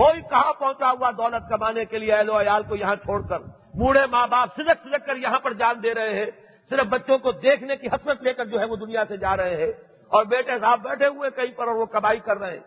کوئی 0.00 0.20
کہاں 0.20 0.52
پہنچا 0.52 0.90
ہوا 0.90 1.10
دولت 1.10 1.48
کمانے 1.48 1.84
کے 1.84 1.98
لیے 1.98 2.12
اہل 2.12 2.30
و 2.30 2.40
عیال 2.40 2.62
کو 2.62 2.76
یہاں 2.76 2.94
چھوڑ 2.94 3.26
کر؟ 3.28 3.38
بوڑھے 3.74 4.06
ماں 4.06 4.26
باپ 4.26 4.48
سلک 4.56 4.82
سلک 4.82 5.06
کر 5.06 5.16
یہاں 5.16 5.40
پر 5.40 5.52
جان 5.52 5.82
دے 5.82 5.94
رہے 5.94 6.18
ہیں۔ 6.18 6.30
صرف 6.70 6.86
بچوں 6.86 7.18
کو 7.18 7.32
دیکھنے 7.32 7.76
کی 7.76 7.86
حسرت 7.86 8.22
لے 8.22 8.34
کر 8.34 8.44
جو 8.44 8.60
ہے 8.60 8.64
وہ 8.64 8.76
دنیا 8.76 9.04
سے 9.08 9.16
جا 9.16 9.36
رہے 9.36 9.56
ہیں۔ 9.56 9.72
اور 10.08 10.24
بیٹے 10.24 10.58
صاحب 10.60 10.80
بیٹھے 10.82 11.06
ہوئے 11.06 11.30
کہیں 11.30 11.58
پر 11.58 11.68
اور 11.68 11.74
وہ 11.74 11.86
کمائی 11.86 12.18
کر 12.18 12.38
رہے 12.38 12.50
ہیں۔ 12.50 12.60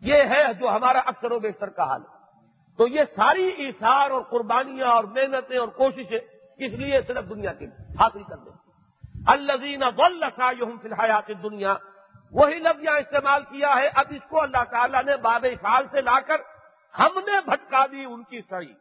یہ 0.00 0.14
ہے 0.14 0.54
جو 0.60 0.68
ہمارا 0.68 0.98
اکثر 0.98 1.32
و 1.32 1.38
بیشتر 1.38 1.68
کا 1.68 1.84
حال۔ 1.84 2.02
تو 2.76 2.88
یہ 2.88 3.00
ساری 3.16 3.48
ایسار 3.48 4.10
اور 4.10 4.22
قربانیاں 4.22 4.88
اور 4.88 5.04
محنتیں 5.04 5.58
اور 5.58 5.68
کوششیں 5.68 6.18
اس 6.58 6.72
لیے 6.72 7.00
صرف 7.06 7.28
دنیا 7.28 7.52
کی 7.52 7.66
حاصل 8.00 8.22
کر 8.22 8.36
دیں۔ 8.36 8.52
الزین 9.26 9.82
فی 9.96 10.88
الحیات 10.88 11.30
دنیا 11.42 11.74
وہی 12.32 12.54
لفظ 12.54 12.84
یہاں 12.84 12.98
استعمال 12.98 13.42
کیا 13.42 13.74
ہے۔ 13.76 13.88
اب 13.94 14.06
اس 14.10 14.28
کو 14.28 14.42
اللہ 14.42 14.64
تعالیٰ 14.70 15.04
نے 15.04 15.16
باب 15.16 15.46
افعال 15.52 15.86
سے 15.90 16.00
لا 16.00 16.20
کر 16.20 16.36
ہم 16.98 17.18
نے 17.26 17.32
بھٹکا 17.44 17.86
دی 17.86 18.04
ان 18.04 18.22
کی 18.22 18.40
سڑی۔ 18.50 18.72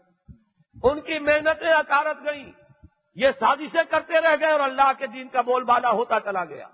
ان 0.84 1.02
کی 1.02 1.20
محنتیں 1.20 1.74
اکارت 1.74 2.18
گئی 2.26 2.52
یہ 3.16 3.28
سازشیں 3.40 3.84
کرتے 3.90 4.14
رہ 4.14 4.36
گئے 4.40 4.52
اور 4.52 4.60
اللہ 4.60 4.92
کے 4.98 5.08
دین 5.08 5.28
کا 5.28 5.42
بول 5.42 5.64
بالا 5.64 5.92
ہوتا 5.92 6.20
چلا 6.20 6.46
گیا۔ 6.46 6.68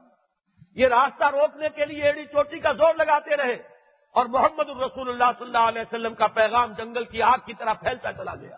یہ 0.76 0.88
راستہ 0.88 1.24
روکنے 1.24 1.70
کے 1.70 1.86
لیے 1.86 2.04
ایڑی 2.04 2.26
چوٹی 2.26 2.60
کا 2.60 2.72
زور 2.72 2.96
لگاتے 2.96 3.38
رہے 3.38 3.62
اور 4.12 4.26
محمد 4.26 4.70
الرسول 4.70 5.10
اللہ 5.10 5.32
صلی 5.38 5.46
اللہ 5.46 5.68
علیہ 5.68 5.82
وسلم 5.82 6.14
کا 6.14 6.28
پیغام 6.28 6.74
جنگل 6.74 7.04
کی 7.04 7.22
آگ 7.22 7.38
کی 7.46 7.54
طرح 7.54 7.74
پھیلتا 7.74 8.14
چلا 8.14 8.36
گیا۔ 8.36 8.58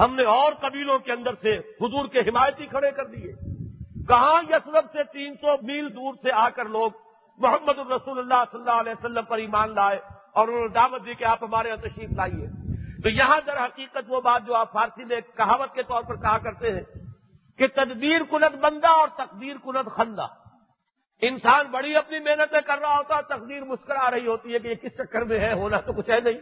ہم 0.00 0.14
نے 0.14 0.24
اور 0.24 0.52
قبیلوں 0.52 0.98
کے 0.98 1.12
اندر 1.12 1.34
سے 1.34 1.56
حضور 1.56 2.08
کے 2.08 2.20
حمایتی 2.20 2.66
کھڑے 2.66 2.90
کر 2.90 3.06
دیے۔ 3.06 3.32
کہاں 4.08 4.42
یسرف 4.42 4.84
سے 4.92 5.04
تین 5.04 5.34
سو 5.34 5.54
میل 5.62 5.94
دور 5.94 6.14
سے 6.14 6.32
آ 6.32 6.48
کر 6.48 6.64
لوگ 6.64 6.90
محمد 7.38 7.78
الرسول 7.78 8.18
اللہ 8.18 8.44
صلی 8.52 8.60
اللہ 8.60 8.80
علیہ 8.80 8.92
وسلم 8.92 9.24
پر 9.24 9.38
ایمان 9.38 9.74
لائے 9.74 10.00
اور 10.34 10.48
انہوں 10.48 10.60
نے 10.60 10.68
دعوت 10.68 11.06
دی 11.06 11.14
کہ 11.14 11.24
آپ 11.24 11.44
ہمارے 11.44 11.68
یہاں 11.68 11.76
تشریف 11.76 12.10
لائیے۔ 12.10 12.46
تو 13.02 13.08
یہاں 13.08 13.40
در 13.46 13.64
حقیقت 13.64 13.98
وہ 14.08 14.20
بات 14.20 14.42
جو 14.46 14.54
آپ 14.54 14.72
فارسی 14.72 15.04
میں 15.04 15.20
کہاوت 15.36 15.74
کے 15.74 15.82
طور 15.82 16.02
پر 16.02 16.16
کہا 16.16 16.38
کرتے 16.38 16.72
ہیں 16.72 16.80
کہ 17.58 17.66
تدبیر 17.66 18.20
کنت 18.30 18.56
بندہ 18.56 18.88
اور 18.88 19.08
تقدیر 19.08 19.56
کنت 19.64 19.90
خندہ۔ 19.90 20.26
انسان 21.22 21.66
بڑی 21.66 21.96
اپنی 21.96 22.18
محنتیں 22.18 22.60
کر 22.66 22.78
رہا 22.78 22.96
ہوتا 22.96 23.20
تقدیر 23.20 23.64
مسکرا 23.64 24.10
رہی 24.10 24.26
ہوتی 24.26 24.54
ہے 24.54 24.58
کہ 24.58 24.68
یہ 24.68 24.74
کس 24.74 24.96
چکر 24.96 25.22
میں 25.22 25.40
ہے، 25.40 25.52
ہونا 25.52 25.80
تو 25.80 25.92
کچھ 25.92 26.10
ہے 26.10 26.20
نہیں۔ 26.20 26.38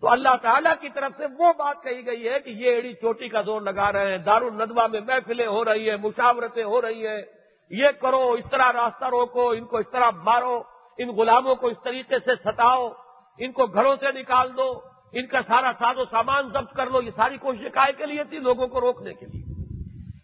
تو 0.00 0.10
اللہ 0.10 0.36
تعالیٰ 0.42 0.72
کی 0.80 0.88
طرف 0.88 1.12
سے 1.16 1.24
وہ 1.38 1.52
بات 1.52 1.82
کہی 1.82 2.06
گئی 2.06 2.28
ہے 2.28 2.40
کہ 2.40 2.50
یہ 2.50 2.70
ایڑی 2.70 2.94
چوٹی 2.94 3.28
کا 3.28 3.42
زور 3.42 3.60
لگا 3.60 3.92
رہے 3.92 4.10
ہیں 4.10 4.18
دار 4.18 4.42
الندوا 4.42 4.86
میں 4.86 5.00
محفلیں 5.00 5.46
ہو 5.46 5.64
رہی 5.64 5.90
ہیں، 5.90 5.96
مشاورتیں 5.96 6.64
ہو 6.64 6.82
رہی 6.82 7.06
ہیں۔ 7.06 7.22
یہ 7.70 7.86
کرو، 8.00 8.32
اس 8.32 8.44
طرح 8.50 8.72
راستہ 8.72 9.04
روکو، 9.04 9.50
ان 9.50 9.64
کو 9.64 9.76
اس 9.76 9.86
طرح 9.92 10.10
مارو، 10.10 10.62
ان 10.98 11.08
غلاموں 11.08 11.54
کو 11.54 11.66
اس 11.66 11.76
طریقے 11.84 12.18
سے 12.18 12.30
ستاؤ، 12.44 12.92
ان 13.38 13.52
کو 13.52 13.66
گھروں 13.66 13.96
سے 14.00 14.12
نکال 14.12 14.56
دو، 14.56 14.80
ان 15.12 15.26
کا 15.26 15.38
سارا 15.46 15.72
ساز 15.78 15.98
و 15.98 16.04
سامان 16.04 16.48
ضبط 16.48 16.76
کر 16.76 16.86
لو، 16.86 17.02
یہ 17.02 17.10
ساری 17.16 17.36
کوششیں 17.36 17.70
کائے 17.70 17.92
کے 17.92 18.06
لیے 18.06 18.24
تھی 18.24 18.38
لوگوں 18.38 18.66
کو 18.66 18.80
روکنے 18.80 19.14
کے 19.14 19.26
لیے۔ 19.26 19.50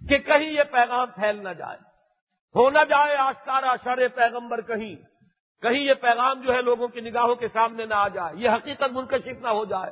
کہ 0.09 0.19
کہیں 0.19 0.51
یہ 0.51 0.63
پیغام 0.71 1.11
پھیل 1.11 1.45
نہ 1.45 1.49
جائے، 1.49 1.79
ہو 2.55 2.71
نہ 2.71 2.85
جائے 2.89 3.17
آشکارا 3.17 3.75
شر 3.85 4.09
پیغمبر 4.09 4.61
کہیں 4.61 4.97
کہیں 5.63 5.81
یہ 5.81 5.95
پیغام 5.95 6.41
جو 6.41 6.55
ہے 6.55 6.63
لوگوں 6.63 6.89
کی 6.89 7.01
نگاہوں 7.01 7.35
کے 7.35 7.49
سامنے 7.53 7.87
نہ 7.87 7.95
آ 7.95 8.09
جائے، 8.09 8.35
یہ 8.37 8.51
حقیقت 8.51 8.93
منکشف 8.93 9.43
نہ 9.43 9.49
ہو 9.49 9.65
جائے۔ 9.65 9.91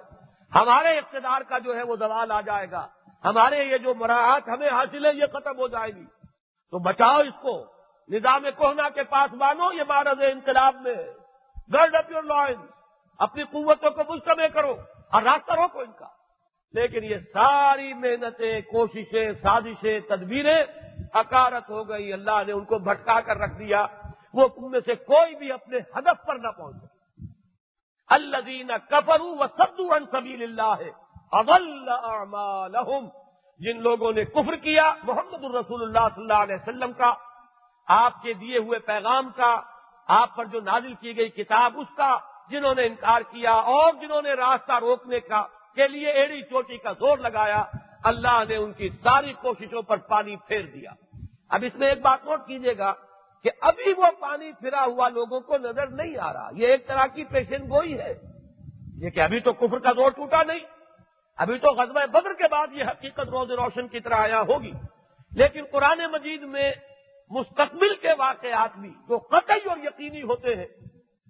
ہمارے 0.54 0.98
اقتدار 0.98 1.40
کا 1.40 1.58
جو 1.58 1.76
ہے 1.76 1.82
وہ 1.82 1.96
زوال 1.96 2.30
آ 2.30 2.40
جائے 2.40 2.70
گا، 2.70 2.88
ہمارے 3.24 3.64
یہ 3.64 3.76
جو 3.76 3.94
مراحت 3.94 4.48
ہمیں 4.48 4.70
حاصل 4.70 5.06
ہے، 5.06 5.10
یہ 5.14 5.26
ختم 5.32 5.58
ہو 5.58 5.68
جائے 5.68 5.90
گی۔ 5.90 6.04
تو 6.74 6.78
بچاؤ 6.78 7.18
اس 7.18 7.42
کو۔ 7.42 7.64
نظام 8.08 8.42
کوہنا 8.56 8.88
کے 8.88 9.02
پاس 9.02 9.34
مانو، 9.34 9.72
یہ 9.72 9.82
مہاراج 9.88 10.24
انقلاب 10.32 10.74
میں 10.80 10.94
گرڈ 11.72 11.94
اپ 11.94 12.10
یور 12.10 12.22
لائن 12.22 12.66
اپنی 13.18 13.42
قوتوں 13.44 13.90
کو 13.90 14.14
مجتمع 14.14 14.46
کرو۔ 14.46 14.76
اور 15.12 15.22
راستہ 15.22 15.52
روکو 15.52 15.80
ان 15.80 15.92
کا۔ 15.98 16.06
لیکن 16.72 17.04
یہ 17.04 17.16
ساری 17.32 17.94
محنتیں، 17.94 18.60
کوششیں، 18.60 19.32
سازشیں، 19.32 20.00
تدبیریں 20.00 20.64
اکارت 21.12 21.70
ہو 21.70 21.88
گئی۔ 21.88 22.12
اللہ 22.12 22.42
نے 22.46 22.52
ان 22.52 22.64
کو 22.64 22.78
بھٹکا 22.78 23.20
کر 23.20 23.36
رکھ 23.36 23.58
دیا۔ 23.58 23.86
وہ 24.34 24.48
تم 24.48 24.70
میں 24.70 24.80
سے 24.86 24.94
کوئی 24.94 25.34
بھی 25.34 25.52
اپنے 25.52 25.78
ہدف 25.78 26.26
پر 26.26 26.36
نہ 26.36 26.48
پہنچے 26.48 26.86
اللہ 28.08 28.36
دین 28.36 28.70
کفرو 28.90 29.36
و 29.38 29.46
سدو 29.58 29.94
ان 29.94 30.06
سبیل 30.12 30.42
اللہ 30.42 30.74
ہے 30.78 30.90
جن 33.58 33.82
لوگوں 33.82 34.12
نے 34.12 34.24
کفر 34.24 34.56
کیا، 34.56 34.94
محمد 35.02 35.44
الرسول 35.44 35.82
اللہ 35.82 36.14
صلی 36.14 36.22
اللہ 36.22 36.42
علیہ 36.42 36.54
وسلم 36.54 36.92
کا، 36.92 37.14
آپ 37.88 38.22
کے 38.22 38.32
دیے 38.32 38.58
ہوئے 38.58 38.78
پیغام 38.78 39.30
کا، 39.36 39.60
آپ 40.08 40.36
پر 40.36 40.44
جو 40.44 40.60
نازل 40.60 40.94
کی 40.94 41.16
گئی 41.16 41.28
کتاب 41.28 41.72
اس 41.76 41.96
کا، 41.96 42.18
جنہوں 42.50 42.74
نے 42.74 42.86
انکار 42.86 43.20
کیا 43.20 43.52
اور 43.52 43.92
جنہوں 44.00 44.22
نے 44.22 44.32
راستہ 44.32 44.72
روکنے 44.72 45.20
کا، 45.20 45.46
کے 45.74 45.88
لیے 45.88 46.10
ایڑی 46.10 46.42
چوٹی 46.42 46.76
کا 46.76 46.92
زور 46.92 47.18
لگایا، 47.18 47.64
اللہ 48.04 48.42
نے 48.48 48.56
ان 48.56 48.72
کی 48.72 48.88
ساری 48.88 49.32
کوششوں 49.32 49.82
پر 49.82 49.96
پانی 49.96 50.36
پھیر 50.36 50.62
دیا۔ 50.62 50.90
اب 51.48 51.64
اس 51.66 51.74
میں 51.74 51.88
ایک 51.88 52.00
بات 52.00 52.24
نوٹ 52.24 52.46
کیجیے 52.46 52.78
گا 52.78 52.92
کہ 53.42 53.50
ابھی 53.60 53.92
وہ 53.96 54.06
پانی 54.20 54.52
پھرا 54.52 54.84
ہوا 54.84 55.08
لوگوں 55.08 55.40
کو 55.40 55.56
نظر 55.56 55.86
نہیں 55.86 56.16
آ 56.18 56.32
رہا۔ 56.32 56.50
یہ 56.52 56.66
ایک 56.66 56.86
طرح 56.86 57.06
کی 57.06 57.24
پیشن 57.24 57.62
گوئی 57.62 57.98
ہے۔ 57.98 58.14
یہ 58.96 59.10
کہ 59.10 59.20
ابھی 59.20 59.40
تو 59.40 59.52
کفر 59.52 59.78
کا 59.78 59.92
زور 59.92 60.10
ٹوٹا 60.10 60.42
نہیں۔ 60.42 60.73
ابھی 61.36 61.58
تو 61.58 61.68
غزوہ 61.68 62.06
بدر 62.06 62.32
کے 62.32 62.48
بعد 62.50 62.66
یہ 62.72 62.84
حقیقت 62.84 63.20
روز 63.20 63.50
روشن 63.50 63.88
کی 63.88 64.00
طرح 64.00 64.14
آیا 64.14 64.40
ہوگی۔ 64.40 64.72
لیکن 65.32 65.64
قرآن 65.72 65.98
مجید 66.12 66.42
میں 66.42 66.72
مستقبل 67.30 67.94
کے 67.94 68.08
واقعات 68.18 68.76
بھی 68.76 68.90
جو 69.08 69.18
قطعی 69.18 69.68
اور 69.68 69.76
یقینی 69.76 70.22
ہوتے 70.22 70.56
ہیں، 70.56 70.66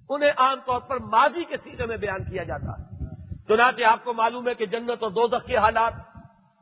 انہیں 0.09 0.31
عام 0.37 0.61
طور 0.67 0.81
پر 0.81 0.97
ماضی 0.97 1.45
کے 1.45 1.57
سیزے 1.57 1.87
میں 1.87 1.97
بیان 1.97 2.25
کیا 2.25 2.43
جاتا 2.43 2.73
ہے۔ 2.73 3.05
چنانچہ 3.49 3.85
آپ 3.85 4.05
کو 4.05 4.13
معلوم 4.13 4.49
ہے 4.49 4.55
کہ 4.55 4.67
جنت 4.67 5.03
و 5.03 5.09
دوزخ 5.09 5.47
کے 5.47 5.57
حالات، 5.57 5.93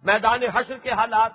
میدان 0.02 0.42
حشر 0.42 0.78
کے 0.78 0.90
حالات، 0.90 1.32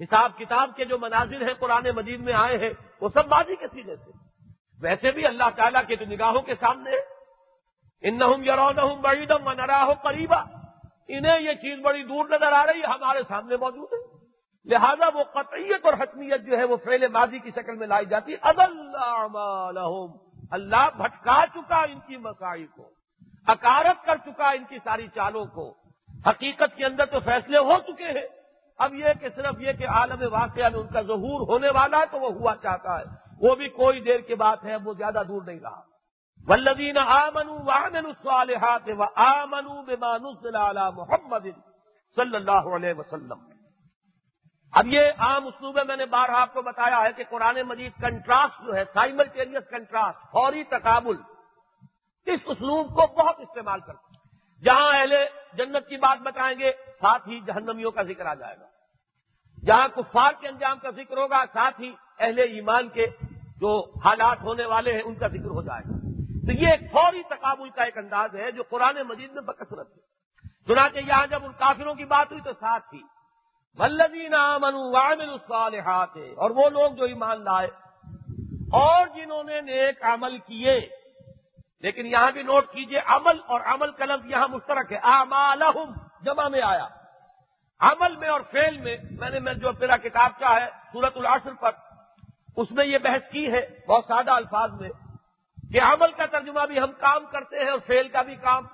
حساب 0.00 0.32
کتاب 0.38 0.70
کے 0.76 0.84
جو 0.84 0.98
مناظر 0.98 1.42
ہیں 1.42 1.54
قرآن 1.54 1.86
مجید 1.96 2.20
میں 2.20 2.34
آئے 2.34 2.58
ہیں، 2.58 2.70
وہ 3.00 3.08
سب 3.14 3.26
ماضی 3.26 3.56
کے 3.56 3.66
سیزے 3.72 3.96
سے۔ 3.96 4.10
ویسے 4.80 5.10
بھی 5.10 5.26
اللہ 5.26 5.50
تعالیٰ 5.56 5.82
کے 5.86 5.96
جو 5.96 6.06
نگاہوں 6.06 6.42
کے 6.42 6.54
سامنے 6.60 6.90
ان 8.00 8.18
نہ 8.18 8.24
بڑیدم 9.00 9.52
نرا 9.52 9.84
ہو 9.84 9.94
قریبا 9.94 10.42
انہیں 11.08 11.40
یہ 11.40 11.52
چیز 11.52 11.78
بڑی 11.78 12.02
دور 12.02 12.24
نظر 12.24 12.52
آ 12.52 12.66
رہی 12.66 12.80
ہے، 12.80 12.86
ہمارے 12.86 13.18
سامنے 13.28 13.56
موجود 13.56 13.88
ہے۔ 13.92 14.24
لہذا 14.64 15.08
وہ 15.14 15.22
قطعیت 15.22 15.84
اور 15.84 15.92
حتمیت 15.92 16.40
جو 16.46 16.58
ہے 16.58 16.64
وہ 16.64 16.76
فیل 16.76 17.06
ماضی 17.06 17.38
کی 17.38 17.50
شکل 17.50 17.74
میں 17.74 17.86
لائی 17.86 18.06
جاتی۔ 18.06 18.34
اب 18.40 18.60
اللہ 18.60 20.06
اللہ 20.50 20.88
بھٹکا 20.96 21.44
چکا 21.54 21.76
ان 21.76 21.98
کی 22.06 22.16
مسائی 22.16 22.66
کو، 22.66 22.90
اکارت 23.46 24.06
کر 24.06 24.16
چکا 24.16 24.50
ان 24.50 24.64
کی 24.68 24.78
ساری 24.84 25.08
چالوں 25.14 25.44
کو۔ 25.44 25.74
حقیقت 26.26 26.76
کے 26.76 26.84
اندر 26.84 27.06
تو 27.06 27.20
فیصلے 27.20 27.58
ہو 27.58 27.72
چکے 27.86 28.04
ہیں۔ 28.04 28.28
اب 28.78 28.94
یہ 28.94 29.06
کہ 29.20 29.28
صرف 29.36 29.60
یہ 29.60 29.72
کہ 29.72 29.88
عالم 29.88 30.32
واقعہ 30.32 30.68
میں 30.68 30.80
ان 30.80 30.86
کا 30.86 31.02
ظہور 31.02 31.48
ہونے 31.48 31.70
والا 31.70 31.98
ہے 31.98 32.04
تو 32.10 32.18
وہ 32.18 32.32
ہوا 32.32 32.54
چاہتا 32.62 32.98
ہے۔ 32.98 33.04
وہ 33.40 33.54
بھی 33.54 33.68
کوئی 33.68 34.00
دیر 34.00 34.20
کے 34.20 34.34
بات 34.34 34.64
ہے، 34.64 34.76
وہ 34.76 34.94
زیادہ 34.94 35.22
دور 35.28 35.42
نہیں 35.42 35.60
رہا۔ 35.60 35.93
ولدین 36.48 36.98
آمنو 36.98 37.54
وامن 37.64 38.06
الصالحات 38.06 38.88
و 38.98 39.02
آمنو 39.14 39.82
بمانزل 39.82 40.56
علی 40.56 40.80
محمد 40.96 41.46
صلی 42.16 42.36
اللہ 42.36 42.74
علیہ 42.76 42.94
وسلم۔ 42.98 43.38
اب 44.72 44.86
یہ 44.86 45.00
عام 45.18 45.46
اسلوب 45.46 45.78
میں 45.86 45.96
نے 45.96 46.06
بارہ 46.06 46.30
آپ 46.30 46.52
کو 46.52 46.62
بتایا 46.62 47.00
ہے 47.00 47.12
کہ 47.12 47.24
قرآن 47.28 47.62
مجید 47.62 47.92
کنٹراسٹ 48.00 48.66
جو 48.66 48.74
ہے 48.74 48.84
سائملٹینیس 48.94 49.70
کنٹراسٹ 49.70 50.18
فوری 50.32 50.64
تقابل، 50.64 51.16
اس 52.26 52.40
اسلوب 52.44 52.88
کو 52.88 53.06
بہت 53.06 53.40
استعمال 53.40 53.80
کرتے 53.80 54.12
ہیں۔ 54.12 54.62
جہاں 54.64 54.92
اہل 54.92 55.14
جنت 55.54 55.88
کی 55.88 55.96
بات 55.96 56.18
بتائیں 56.18 56.58
گے، 56.58 56.72
ساتھ 57.00 57.28
ہی 57.28 57.40
جہنمیوں 57.40 57.90
کا 57.90 58.02
ذکر 58.02 58.26
آ 58.26 58.34
جائے 58.34 58.56
گا۔ 58.60 58.66
جہاں 59.66 59.88
کفار 59.88 60.32
کے 60.40 60.48
انجام 60.48 60.78
کا 60.78 60.90
ذکر 60.90 61.16
ہوگا، 61.18 61.44
ساتھ 61.52 61.80
ہی 61.80 61.92
اہل 62.18 62.38
ایمان 62.38 62.88
کے 62.88 63.06
جو 63.60 64.00
حالات 64.04 64.42
ہونے 64.42 64.66
والے 64.66 64.92
ہیں، 64.92 65.02
ان 65.04 65.14
کا 65.14 65.26
ذکر 65.26 65.50
ہو 65.50 65.62
جائے 65.62 65.82
گا۔ 65.88 66.03
تو 66.46 66.52
یہ 66.52 66.68
ایک 66.68 66.92
فوری 66.92 67.22
تقابل 67.22 67.70
کا 67.70 67.82
ایک 67.82 67.98
انداز 67.98 68.34
ہے 68.34 68.50
جو 68.50 68.62
قرآن 68.62 68.96
مجید 69.08 69.32
میں 69.32 69.42
بکثرت 69.42 69.88
ہے۔ 69.90 70.14
سنا 70.66 70.88
کہ 70.88 70.98
یہاں 70.98 71.26
جب 71.26 71.44
ان 71.44 71.52
کافروں 71.52 71.94
کی 71.94 72.04
بات 72.04 72.32
ہوئی 72.32 72.42
تو 72.42 72.52
ساتھ 72.52 72.94
ہی۔ 72.94 73.00
ولدین 73.78 74.34
امن 74.34 74.74
الصالحات، 75.20 76.16
اور 76.36 76.50
وہ 76.50 76.70
لوگ 76.70 76.92
جو 76.92 77.04
ایمان 77.04 77.44
لائے 77.44 77.68
اور 78.72 79.06
جنہوں 79.06 79.44
نے 79.44 79.60
نیک 79.60 80.02
عمل 80.02 80.38
کیے۔ 80.38 80.88
لیکن 81.80 82.06
یہاں 82.06 82.30
بھی 82.30 82.42
نوٹ 82.42 82.66
کیجیے، 82.72 82.98
عمل 83.06 83.40
اور 83.46 83.60
عمل 83.60 83.92
کا 83.92 84.04
لفظ 84.04 84.26
یہاں 84.26 84.48
مشترک 84.48 84.92
ہے۔ 84.92 84.98
آمالہم 85.02 85.92
جمع 86.22 86.48
میں 86.48 86.62
آیا۔ 86.62 86.88
عمل 87.80 88.16
میں 88.16 88.28
اور 88.28 88.40
فیل 88.50 88.78
میں 88.78 88.96
میں 89.10 89.30
نے 89.30 89.38
میں 89.38 89.54
جو 89.54 89.70
میرا 89.80 89.96
کتاب 89.96 90.30
کا 90.38 90.60
ہے 90.60 90.66
سورت 90.92 91.16
العصر 91.16 91.52
پر، 91.60 91.70
اس 92.56 92.70
میں 92.70 92.86
یہ 92.86 92.98
بحث 92.98 93.30
کی 93.30 93.52
ہے 93.52 93.68
بہت 93.88 94.04
سادہ 94.08 94.30
الفاظ 94.30 94.80
میں۔ 94.80 94.90
کہ 95.74 95.80
عمل 95.82 96.12
کا 96.12 96.26
ترجمہ 96.26 96.66
بھی 96.66 96.78
ہم 96.78 96.92
کام 96.92 97.26
کرتے 97.26 97.64
ہیں 97.64 97.70
اور 97.70 97.78
فیل 97.78 98.08
کا 98.08 98.22
بھی 98.22 98.36
کام۔ 98.36 98.66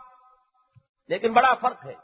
لیکن 1.08 1.32
بڑا 1.32 1.54
فرق 1.54 1.86
ہے۔ 1.86 1.94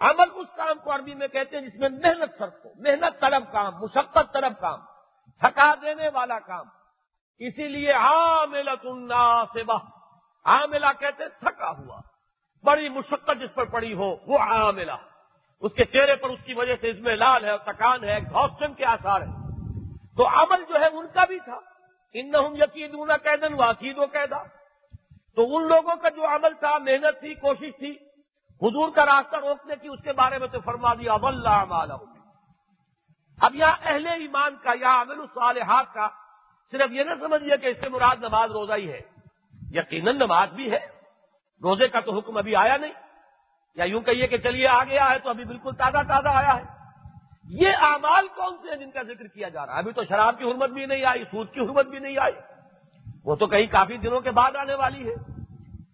عمل 0.00 0.24
اس 0.34 0.46
کام 0.56 0.78
کو 0.78 0.94
عربی 0.94 1.14
میں 1.14 1.28
کہتے 1.28 1.58
ہیں 1.58 1.66
جس 1.66 1.74
میں 1.74 1.88
محنت 1.88 2.38
فرق 2.38 2.54
ہو، 2.64 2.70
محنت 2.76 3.20
طلب 3.20 3.52
کام، 3.52 3.72
مشقت 3.74 4.32
طلب 4.32 4.52
کام، 4.60 4.80
تھکا 5.40 5.74
دینے 5.82 6.08
والا 6.08 6.38
کام۔ 6.38 6.66
اسی 7.38 7.68
لیے 7.68 7.92
عاملت 7.92 8.86
الناصبہ 8.86 9.78
عاملہ 10.44 10.86
کہتے 11.00 11.28
تھکا 11.28 11.70
ہوا۔ 11.70 12.00
بڑی 12.64 12.88
مشقت 12.88 13.40
جس 13.40 13.54
پر 13.54 13.64
پڑی 13.64 13.94
ہو، 13.94 14.16
وہ 14.26 14.38
عاملہ۔ 14.38 14.92
اس 15.60 15.72
کے 15.72 15.84
چہرے 15.84 16.16
پر 16.16 16.28
اس 16.28 16.40
کی 16.44 16.54
وجہ 16.54 16.74
سے 16.80 16.90
اس 16.90 16.98
میں 16.98 17.16
لال 17.16 17.44
ہے 17.44 17.50
اور 17.50 17.58
تکان 17.58 18.04
ہے 18.04 18.18
گھوسٹن 18.20 18.74
کے 18.74 18.84
آثار 18.84 19.20
ہے 19.20 19.26
تو 20.16 20.28
عمل 20.28 20.64
جو 20.68 20.74
ہے 20.80 20.86
ان 20.86 21.06
کا 21.14 21.24
بھی 21.24 21.38
تھا۔ 21.38 21.75
ان 22.12 22.30
نہ 22.30 22.36
یقین 22.52 23.16
قیدن 23.16 23.54
واقید 23.54 23.98
و 23.98 24.06
قیدا۔ 24.06 24.42
تو 25.36 25.56
ان 25.56 25.68
لوگوں 25.68 25.96
کا 25.96 26.08
جو 26.08 26.26
عمل 26.26 26.54
تھا، 26.60 26.78
محنت 26.78 27.20
تھی، 27.20 27.34
کوشش 27.34 27.76
تھی، 27.78 27.90
حضور 28.62 28.90
کا 28.90 29.06
راستہ 29.06 29.36
روکنے 29.36 29.74
کی، 29.82 29.88
اس 29.88 30.02
کے 30.04 30.12
بارے 30.12 30.38
میں 30.38 30.48
تو 30.48 30.60
فرما 30.60 30.94
دیا 30.94 31.12
اللہ 31.12 31.96
اب 33.40 33.54
یہاں 33.54 33.76
اہل 33.82 34.06
ایمان 34.06 34.56
کا، 34.62 34.72
یا 34.80 35.02
عمل 35.02 35.20
الصالحات 35.20 35.94
کا، 35.94 36.08
صرف 36.70 36.90
یہ 36.90 37.02
نہ 37.02 37.10
سمجھیے 37.20 37.56
کہ 37.56 37.66
اس 37.66 37.76
سے 37.80 37.88
مراد 37.88 38.16
نماز 38.16 38.50
روزہ 38.50 38.72
ہی 38.72 38.92
ہے۔ 38.92 39.00
یقیناً 39.70 40.16
نماز 40.16 40.48
بھی 40.48 40.70
ہے۔ 40.70 40.86
روزے 41.62 41.88
کا 41.88 42.00
تو 42.00 42.18
حکم 42.18 42.36
ابھی 42.36 42.56
آیا 42.56 42.76
نہیں۔ 42.76 42.92
یا 43.74 43.84
یوں 43.84 44.00
کہیے 44.00 44.26
کہ 44.26 44.38
چلیے 44.38 44.68
آ 44.68 44.84
گیا 44.84 45.10
ہے 45.10 45.18
تو 45.18 45.30
ابھی 45.30 45.44
بالکل 45.44 45.70
تازہ 45.74 45.98
تازہ 46.08 46.28
آیا 46.28 46.56
ہے۔ 46.56 46.75
یہ 47.48 47.68
اعمال 47.68 48.28
کون 48.28 48.56
سے 48.62 48.68
ہیں 48.68 48.76
جن 48.76 48.90
کا 48.90 49.02
ذکر 49.02 49.26
کیا 49.26 49.48
جا 49.48 49.66
رہا 49.66 49.72
ہے؟ 49.72 49.78
ابھی 49.78 49.92
تو 49.92 50.04
شراب 50.04 50.38
کی 50.38 50.44
حرمت 50.44 50.70
بھی 50.70 50.86
نہیں 50.86 51.04
آئی، 51.04 51.24
سود 51.24 51.52
کی 51.52 51.60
حرمت 51.60 51.86
بھی 51.86 51.98
نہیں 51.98 52.18
آئی۔ 52.18 52.32
وہ 53.24 53.36
تو 53.36 53.46
کہیں 53.46 53.66
کافی 53.66 53.96
دنوں 53.96 54.20
کے 54.20 54.30
بعد 54.30 54.56
آنے 54.56 54.74
والی 54.74 55.10
ہے۔ 55.10 55.14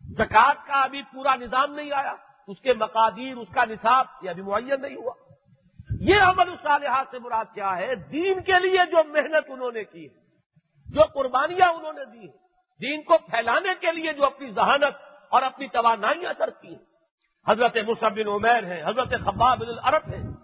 زکات 0.09 0.67
کا 0.67 0.81
ابھی 0.81 1.03
پورا 1.03 1.37
نظام 1.37 1.75
نہیں 1.75 1.93
آیا۔ 1.93 2.15
اس 2.49 2.61
کے 2.61 2.73
مقادیر، 2.73 3.37
اس 3.37 3.49
کا 3.55 3.65
نصاب 3.65 4.07
یہ 4.23 4.31
ابھی 4.31 4.43
معین 4.43 4.83
نہیں 4.83 4.97
ہوا۔ 4.97 5.13
یہ 6.01 6.21
عمل 6.21 6.51
الصالحات 6.51 7.07
سے 7.11 7.19
مراد 7.19 7.45
کیا 7.55 7.77
ہے؟ 7.77 7.95
دین 7.95 8.41
کے 8.41 8.53
لیے 8.53 8.79
جو 8.91 9.05
محنت 9.05 9.45
انہوں 9.49 9.73
نے 9.73 9.85
کی 9.85 10.09
ہے، 10.09 10.15
جو 10.95 11.03
قربانیاں 11.03 11.69
انہوں 11.69 11.93
نے 11.93 12.05
دی 12.13 12.19
ہیں، 12.19 12.37
دین 12.81 13.03
کو 13.03 13.19
پھیلانے 13.19 13.69
کے 13.81 13.93
لیے 13.93 14.13
جو 14.13 14.27
اپنی 14.27 14.51
ذہانت 14.51 14.95
اور 15.29 15.43
اپنی 15.43 15.69
توانائیاں 15.69 16.33
کرتی 16.39 16.69
ہیں۔ 16.69 16.85
حضرت 17.49 17.77
مصعب 17.77 18.15
بن 18.15 18.29
عمیر 18.29 18.65
ہیں، 18.65 18.83
حضرت 18.83 19.11
خباب 19.25 19.59
بن 19.59 19.69
العرب 19.69 20.13
ہیں۔ 20.13 20.42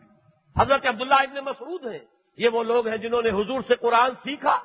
حضرت 0.61 0.87
عبداللہ 0.87 1.15
ابن 1.15 1.45
مسعود 1.45 1.87
ہیں۔ 1.87 1.99
یہ 2.37 2.49
وہ 2.49 2.63
لوگ 2.63 2.89
ہیں 2.89 2.97
جنہوں 2.97 3.23
نے 3.23 3.31
حضور 3.31 3.61
سے 3.67 3.75
قرآن 3.75 4.11
سیکھا۔ 4.11 4.61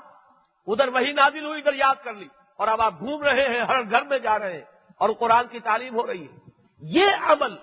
ادھر 0.67 0.87
وہی 0.87 1.11
نازل 1.11 1.45
ہوئی، 1.45 1.59
ادھر 1.59 1.73
یاد 1.73 2.03
کر 2.03 2.13
لی۔ 2.13 2.27
اور 2.57 2.67
اب 2.67 2.81
آپ 2.81 2.93
گھوم 2.99 3.23
رہے 3.23 3.49
ہیں، 3.49 3.61
ہر 3.61 3.81
گھر 3.91 4.01
میں 4.01 4.19
جا 4.19 4.39
رہے 4.39 4.53
ہیں 4.53 4.61
اور 4.97 5.09
قرآن 5.09 5.47
کی 5.47 5.59
تعلیم 5.59 5.95
ہو 5.95 6.07
رہی 6.07 6.27
ہے۔ 6.27 6.37
یہ 6.81 7.05
عمل، 7.21 7.55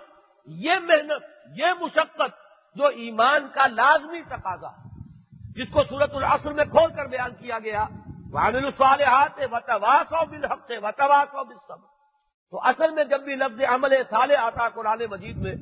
یہ 0.47 0.75
محنت، 0.83 1.25
یہ 1.57 1.67
مشقت 1.81 2.41
جو 2.75 2.87
ایمان 2.87 3.49
کا 3.55 3.67
لازمی 3.67 4.23
تقاضا، 4.23 4.69
جس 5.55 5.69
کو 5.73 5.83
سورت 5.85 6.15
العصر 6.15 6.53
میں 6.53 6.65
کھول 6.65 6.93
کر 6.93 7.07
بیان 7.07 7.35
کیا 7.35 7.59
گیا 7.59 7.87
وامل 8.31 8.65
الصالحات 8.65 9.41
وتواس 9.53 10.13
و 10.13 10.27
بالحق 10.27 10.67
سے 10.67 10.79
وتواس 10.79 11.29
و 11.33 11.43
تو 12.51 12.61
اصل 12.61 12.91
میں 12.91 13.05
جب 13.05 13.21
بھی 13.21 13.35
لفظ 13.35 13.61
عمل 13.69 13.95
صالح 14.11 14.35
آتا 14.39 14.69
قرآن 14.69 14.99
مجید 15.11 15.37
میں 15.37 15.55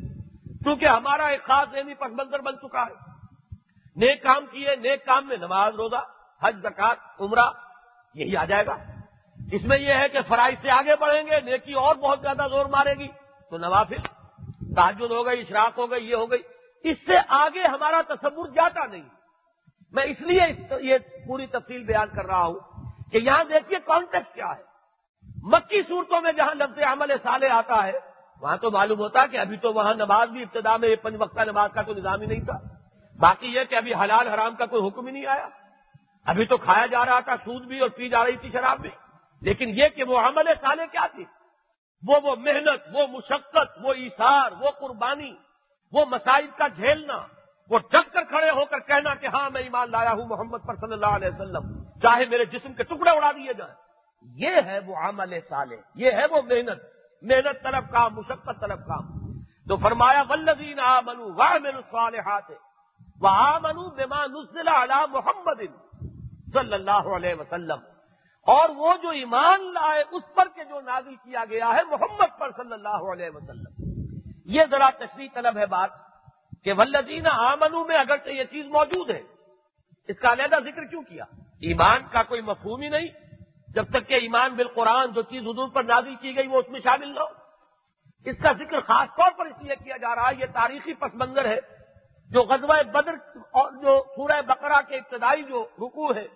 کیونکہ 0.68 0.86
ہمارا 0.86 1.26
ایک 1.26 1.44
خاص 1.44 1.68
ذہنی 1.72 1.94
پس 1.94 2.10
منظر 2.10 2.40
بن 2.40 2.58
چکا 2.58 2.82
ہے۔ 2.82 2.92
نیک 3.96 4.22
کام 4.22 4.46
کیے، 4.46 4.76
نیک 4.76 5.06
کام 5.06 5.28
میں 5.28 5.36
نماز، 5.36 5.74
روزہ، 5.74 6.04
حج 6.42 6.56
زکات 6.62 6.96
عمرہ، 7.20 7.50
یہی 8.14 8.36
آ 8.36 8.44
جائے 8.44 8.66
گا۔ 8.66 8.76
اس 9.52 9.64
میں 9.64 9.78
یہ 9.78 9.92
ہے 9.92 10.08
کہ 10.08 10.18
فرائض 10.28 10.54
سے 10.62 10.70
آگے 10.70 10.96
بڑھیں 11.00 11.22
گے، 11.22 11.40
نیکی 11.40 11.72
اور 11.72 11.96
بہت 11.96 12.20
زیادہ 12.20 12.46
زور 12.50 12.66
مارے 12.66 12.94
گی۔ 12.94 13.08
تو 13.50 13.58
نوافل 13.58 14.00
تعجد 14.74 15.10
ہو 15.10 15.26
گئی، 15.26 15.40
اشراق 15.40 15.78
ہو 15.78 15.90
گئی، 15.90 16.10
یہ 16.10 16.14
ہو 16.14 16.30
گئی۔ 16.30 16.42
اس 16.84 16.96
سے 17.06 17.16
آگے 17.28 17.62
ہمارا 17.62 18.00
تصور 18.08 18.48
جاتا 18.48 18.86
نہیں۔ 18.86 19.08
میں 19.92 20.04
اس 20.04 20.20
لیے 20.20 20.42
یہ 20.80 20.98
پوری 20.98 21.46
تفصیل 21.46 21.82
بیان 21.82 22.08
کر 22.08 22.26
رہا 22.26 22.46
ہوں 22.46 22.60
کہ 23.12 23.18
یہاں 23.18 23.44
دیکھیے 23.44 23.78
کانٹیکٹ 23.84 24.34
کیا 24.34 24.56
ہے۔ 24.56 24.62
مکی 25.42 25.82
صورتوں 25.82 26.20
میں 26.20 26.32
جہاں 26.32 26.54
لفظ 26.54 26.78
عمل 26.78 27.12
سالے 27.22 27.48
آتا 27.48 27.86
ہے 27.86 28.07
وہاں 28.40 28.56
تو 28.56 28.70
معلوم 28.70 28.98
ہوتا 28.98 29.26
کہ 29.26 29.36
ابھی 29.36 29.56
تو 29.56 29.72
وہاں 29.72 29.94
نماز 29.94 30.28
بھی 30.28 30.42
ابتدا 30.42 30.76
میں 30.76 30.96
پنج 30.96 31.16
وقتہ 31.18 31.40
نماز 31.40 31.70
کا 31.74 31.82
تو 31.82 31.94
نظام 31.94 32.20
ہی 32.20 32.26
نہیں 32.26 32.44
تھا۔ 32.44 32.58
باقی 33.18 33.46
یہ 33.46 33.64
کہ 33.64 33.74
ابھی 33.74 33.94
حلال 33.94 34.28
حرام 34.28 34.54
کا 34.54 34.66
کوئی 34.66 34.88
حکم 34.88 35.06
ہی 35.06 35.12
نہیں 35.12 35.26
آیا۔ 35.26 35.48
ابھی 36.26 36.46
تو 36.46 36.56
کھایا 36.56 36.86
جا 36.86 37.06
رہا 37.06 37.20
تھا، 37.20 37.36
سود 37.36 37.64
بھی 37.64 37.80
اور 37.80 37.88
پی 37.88 38.08
جا 38.08 38.24
رہی 38.24 38.36
تھی 38.36 38.50
شراب 38.50 38.78
بھی۔ 38.78 38.90
لیکن 39.42 39.68
یہ 39.68 39.84
کہ 39.96 40.04
وہ 40.04 40.18
عمل 40.18 40.42
سالے 40.60 40.82
کیا 40.92 41.06
تھی؟ 41.06 41.24
وہ 42.08 42.16
وہ 42.22 42.36
محنت، 42.36 42.88
وہ 42.92 43.06
مشقت، 43.06 43.78
وہ 43.82 43.92
ایثار، 43.92 44.52
وہ 44.60 44.70
قربانی، 44.70 45.32
وہ 45.92 46.04
مسائل 46.04 46.46
کا 46.56 46.68
جھیلنا، 46.68 47.26
وہ 47.70 47.78
ڈک 47.78 48.12
کر 48.12 48.24
کھڑے 48.24 48.50
ہو 48.50 48.64
کر 48.64 48.78
کہنا 48.78 49.14
کہ 49.14 49.26
ہاں 49.26 49.50
میں 49.50 49.62
ایمان 49.62 49.90
لایا 49.90 50.12
ہوں 50.12 50.26
محمد 50.26 50.58
پر 50.66 50.74
صلی 50.74 50.92
اللہ 50.92 51.06
علیہ 51.06 51.28
وسلم۔ 51.28 51.84
چاہے 52.02 52.24
میرے 52.24 52.44
جسم 52.44 52.72
کے 52.72 52.82
ٹکڑے 52.82 53.10
اڑا 53.10 53.32
دیے 53.32 53.52
جائیں۔ 53.54 53.74
یہ 54.22 54.50
ہے 54.66 54.78
وہ 54.78 54.96
عمل 54.96 55.40
سالے 55.48 55.76
یہ 55.94 56.10
ہے 56.10 56.26
وہ 56.30 56.42
محنت۔ 56.42 56.97
محنت 57.22 57.62
طلب 57.62 57.90
کام، 57.90 58.14
مشقت 58.14 58.60
طلب 58.60 58.86
کام۔ 58.86 59.28
تو 59.68 59.76
فرمایا 59.76 60.22
ولدین 60.28 60.80
آ 60.80 61.00
منو 61.00 61.34
واہ 61.34 61.58
میرے 61.62 61.76
سوال 61.90 62.14
ہاتھ 62.14 62.50
وہ 63.20 63.28
آ 63.28 63.58
منو 63.58 63.88
علی 64.66 65.12
محمد 65.12 65.60
صلی 66.52 66.72
اللہ 66.72 67.16
علیہ 67.16 67.34
وسلم۔ 67.40 67.78
اور 68.42 68.68
وہ 68.68 68.94
جو 69.02 69.08
ایمان 69.08 69.72
لائے، 69.72 70.04
اس 70.10 70.22
پر 70.34 70.48
کے 70.54 70.64
جو 70.64 70.80
نازل 70.80 71.14
کیا 71.16 71.44
گیا 71.50 71.68
ہے، 71.68 71.84
محمد 71.90 72.38
پر 72.38 72.50
صلی 72.56 72.72
اللہ 72.72 73.12
علیہ 73.12 73.30
وسلم۔ 73.34 74.00
یہ 74.44 74.62
ذرا 74.70 74.90
تشریح 74.98 75.28
طلب 75.34 75.58
ہے 75.58 75.66
بات 75.66 75.90
کہ 76.64 76.72
ولدین 76.72 77.26
آمنو 77.26 77.84
میں 77.84 77.96
اگر 77.96 78.26
یہ 78.26 78.44
چیز 78.44 78.66
موجود 78.66 79.10
ہے، 79.10 79.22
اس 80.08 80.18
کا 80.18 80.32
علیحدہ 80.32 80.56
ذکر 80.64 80.84
کیوں 80.84 81.02
کیا؟ 81.02 81.24
ایمان 81.60 82.02
کا 82.10 82.22
کوئی 82.22 82.40
مفہوم 82.40 82.80
ہی 82.80 82.88
نہیں۔ 82.88 83.27
جب 83.78 83.90
تک 83.90 84.08
کہ 84.08 84.14
ایمان 84.14 84.54
بالقرآن 84.54 85.12
جو 85.12 85.22
چیز 85.22 85.42
حضور 85.42 85.68
پر 85.68 85.82
نازل 85.82 86.14
کی 86.14 86.36
گئی 86.36 86.46
وہ 86.46 86.58
اس 86.58 86.68
میں 86.68 86.80
شامل 86.80 87.14
نہ 87.14 87.20
ہو۔ 87.20 87.26
اس 88.24 88.38
کا 88.42 88.52
ذکر 88.52 88.80
خاص 88.80 89.08
طور 89.16 89.30
پر 89.38 89.46
اس 89.46 89.62
لیے 89.62 89.76
کیا 89.84 89.96
جا 89.96 90.14
رہا 90.14 90.28
ہے، 90.28 90.34
یہ 90.38 90.44
تاریخی 90.52 90.94
پس 90.94 91.14
منظر 91.14 91.44
ہے۔ 91.44 91.58
جو 92.30 92.42
غزوہ 92.42 92.82
بدر 92.82 93.12
اور 93.34 93.72
جو 93.72 94.02
سورہ 94.16 94.42
بقرہ 94.46 94.82
کے 94.88 94.96
ابتدائی 94.96 95.42
جو 95.42 95.66
رکو 95.78 96.14
ہے، 96.14 96.26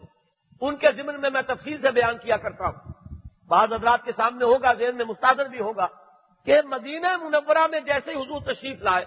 ان 0.60 0.76
کے 0.76 0.92
ذمن 0.92 1.20
میں 1.20 1.30
میں 1.30 1.42
تفصیل 1.42 1.80
سے 1.80 1.90
بیان 1.90 2.18
کیا 2.18 2.36
کرتا 2.36 2.68
ہوں۔ 2.68 2.92
بعض 3.48 3.72
حضرات 3.72 4.04
کے 4.04 4.12
سامنے 4.16 4.44
ہوگا، 4.44 4.72
ذہن 4.72 4.96
میں 4.96 5.04
مستدر 5.04 5.48
بھی 5.48 5.60
ہوگا 5.60 5.86
کہ 6.44 6.62
مدینہ 6.64 7.16
منورہ 7.16 7.66
میں 7.66 7.80
جیسے 7.80 8.12
حضور 8.12 8.40
تشریف 8.40 8.82
لائے، 8.82 9.04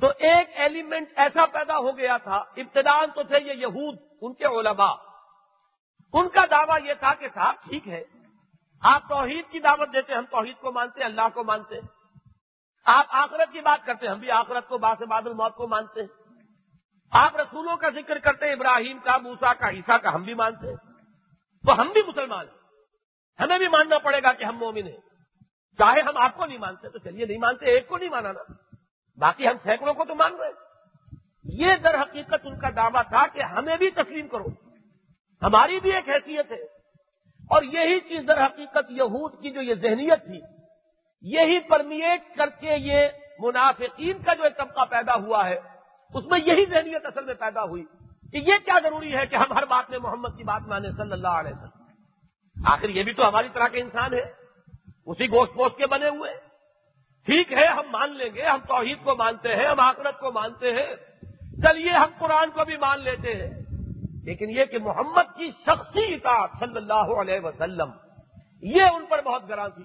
تو 0.00 0.06
ایک 0.18 0.48
ایلیمنٹ 0.54 1.06
ایسا 1.16 1.46
پیدا 1.46 1.78
ہو 1.78 1.96
گیا 1.98 2.16
تھا۔ 2.16 2.36
ابتدان 2.36 3.10
تو 3.14 3.22
تھے 3.22 3.36
یہ 3.40 3.52
یہود، 3.52 3.98
ان 4.20 4.34
کے 4.34 4.44
علماء۔ 4.44 5.07
ان 6.12 6.28
کا 6.28 6.44
دعویٰ 6.50 6.88
یہ 6.88 6.94
تھا 6.94 7.14
کہ 7.14 7.28
صاحب 7.34 7.54
ٹھیک 7.68 7.88
ہے، 7.88 8.04
آپ 8.82 9.08
توحید 9.08 9.44
کی 9.50 9.60
دعوت 9.60 9.92
دیتے، 9.92 10.14
ہم 10.14 10.24
توحید 10.30 10.56
کو 10.60 10.72
مانتے، 10.72 11.04
اللہ 11.04 11.28
کو 11.34 11.44
مانتے۔ 11.44 11.74
آپ 12.84 13.06
آخرت 13.08 13.52
کی 13.52 13.60
بات 13.60 13.86
کرتے، 13.86 14.08
ہم 14.08 14.18
بھی 14.18 14.30
آخرت 14.30 14.68
کو 14.68 14.78
باس 14.78 15.02
بادل 15.02 15.32
موت 15.32 15.54
کو 15.54 15.68
مانتے۔ 15.68 16.00
ہیں 16.00 16.08
آپ 17.10 17.36
رسولوں 17.36 17.76
کا 17.76 17.88
ذکر 17.88 18.18
کرتے 18.18 18.46
ہیں 18.46 18.52
ابراہیم 18.52 18.98
کا 18.98 19.18
موسا 19.18 19.54
کا، 19.54 19.70
عیسیٰ 19.70 19.96
کا، 20.02 20.14
ہم 20.14 20.22
بھی 20.22 20.34
مانتے۔ 20.34 20.68
ہیں 20.68 20.76
تو 21.66 21.80
ہم 21.80 21.88
بھی 21.92 22.02
مسلمان 22.02 22.46
ہیں۔ 22.48 22.58
ہمیں 23.40 23.58
بھی 23.58 23.68
ماننا 23.68 23.98
پڑے 23.98 24.22
گا 24.22 24.32
کہ 24.32 24.44
ہم 24.44 24.58
مومن 24.58 24.86
ہیں۔ 24.86 24.96
چاہے 25.78 26.00
ہم 26.00 26.16
آپ 26.16 26.36
کو 26.36 26.46
نہیں 26.46 26.58
مانتے، 26.58 26.88
تو 26.88 26.98
چلیے، 26.98 27.26
نہیں 27.26 27.38
مانتے، 27.38 27.66
ایک 27.66 27.88
کو 27.88 27.98
نہیں 27.98 28.08
مانا 28.08 28.32
نا 28.32 28.52
باقی 29.16 29.48
ہم 29.48 29.54
سینکڑوں 29.62 29.94
کو 29.94 30.04
تو 30.04 30.14
مان 30.14 30.34
رہے 30.34 30.46
ہیں۔ 30.46 30.54
یہ 31.44 31.76
در 31.76 32.02
حقیقت 32.02 32.34
ان 32.44 32.58
کا 32.58 32.70
دعویٰ 32.76 33.02
تھا 33.08 33.26
کہ 33.26 33.42
ہمیں 33.42 33.76
بھی 33.76 33.90
تسلیم 33.90 34.28
کرو۔ 34.28 34.67
ہماری 35.42 35.80
بھی 35.80 35.92
ایک 35.92 36.08
حیثیت 36.08 36.52
ہے۔ 36.52 36.78
اور 37.50 37.62
یہی 37.62 38.00
چیز 38.00 38.28
در 38.28 38.46
حقیقت 38.46 38.90
یہود 38.90 39.42
کی 39.42 39.50
جو 39.50 39.62
یہ 39.62 39.74
ذہنیت 39.74 40.24
تھی، 40.24 40.40
یہی 41.22 41.58
پرمیٹ 41.58 42.36
کر 42.36 42.48
کے 42.48 42.74
یہ 42.76 43.08
منافقین 43.38 44.18
کا 44.22 44.34
جو 44.34 44.42
ایک 44.42 44.56
طبقہ 44.56 44.84
پیدا 44.90 45.14
ہوا 45.14 45.48
ہے، 45.48 45.60
اس 46.14 46.24
میں 46.24 46.40
یہی 46.46 46.64
ذہنیت 46.66 47.06
اصل 47.06 47.24
میں 47.24 47.34
پیدا 47.34 47.62
ہوئی 47.62 47.84
کہ 48.32 48.36
یہ 48.36 48.54
کیا 48.64 48.78
ضروری 48.82 49.16
ہے 49.16 49.26
کہ 49.26 49.36
ہم 49.36 49.52
ہر 49.52 49.64
بات 49.64 49.90
میں 49.90 49.98
محمد 49.98 50.28
کی 50.36 50.44
بات 50.44 50.62
مانیں 50.66 50.90
صلی 50.90 51.12
اللہ 51.12 51.28
علیہ 51.28 51.52
وسلم۔ 51.54 51.82
آخر 52.72 52.88
یہ 52.88 53.02
بھی 53.02 53.12
تو 53.12 53.28
ہماری 53.28 53.48
طرح 53.52 53.68
کے 53.68 53.80
انسان 53.80 54.14
ہے 54.14 54.32
اسی 55.06 55.26
گوشت 55.26 55.54
پوش 55.54 55.72
کے 55.76 55.86
بنے 55.86 56.08
ہوئے۔ 56.08 56.32
ٹھیک 57.26 57.52
ہے، 57.52 57.66
ہم 57.66 57.84
مان 57.90 58.16
لیں 58.16 58.34
گے، 58.34 58.42
ہم 58.42 58.58
توحید 58.68 59.04
کو 59.04 59.16
مانتے 59.16 59.56
ہیں، 59.56 59.66
ہم 59.66 59.80
آخرت 59.80 60.20
کو 60.20 60.32
مانتے 60.32 60.72
ہیں۔ 60.72 60.94
چلیے، 61.62 61.90
ہم 61.90 62.08
قرآن 62.18 62.50
کو 62.50 62.64
بھی 62.64 62.76
مان 62.76 63.00
لیتے 63.00 63.34
ہیں۔ 63.34 63.67
لیکن 64.28 64.50
یہ 64.50 64.64
کہ 64.64 64.78
محمد 64.78 65.36
کی 65.36 65.50
شخصی 65.50 66.14
اطاعت 66.14 66.50
صلی 66.58 66.76
اللہ 66.76 67.20
علیہ 67.20 67.40
وسلم، 67.40 67.90
یہ 68.62 68.82
ان 68.82 69.06
پر 69.06 69.22
بہت 69.22 69.48
گراں 69.48 69.68
تھی۔ 69.68 69.84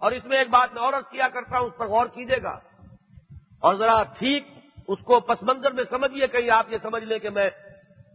اور 0.00 0.12
اس 0.12 0.24
میں 0.24 0.38
ایک 0.38 0.50
بات 0.50 0.74
میں 0.74 0.82
اور 0.82 0.92
کیا 0.92 1.28
کرتا 1.28 1.58
ہوں، 1.58 1.66
اس 1.66 1.76
پر 1.76 1.86
غور 1.86 2.06
کیجیے 2.06 2.42
گا۔ 2.42 2.58
اور 3.60 3.74
ذرا 3.74 4.02
ٹھیک 4.02 4.46
اس 4.88 4.98
کو 5.04 5.20
پس 5.20 5.42
منظر 5.42 5.70
میں 5.70 5.84
سمجھیے 5.90 6.26
کہیں 6.26 6.50
آپ 6.50 6.66
یہ 6.68 6.78
سمجھ 6.82 7.04
لیں 7.04 7.18
کہ 7.18 7.30
میں 7.30 7.50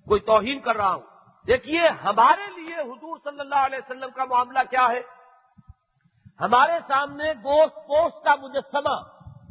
کوئی 0.05 0.21
توہین 0.21 0.59
کر 0.59 0.75
رہا 0.75 0.93
ہوں۔ 0.93 1.01
دیکھیے 1.47 1.87
ہمارے 1.87 2.61
لیے 2.61 2.75
حضور 2.75 3.17
صلی 3.23 3.39
اللہ 3.39 3.55
علیہ 3.55 3.77
وسلم 3.77 4.09
کا 4.15 4.25
معاملہ 4.25 4.59
کیا 4.69 4.87
ہے؟ 4.91 5.01
ہمارے 6.41 6.73
سامنے 6.87 7.31
گوشت 7.31 7.75
پوسٹ 7.75 8.25
کا 8.25 8.35
مجسمہ 8.35 9.01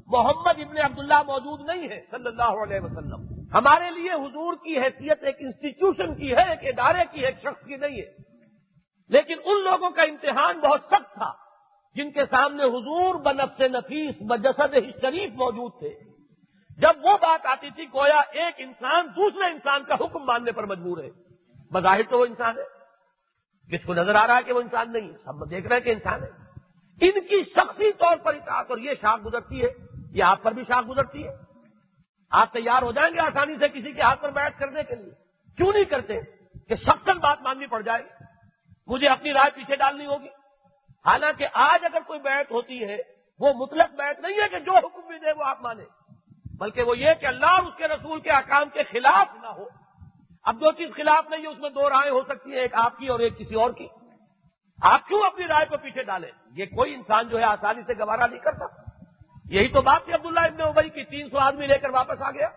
محمد 0.06 0.58
ابن 0.58 0.78
عبداللہ 0.78 1.22
موجود 1.26 1.60
نہیں 1.60 1.88
ہے 1.88 2.04
صلی 2.10 2.26
اللہ 2.26 2.62
علیہ 2.62 2.80
وسلم۔ 2.80 3.25
ہمارے 3.54 3.90
لیے 3.90 4.12
حضور 4.12 4.52
کی 4.52 4.78
حیثیت 4.78 5.24
ایک 5.24 5.36
انسٹیٹیوشن 5.38 6.14
کی 6.14 6.32
ہے، 6.32 6.50
ایک 6.50 6.58
ادارے 6.62 7.04
کی 7.12 7.20
ہے 7.20 7.26
ایک 7.26 7.38
شخص 7.38 7.66
کی 7.66 7.76
نہیں 7.76 8.00
ہے۔ 8.00 8.36
لیکن 9.08 9.34
ان 9.44 9.64
لوگوں 9.64 9.90
کا 9.90 10.02
امتحان 10.02 10.60
بہت 10.60 10.80
سخت 10.80 11.14
تھا، 11.14 11.32
جن 11.94 12.10
کے 12.10 12.20
سامنے 12.30 12.64
حضور 12.64 13.14
بنفس 13.14 13.60
نفیس، 13.60 14.14
بجسد 14.20 14.74
شریف 15.00 15.30
موجود 15.32 15.72
تھے۔ 15.78 15.94
جب 16.78 16.90
وہ 17.02 17.16
بات 17.16 17.46
آتی 17.46 17.70
تھی، 17.70 17.84
گویا 17.84 18.20
ایک 18.30 18.54
انسان 18.58 19.06
دوسرے 19.06 19.52
انسان 19.52 19.84
کا 19.84 19.94
حکم 19.94 20.24
ماننے 20.24 20.52
پر 20.52 20.66
مجبور 20.66 20.98
ہے۔ 20.98 21.10
بظاہر 21.72 22.00
تو 22.10 22.18
وہ 22.18 22.26
انسان 22.26 22.58
ہے۔ 22.58 22.62
جس 23.68 23.80
کو 23.86 23.94
نظر 23.94 24.14
آ 24.14 24.26
رہا 24.26 24.36
ہے 24.36 24.42
کہ 24.42 24.52
وہ 24.52 24.60
انسان 24.60 24.92
نہیں؟ 24.92 25.12
ہے 25.12 25.16
سب 25.24 25.50
دیکھ 25.50 25.66
رہے 25.66 25.76
ہیں 25.76 25.84
کہ 25.84 25.90
انسان 25.90 26.22
ہے۔ 26.22 26.28
ان 27.00 27.20
کی 27.20 27.44
شخصی 27.44 27.92
طور 27.92 28.16
پر 28.16 28.34
اطاعت، 28.34 28.66
اور 28.70 28.78
یہ 28.78 28.90
شاخ 29.00 29.26
گزرتی 29.26 29.62
ہے، 29.62 29.68
یہ 30.12 30.24
آپ 30.24 30.42
پر 30.42 30.52
بھی 30.52 30.62
شاخ 30.68 30.88
گزرتی 30.88 31.26
ہے۔ 31.26 31.45
آپ 32.30 32.52
تیار 32.52 32.82
ہو 32.82 32.92
جائیں 32.92 33.14
گے 33.14 33.20
آسانی 33.20 33.54
سے 33.58 33.68
کسی 33.68 33.92
کے 33.92 34.02
ہاتھ 34.02 34.22
پر 34.22 34.30
بیٹھ 34.30 34.58
کرنے 34.58 34.82
کے 34.82 34.94
لیے۔ 34.94 35.12
کیوں 35.56 35.72
نہیں 35.72 35.84
کرتے 35.84 36.20
کہ 36.68 36.74
شخصن 36.74 37.18
بات 37.18 37.42
ماننی 37.42 37.66
پڑ 37.66 37.80
جائے؟ 37.80 38.02
گی 38.02 38.24
مجھے 38.86 39.08
اپنی 39.08 39.32
رائے 39.32 39.50
پیچھے 39.54 39.76
ڈالنی 39.76 40.06
ہوگی۔ 40.06 40.28
حالانکہ 41.06 41.46
آج 41.52 41.84
اگر 41.84 41.98
کوئی 42.06 42.20
بیٹھ 42.20 42.52
ہوتی 42.52 42.84
ہے، 42.84 42.96
وہ 43.40 43.52
مطلق 43.52 43.94
بیٹھ 43.94 44.20
نہیں 44.20 44.42
ہے 44.42 44.48
کہ 44.48 44.58
جو 44.58 44.76
حکم 44.76 45.00
بھی 45.06 45.18
دے 45.18 45.32
وہ 45.32 45.44
آپ 45.44 45.60
مانیں 45.60 45.84
بلکہ 46.58 46.82
وہ 46.82 46.98
یہ 46.98 47.14
کہ 47.20 47.26
اللہ 47.26 47.46
اور 47.46 47.62
اس 47.62 47.74
کے 47.76 47.88
رسول 47.88 48.20
کے 48.20 48.30
احکام 48.30 48.68
کے 48.72 48.82
خلاف 48.82 49.26
نہ 49.42 49.46
ہو۔ 49.46 49.64
اب 50.44 50.60
جو 50.60 50.72
چیز 50.72 50.90
خلاف 50.96 51.30
نہیں 51.30 51.42
ہے، 51.42 51.46
اس 51.46 51.58
میں 51.58 51.70
دو 51.70 51.90
رائے 51.90 52.10
ہو 52.10 52.22
سکتی 52.22 52.52
ہیں، 52.52 52.58
ایک 52.58 52.74
آپ 52.74 52.98
کی 52.98 53.06
اور 53.06 53.20
ایک 53.20 53.38
کسی 53.38 53.54
اور 53.54 53.70
کی۔ 53.70 53.88
آپ 54.82 55.08
کیوں 55.08 55.22
اپنی 55.22 55.46
رائے 55.46 55.66
کو 55.66 55.76
پیچھے 55.76 56.02
ڈالیں؟ 56.02 56.30
یہ 56.50 56.64
کوئی 56.64 56.94
انسان 56.94 57.28
جو 57.28 57.38
ہے 57.38 57.44
آسانی 57.44 57.82
سے 57.86 57.92
گوارا 57.98 58.26
نہیں 58.26 58.38
کرتا۔ 58.38 58.85
یہی 59.50 59.68
تو 59.68 59.82
بات 59.82 60.04
تھی 60.04 60.12
عبداللہ 60.12 60.40
ابن 60.40 60.60
ابئی 60.60 60.90
کی، 60.90 61.04
تین 61.04 61.30
سو 61.30 61.38
آدمی 61.38 61.66
لے 61.66 61.78
کر 61.78 61.90
واپس 61.90 62.22
آ 62.22 62.30
گیا۔ 62.30 62.48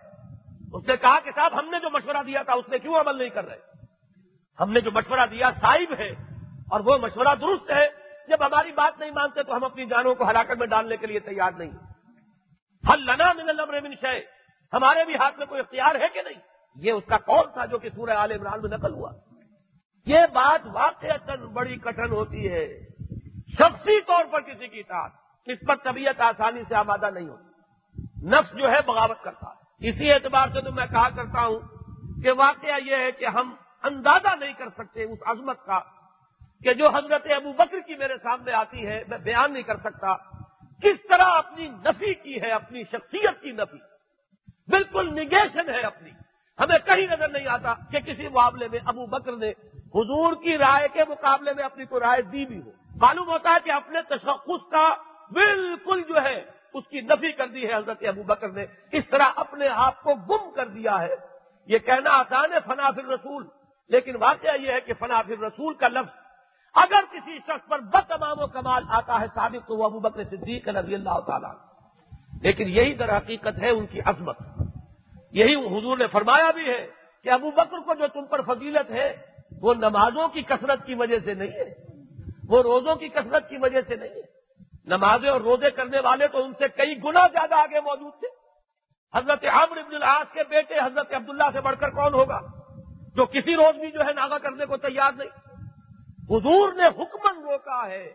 اس 0.72 0.88
نے 0.88 0.96
کہا 0.96 1.20
کہ 1.24 1.30
صاحب، 1.34 1.58
ہم 1.58 1.70
نے 1.70 1.78
جو 1.80 1.90
مشورہ 1.90 2.22
دیا 2.26 2.42
تھا، 2.42 2.52
اس 2.52 2.68
نے 2.68 2.78
کیوں 2.78 3.00
عمل 3.00 3.18
نہیں 3.18 3.28
کر 3.28 3.44
رہے؟ 3.44 3.58
ہم 4.60 4.72
نے 4.72 4.80
جو 4.80 4.90
مشورہ 4.90 5.26
دیا 5.30 5.50
صاحب 5.60 5.94
ہے، 5.98 6.10
اور 6.70 6.80
وہ 6.80 6.98
مشورہ 6.98 7.34
درست 7.34 7.70
ہے۔ 7.70 7.88
جب 8.28 8.46
ہماری 8.46 8.72
بات 8.72 8.98
نہیں 9.00 9.10
مانتے 9.10 9.42
تو 9.42 9.56
ہم 9.56 9.64
اپنی 9.64 9.86
جانوں 9.86 10.14
کو 10.14 10.28
ہلاکت 10.30 10.58
میں 10.58 10.66
ڈالنے 10.66 10.96
کے 10.96 11.06
لیے 11.06 11.18
تیار 11.18 11.52
نہیں۔ 11.52 11.70
حل 12.92 13.06
لنا 13.06 13.32
من 13.32 13.48
الامر 13.48 13.80
من 13.80 13.94
شے 13.94 14.20
ہمارے 14.72 15.04
بھی 15.04 15.14
ہاتھ 15.14 15.38
میں 15.38 15.46
کوئی 15.46 15.60
اختیار 15.60 15.94
ہے 15.94 16.08
کہ 16.14 16.22
نہیں؟ 16.22 16.40
یہ 16.76 16.92
اس 16.92 17.04
کا 17.08 17.18
کون 17.18 17.44
تھا 17.52 17.64
جو 17.64 17.78
کہ 17.78 17.88
سورہ 17.88 18.10
عال 18.10 18.32
عمران 18.32 18.60
میں 18.62 18.70
نقل 18.70 18.92
ہوا۔ 18.94 19.10
یہ 20.06 20.18
بات 20.32 20.66
واقع 20.66 21.34
بڑی 21.52 21.76
کٹن 21.76 22.10
ہوتی 22.10 22.52
ہے، 22.52 22.66
شخصی 23.58 24.00
طور 24.00 24.24
پر 24.24 24.40
کسی 24.40 24.68
کی 24.68 24.80
اطاعت۔ 24.80 25.10
اس 25.52 25.58
پر 25.66 25.76
طبیعت 25.76 26.20
آسانی 26.20 26.62
سے 26.68 26.74
آبادہ 26.74 27.10
نہیں 27.10 27.28
ہوتی۔ 27.28 27.50
نفس 28.28 28.52
جو 28.52 28.70
ہے 28.70 28.78
بغاوت 28.86 29.22
کرتا 29.22 29.46
ہے۔ 29.48 29.88
اسی 29.88 30.12
اعتبار 30.12 30.48
سے 30.48 30.60
تو 30.60 30.72
میں 30.72 30.86
کہا 30.86 31.08
کرتا 31.08 31.40
ہوں 31.40 31.60
کہ 32.22 32.32
واقعہ 32.32 32.80
یہ 32.84 32.96
ہے 32.96 33.12
کہ 33.12 33.24
ہم 33.24 33.54
اندازہ 33.82 34.36
نہیں 34.36 34.52
کر 34.52 34.68
سکتے 34.68 35.02
اس 35.04 35.18
عظمت 35.26 35.66
کا 35.66 35.80
کہ 36.64 36.74
جو 36.74 36.88
حضرت 36.88 37.26
ابو 37.36 37.52
بکر 37.52 37.80
کی 37.80 37.94
میرے 37.94 38.14
سامنے 38.22 38.52
آتی 38.52 38.86
ہے، 38.86 39.04
میں 39.08 39.18
بیان 39.18 39.52
نہیں 39.52 39.62
کر 39.62 39.76
سکتا۔ 39.76 40.16
کس 40.82 41.06
طرح 41.08 41.24
اپنی 41.24 41.68
نفی 41.68 42.14
کی 42.14 42.42
ہے، 42.42 42.50
اپنی 42.50 42.82
شخصیت 42.82 43.42
کی 43.42 43.50
نفی۔ 43.50 43.78
بالکل 44.68 45.14
نگیشن 45.14 45.68
ہے 45.68 45.80
اپنی۔ 45.80 46.10
ہمیں 46.60 46.78
کہیں 46.84 47.06
نظر 47.06 47.28
نہیں 47.28 47.46
آتا 47.46 47.74
کہ 47.90 48.00
کسی 48.00 48.28
معاملے 48.28 48.68
میں 48.68 48.78
ابو 48.84 49.06
بکر 49.06 49.32
نے 49.32 49.50
حضور 49.94 50.32
کی 50.32 50.58
رائے 50.58 50.88
کے 50.92 51.00
مقابلے 51.08 51.52
میں 51.54 51.64
اپنی 51.64 51.84
کوئی 51.84 52.00
رائے 52.00 52.22
دی 52.22 52.44
بھی 52.44 52.60
ہو۔ 52.62 52.70
معلوم 52.96 53.28
ہوتا 53.28 53.50
ہے 53.50 53.56
کہ 53.64 53.70
اپنے 53.70 54.02
تشخص 54.02 54.70
کا 54.70 54.94
بالکل 55.32 56.02
جو 56.08 56.14
ہے، 56.24 56.44
اس 56.74 56.84
کی 56.88 57.00
نفی 57.00 57.32
کر 57.32 57.46
دی 57.46 57.68
ہے 57.68 57.74
حضرت 57.74 58.04
ابو 58.08 58.22
بکر 58.22 58.48
نے۔ 58.48 58.66
اس 58.92 59.08
طرح 59.08 59.24
اپنے 59.36 59.68
آپ 59.68 60.02
کو 60.02 60.14
گم 60.14 60.50
کر 60.50 60.66
دیا 60.66 61.02
ہے۔ 61.02 61.14
یہ 61.66 61.78
کہنا 61.78 62.10
آسان 62.10 62.52
ہے 62.52 62.58
فنافر 62.66 63.08
رسول 63.08 63.46
لیکن 63.88 64.16
واقعہ 64.16 64.60
یہ 64.60 64.72
ہے 64.72 64.80
کہ 64.80 64.92
فنافر 64.94 65.42
رسول 65.42 65.74
کا 65.74 65.88
لفظ 65.88 66.18
اگر 66.74 67.04
کسی 67.12 67.38
شخص 67.38 67.68
پر 67.68 67.78
بتمام 67.78 68.40
و 68.40 68.46
کمال 68.46 68.82
آتا 68.88 69.20
ہے 69.20 69.26
ثابت، 69.34 69.68
تو 69.68 69.76
وہ 69.76 69.84
ابو 69.84 70.00
بکر 70.00 70.24
صدیق 70.24 70.68
رضی 70.68 70.94
اللہ 70.94 71.20
تعالیٰ 71.26 71.52
لیکن 72.42 72.68
یہی 72.68 72.94
در 72.94 73.16
حقیقت 73.16 73.62
ہے 73.62 73.70
ان 73.70 73.86
کی 73.86 74.00
عظمت۔ 74.00 74.36
یہی 75.32 75.54
حضور 75.54 75.98
نے 75.98 76.06
فرمایا 76.06 76.50
بھی 76.50 76.68
ہے 76.68 76.86
کہ 77.22 77.28
ابو 77.28 77.50
بکر 77.50 77.78
کو 77.78 77.94
جو 77.94 78.06
تم 78.12 78.24
پر 78.24 78.42
فضیلت 78.42 78.90
ہے، 78.90 79.16
وہ 79.60 79.74
نمازوں 79.74 80.28
کی 80.28 80.42
کثرت 80.42 80.86
کی 80.86 80.94
وجہ 80.94 81.18
سے 81.24 81.34
نہیں 81.34 81.50
ہے۔ 81.50 81.74
وہ 82.48 82.62
روزوں 82.62 82.94
کی 82.94 83.08
کثرت 83.08 83.48
کی 83.48 83.56
وجہ 83.56 83.80
سے 83.88 83.96
نہیں 83.96 84.08
ہے۔ 84.08 84.39
نمازیں 84.84 85.28
اور 85.28 85.40
روزے 85.40 85.70
کرنے 85.70 86.00
والے 86.00 86.28
تو 86.28 86.44
ان 86.44 86.52
سے 86.58 86.68
کئی 86.68 87.02
گنا 87.04 87.26
زیادہ 87.32 87.54
آگے 87.54 87.80
موجود 87.80 88.12
تھے۔ 88.20 88.28
حضرت 89.18 89.44
عمر 89.44 89.76
ابن 89.76 89.94
العاص 89.94 90.32
کے 90.32 90.40
بیٹے 90.48 90.74
حضرت 90.74 91.14
عبداللہ 91.14 91.44
سے 91.52 91.60
بڑھ 91.60 91.76
کر 91.80 91.90
کون 91.90 92.14
ہوگا 92.14 92.40
جو 93.14 93.26
کسی 93.26 93.56
روز 93.56 93.80
بھی 93.80 93.90
جو 93.90 94.00
ہے 94.00 94.12
ناغا 94.12 94.38
کرنے 94.38 94.66
کو 94.66 94.76
تیار 94.76 95.12
نہیں؟ 95.12 95.28
حضور 96.30 96.72
نے 96.72 96.86
حکمن 96.86 97.42
روکا 97.42 97.88
ہے۔ 97.88 98.12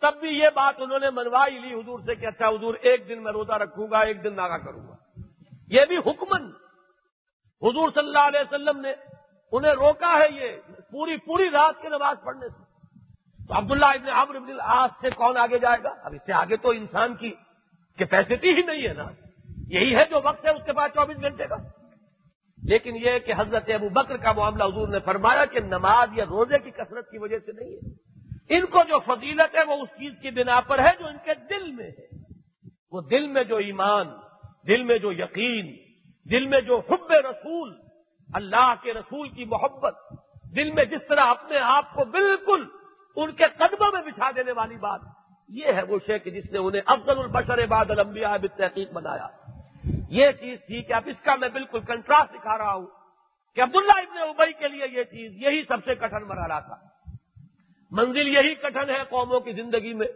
تب 0.00 0.14
بھی 0.20 0.28
یہ 0.28 0.48
بات 0.54 0.74
انہوں 0.78 0.98
نے 0.98 1.10
منوائی 1.10 1.58
لی 1.58 1.74
حضور 1.74 2.00
سے 2.00 2.14
کہ 2.14 2.26
اچھا 2.26 2.48
حضور، 2.48 2.74
ایک 2.74 3.08
دن 3.08 3.22
میں 3.22 3.32
روزہ 3.32 3.52
رکھوں 3.52 3.90
گا، 3.90 3.98
ایک 3.98 4.24
دن 4.24 4.36
ناغا 4.36 4.58
کروں 4.58 4.88
گا۔ 4.88 4.96
یہ 5.68 5.80
بھی 5.88 5.98
حکمن 5.98 6.46
حضور 7.62 7.90
صلی 7.90 8.06
اللہ 8.06 8.18
علیہ 8.18 8.40
وسلم 8.40 8.80
نے 8.80 8.92
انہیں 9.52 9.72
روکا 9.72 10.18
ہے 10.18 10.28
یہ 10.30 10.56
پوری 10.90 11.16
پوری 11.16 11.50
رات 11.50 11.82
کی 11.82 11.88
نماز 11.88 12.16
پڑھنے 12.24 12.48
سے۔ 12.48 12.61
تو 13.48 13.58
عبداللہ 13.58 13.86
ابن 13.86 14.08
عمر 14.08 14.34
ابن 14.34 14.50
العاص 14.50 14.90
سے 15.00 15.10
کون 15.10 15.36
آگے 15.36 15.58
جائے 15.58 15.82
گا؟ 15.84 15.94
اب 16.04 16.12
اس 16.14 16.26
سے 16.26 16.32
آگے 16.32 16.56
تو 16.56 16.70
انسان 16.70 17.16
کی 17.16 17.34
کیپیسٹی 17.98 18.50
ہی 18.50 18.62
نہیں 18.62 18.88
ہے 18.88 18.92
نا۔ 18.92 19.04
یہی 19.68 19.96
ہے 19.96 20.04
جو 20.10 20.16
وقت 20.24 20.44
ہے، 20.44 20.50
اس 20.50 20.64
کے 20.64 20.72
بعد 20.72 20.88
چوبیس 20.88 21.16
گھنٹے 21.20 21.46
کا۔ 21.46 21.56
لیکن 22.62 22.96
یہ 22.96 23.18
کہ 23.18 23.32
حضرت 23.38 23.70
ابو 23.74 23.88
بکر 23.88 24.16
کا 24.16 24.32
معاملہ 24.32 24.64
حضور 24.64 24.88
نے 24.88 24.98
فرمایا 25.00 25.44
کہ 25.44 25.60
نماز 25.60 26.08
یا 26.12 26.24
روزے 26.24 26.58
کی 26.58 26.70
کثرت 26.70 27.10
کی 27.10 27.18
وجہ 27.18 27.38
سے 27.38 27.52
نہیں 27.52 27.76
ہے۔ 27.76 28.12
ان 28.56 28.66
کو 28.66 28.78
جو 28.88 28.98
فضیلت 28.98 29.54
ہے، 29.54 29.62
وہ 29.62 29.72
اس 29.72 29.88
چیز 29.88 30.12
کی 30.22 30.30
بنا 30.30 30.60
پر 30.60 30.78
ہے 30.78 30.90
جو 30.98 31.06
ان 31.06 31.16
کے 31.24 31.30
دل 31.50 31.72
میں 31.72 31.90
ہے۔ 31.90 32.16
وہ 32.92 33.00
دل 33.00 33.26
میں 33.26 33.44
جو 33.44 33.56
ایمان، 33.56 34.08
دل 34.68 34.82
میں 34.82 34.98
جو 34.98 35.12
یقین، 35.12 35.76
دل 36.30 36.46
میں 36.46 36.60
جو 36.60 36.82
حب 36.90 37.12
رسول، 37.12 37.74
اللہ 38.34 38.74
کے 38.82 38.94
رسول 38.94 39.28
کی 39.28 39.44
محبت، 39.44 39.94
دل 40.56 40.70
میں 40.70 40.84
جس 40.84 41.08
طرح 41.08 41.20
اپنے 41.20 41.58
آپ 41.58 41.94
کو 41.94 42.04
بالکل 42.04 42.81
ان 43.16 43.32
کے 43.32 43.44
قدموں 43.58 43.92
میں 43.92 44.02
بچھا 44.02 44.30
دینے 44.36 44.52
والی 44.52 44.76
بات 44.76 45.00
یہ 45.48 45.66
ہے 45.66 45.82
وہ 45.82 45.98
شیخ 46.06 46.24
جس 46.24 46.52
نے 46.52 46.58
انہیں 46.58 46.82
افضل 46.86 47.18
البشر 47.18 47.66
بعد 47.66 47.90
الانبیاء 47.90 48.36
بالتحقیق 48.36 48.92
بنایا۔ 48.92 49.26
یہ 50.08 50.32
چیز 50.40 50.58
تھی 50.66 50.82
کہ 50.82 50.92
اب 50.92 51.02
اس 51.06 51.20
کا 51.20 51.34
میں 51.34 51.48
بالکل 51.48 51.80
کنٹراسٹ 51.80 52.34
دکھا 52.34 52.58
رہا 52.58 52.72
ہوں 52.72 52.86
کہ 53.54 53.60
عبداللہ 53.60 53.92
ابن 53.92 54.18
ابئی 54.18 54.52
کے 54.52 54.68
لیے 54.68 54.88
یہ 54.92 55.04
چیز 55.04 55.32
یہی 55.42 55.62
سب 55.68 55.78
سے 55.84 55.94
کٹن 55.94 56.24
مرحلہ 56.24 56.60
تھا۔ 56.66 56.76
منزل 57.90 58.28
یہی 58.28 58.54
کٹن 58.54 58.90
ہے 58.90 59.04
قوموں 59.08 59.40
کی 59.40 59.52
زندگی 59.52 59.94
میں۔ 59.94 60.06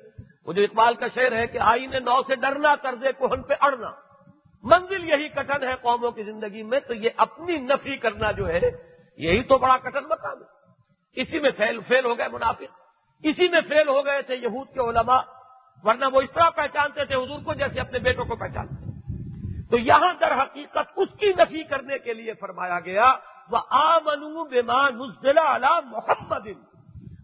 وہ 0.47 0.53
جو 0.53 0.63
اقبال 0.63 0.95
کا 0.95 1.07
شعر 1.15 1.33
ہے 1.33 1.47
کہ 1.47 1.59
آئینے 1.59 1.99
نو 1.99 2.23
سے 2.23 2.35
ڈرنا، 2.35 2.75
طرز 2.75 3.05
کوہن 3.19 3.43
پہ 3.43 3.55
اڑنا۔ 3.61 3.91
منزل 4.63 5.05
یہی 5.05 5.29
کٹن 5.29 5.63
ہے 5.63 5.75
قوموں 5.81 6.11
کی 6.11 6.23
زندگی 6.23 6.63
میں، 6.63 6.81
تو 6.81 6.95
یہ 6.95 7.11
اپنی 7.17 7.57
نفی 7.57 7.97
کرنا 7.97 8.31
جو 8.31 8.49
ہے، 8.49 8.61
یہی 9.17 9.43
تو 9.43 9.59
بڑا 9.59 9.79
کٹن 9.79 10.05
مقام 10.05 10.39
ہے۔ 10.39 10.57
اسی 11.21 11.39
میں 11.39 11.51
فیل 11.57 11.81
فیل 11.89 12.05
ہو 12.05 12.19
گئے 12.19 12.29
منافق۔ 12.29 12.86
اسی 13.25 13.49
میں 13.49 13.61
فیل 13.69 13.89
ہو 13.89 14.05
گئے 14.07 14.23
تھے 14.23 14.37
یہود 14.37 14.69
کے 14.75 14.81
علماء، 14.81 15.21
ورنہ 15.85 16.05
وہ 16.13 16.21
اس 16.21 16.33
طرح 16.35 16.51
پہچانتے 16.57 17.05
تھے 17.05 17.15
حضور 17.15 17.41
کو 17.45 17.55
جیسے 17.55 17.81
اپنے 17.81 17.99
بیٹوں 17.99 18.25
کو 18.25 18.37
پہچانتے 18.37 18.75
تو 19.71 19.79
یہاں 19.79 20.13
در 20.21 20.33
حقیقت 20.33 20.93
اس 20.97 21.09
کی 21.21 21.33
نفی 21.39 21.63
کرنے 21.65 21.99
کے 21.99 22.13
لیے 22.15 22.33
فرمایا 22.41 22.79
گیا 22.81 23.13
وہ 23.51 23.59
آمنو 23.71 24.45
بیمان 24.45 24.99
ضلع 25.23 25.81
محمد۔ 25.87 26.47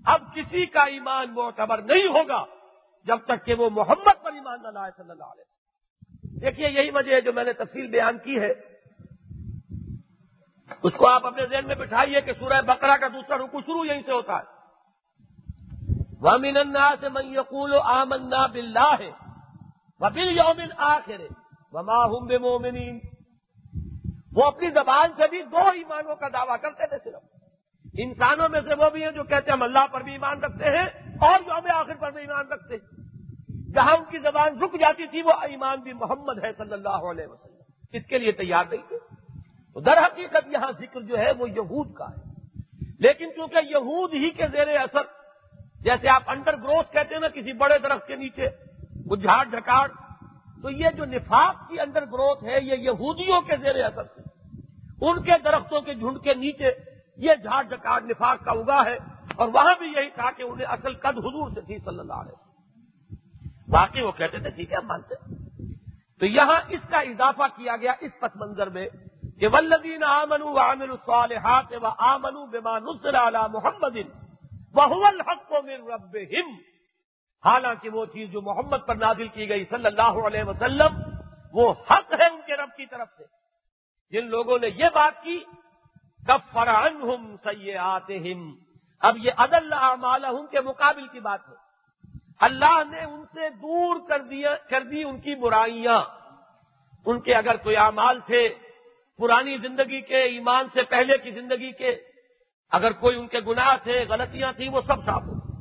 اب 0.05 0.21
کسی 0.35 0.65
کا 0.67 0.83
ایمان 0.93 1.35
معتبر 1.35 1.83
نہیں 1.83 2.09
ہوگا 2.09 2.45
جب 3.07 3.19
تک 3.27 3.45
کہ 3.47 3.55
وہ 3.55 3.69
محمد 3.71 4.23
پر 4.23 4.33
ایمان 4.33 4.63
نہ 4.63 4.69
لائے 4.69 4.91
صلی 4.97 5.11
اللہ 5.11 5.25
علیہ 5.25 6.41
دیکھیے، 6.41 6.69
یہی 6.71 6.91
وجہ 6.91 7.15
ہے 7.15 7.21
جو 7.21 7.33
میں 7.33 7.45
نے 7.45 7.53
تفصیل 7.53 7.87
بیان 7.87 8.19
کی 8.19 8.39
ہے۔ 8.41 8.53
اس 10.83 10.93
کو 10.97 11.07
آپ 11.09 11.27
اپنے 11.27 11.47
ذہن 11.47 11.67
میں 11.67 11.75
بٹھائیے 11.75 12.21
کہ 12.21 12.33
سورہ 12.39 12.61
بقرہ 12.67 12.97
کا 12.97 13.09
دوسرا 13.09 13.37
رکو 13.39 13.61
شروع 13.61 13.85
یہیں 13.87 14.03
سے 14.07 14.13
ہوتا 14.13 14.39
ہے۔ 14.39 14.62
وہ 16.23 16.39
میننا 16.39 16.95
سے 17.01 17.09
میں 17.09 17.23
یقول 17.23 17.75
آمنا 17.83 18.47
بلّہ 18.47 18.95
ہے 18.99 19.11
بل 20.01 20.39
یومن 20.39 20.69
آخر 20.77 21.21
وہ 21.73 22.21
بے 22.21 22.39
مومنین 22.39 23.01
وہ 24.33 24.45
اپنی 24.45 24.71
زبان 24.71 25.11
سے 25.17 25.29
بھی 25.31 25.43
دو 25.43 25.57
ایمانوں 25.57 26.17
کا 26.17 26.29
دعویٰ 26.29 26.57
کرتے 26.63 26.87
تھے 26.87 26.97
صرف۔ 27.05 27.23
انسانوں 27.99 28.49
میں 28.49 28.61
سے 28.61 28.85
وہ 28.85 28.91
بھی 28.91 29.05
ہیں 29.05 29.11
جو 29.11 29.25
کہتے 29.25 29.51
ہیں 29.51 29.57
ہم 29.57 29.63
اللہ 29.63 29.87
پر 29.93 30.01
بھی 30.01 30.13
ایمان 30.13 30.41
رکھتے 30.41 30.65
ہیں 30.65 30.87
اور 31.21 31.39
یوم 31.47 31.71
آخر 31.75 31.95
پر 31.95 32.11
بھی 32.11 32.21
ایمان 32.21 32.47
رکھتے 32.49 32.75
ہیں۔ 32.75 33.03
جہاں 33.75 33.97
ان 33.97 34.05
کی 34.05 34.19
زبان 34.19 34.59
رک 34.59 34.81
جاتی 34.81 35.07
تھی 35.07 35.23
وہ 35.23 35.33
ایمان 35.41 35.81
بھی 35.81 35.93
محمد 35.93 36.45
ہے 36.45 36.53
صلی 36.53 36.73
اللہ 36.73 36.89
علیہ 36.89 37.27
وسلم۔ 37.27 37.63
اس 37.93 38.07
کے 38.07 38.19
لیے 38.19 38.33
تیار 38.33 38.65
نہیں 38.71 38.83
تھے۔ 38.89 38.99
تو 39.75 39.81
در 39.81 39.99
حقیقت 40.07 40.47
یہاں 40.47 40.73
ذکر 40.79 41.01
جو 41.01 41.19
ہے 41.19 41.33
وہ 41.39 41.51
یہود 41.51 41.95
کا 41.95 42.11
ہے۔ 42.11 42.33
لیکن 42.99 43.27
چونکہ 43.37 43.59
یہود 43.65 44.15
ہی 44.15 44.31
کے 44.31 44.47
زیر 44.53 44.69
اثر 44.69 45.22
جیسے 45.83 46.09
آپ 46.09 46.31
انڈر 46.31 46.57
گروتھ 46.59 46.93
کہتے 46.93 47.15
ہیں 47.15 47.21
نا 47.21 47.29
کسی 47.35 47.53
بڑے 47.59 47.79
درخت 47.79 48.07
کے 48.07 48.17
نیچے، 48.17 48.49
وہ 49.07 49.17
جھاڑ 49.19 49.45
جھکاڑ، 49.47 49.87
تو 50.63 50.71
یہ 50.73 50.91
جو 50.97 51.05
نفاق 51.07 51.69
کی 51.69 51.81
انڈر 51.81 52.05
گروتھ 52.13 52.45
ہے، 52.45 52.61
یہ 52.61 52.77
یہودیوں 52.81 53.41
کے 53.43 53.57
زیر 53.63 53.83
اثر 53.85 54.05
تھے 54.05 54.23
ان 55.03 55.23
کے 55.23 55.39
درختوں 55.45 55.81
کے 55.81 55.95
جھنڈ 55.95 56.23
کے 56.25 56.35
نیچے 56.37 56.71
یہ 57.19 57.35
جھاڑ 57.43 57.63
جھکاڑ 57.65 58.01
نفاق 58.03 58.45
کا 58.45 58.51
اگا 58.53 58.85
ہے، 58.87 58.97
اور 59.37 59.49
وہاں 59.49 59.75
بھی 59.79 59.89
یہی 59.89 60.11
تھا 60.15 60.31
کہ 60.37 60.43
انہیں 60.43 60.67
اصل 60.69 60.95
قد 61.03 61.19
حضور 61.19 61.51
سے 61.55 61.61
تھی 61.61 61.79
صلی 61.79 61.99
اللہ 61.99 62.19
علیہ 62.23 62.33
وسلم۔ 62.33 63.73
باقی 63.73 64.03
وہ 64.03 64.13
کہتے 64.13 64.39
تھے، 64.39 64.51
ٹھیک 64.51 64.73
ہے 64.73 64.81
مانتے 64.85 65.15
تو 66.21 66.27
یہاں 66.29 66.61
اس 66.69 66.83
کا 66.91 66.99
اضافہ 67.03 67.47
کیا 67.57 67.77
گیا 67.77 67.93
اس 68.01 68.19
پس 68.21 68.37
منظر 68.37 68.69
میں 68.71 68.87
کہ 69.41 69.49
ولدین 69.53 70.03
آمن 70.07 70.43
عامر 70.59 70.91
الصالحات 70.91 71.73
و 71.75 71.87
آمن 72.07 72.35
بما 72.51 72.79
نصر 72.81 73.17
علی 73.19 73.47
محمد 73.53 73.97
وہ 74.75 75.07
الحق 75.07 75.49
کو 75.49 75.63
من 75.63 75.93
رب 75.93 76.17
حالانکہ 77.45 77.89
وہ 77.89 78.07
چیز 78.07 78.31
جو 78.31 78.43
محمد 78.43 78.77
پر 78.87 78.95
نازل 78.95 79.29
کی 79.29 79.49
گئی 79.49 79.65
صلی 79.65 79.87
اللہ 79.87 80.27
علیہ 80.27 80.45
وسلم، 80.45 81.03
وہ 81.53 81.75
حق 81.91 82.15
ہے 82.21 82.27
ان 82.27 82.41
کے 82.47 82.57
رب 82.57 82.71
کی 82.77 82.87
طرف 82.87 83.09
سے۔ 83.19 83.25
جن 84.11 84.27
لوگوں 84.27 84.59
نے 84.59 84.67
یہ 84.67 84.85
بات 84.95 85.23
کی 85.23 85.45
کب 86.27 86.39
فران 86.53 86.97
ہم 86.97 87.37
اب 89.01 89.17
یہ 89.17 89.31
عدل 89.37 89.73
اعمال 89.73 90.25
کے 90.51 90.61
مقابل 90.61 91.09
کی 91.09 91.21
بات 91.21 91.41
ہے۔ 91.49 91.55
اللہ 92.41 92.83
نے 92.91 93.05
ان 93.05 93.25
سے 93.35 93.51
دور 93.51 94.09
کر 94.09 94.19
دیا، 94.19 94.55
کر 94.55 94.81
دی 94.81 95.03
ان 95.03 95.21
کی 95.21 95.35
برائیاں۔ 95.35 96.03
ان 97.07 97.21
کے 97.21 97.35
اگر 97.35 97.57
کوئی 97.57 97.77
اعمال 97.77 98.21
تھے، 98.21 98.55
پرانی 99.19 99.59
زندگی 99.59 100.01
کے، 100.01 100.17
ایمان 100.17 100.67
سے 100.73 100.83
پہلے 100.83 101.19
کی 101.19 101.31
زندگی 101.31 101.73
کے 101.73 102.12
اگر 102.73 102.93
کوئی 102.93 103.17
ان 103.17 103.27
کے 103.27 103.41
گناہ 103.41 103.77
تھے، 103.83 104.05
غلطیاں 104.09 104.53
تھیں، 104.53 104.69
وہ 104.69 104.81
سب 104.87 105.05
صاف 105.05 105.23
ہو 105.23 105.53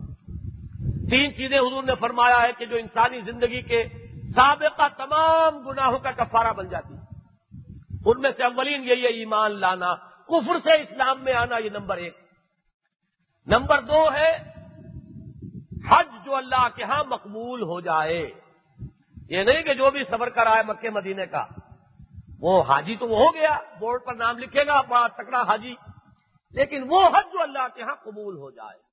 تین 1.10 1.36
چیزیں 1.36 1.60
حضور 1.60 1.84
نے 1.84 1.96
فرمایا 2.00 2.42
ہے 2.42 2.52
کہ 2.58 2.66
جو 2.66 2.78
انسانی 2.78 3.22
زندگی 3.22 3.62
کے 3.62 3.84
سابقہ 4.36 4.88
تمام 4.98 5.58
گناہوں 5.58 6.00
کا 6.00 6.12
کفارہ 6.12 6.54
بن 6.54 6.70
جاتی۔ 6.70 6.94
ان 8.06 8.22
میں 8.22 8.32
سے 8.38 8.44
اولین 8.44 8.84
یہی 8.84 9.04
ہے 9.04 9.08
ایمان 9.08 9.52
لانا۔ 9.52 9.96
کفر 10.28 10.60
سے 10.64 10.74
اسلام 10.74 11.24
میں 11.24 11.34
آنا، 11.34 11.58
یہ 11.58 11.70
نمبر 11.70 11.98
ایک۔ 11.98 12.18
نمبر 13.48 13.82
دو 13.82 14.14
ہے، 14.14 14.54
حج 15.90 16.26
جو 16.26 16.36
اللہ 16.36 16.68
کے 16.76 16.84
ہاں 16.84 17.04
مقبول 17.04 17.62
ہو 17.62 17.80
جائے۔ 17.80 18.32
یہ 19.30 19.44
نہیں 19.44 19.64
کہ 19.64 19.74
جو 19.74 19.92
بھی 19.92 20.04
سفر 20.04 20.30
کر 20.30 20.48
آئے 20.48 20.64
مکے 20.68 20.90
مدینے 20.90 21.26
کا، 21.26 21.46
وہ 22.40 22.64
حاجی 22.64 22.96
تو 22.96 23.08
وہ 23.08 23.18
ہو 23.18 23.34
گیا، 23.34 23.58
بورڈ 23.80 24.02
پر 24.06 24.14
نام 24.14 24.38
لکھے 24.38 24.68
گا 24.68 24.82
بڑا 24.82 25.08
تکڑا 25.08 25.42
حاجی۔ 25.42 25.76
لیکن 26.54 26.84
وہ 26.90 27.08
حج 27.08 27.34
جو 27.34 27.42
اللہ 27.42 27.68
کے 27.76 27.84
ہاں 27.84 27.96
قبول 28.04 28.38
ہو 28.38 28.52
جائے۔ 28.52 28.92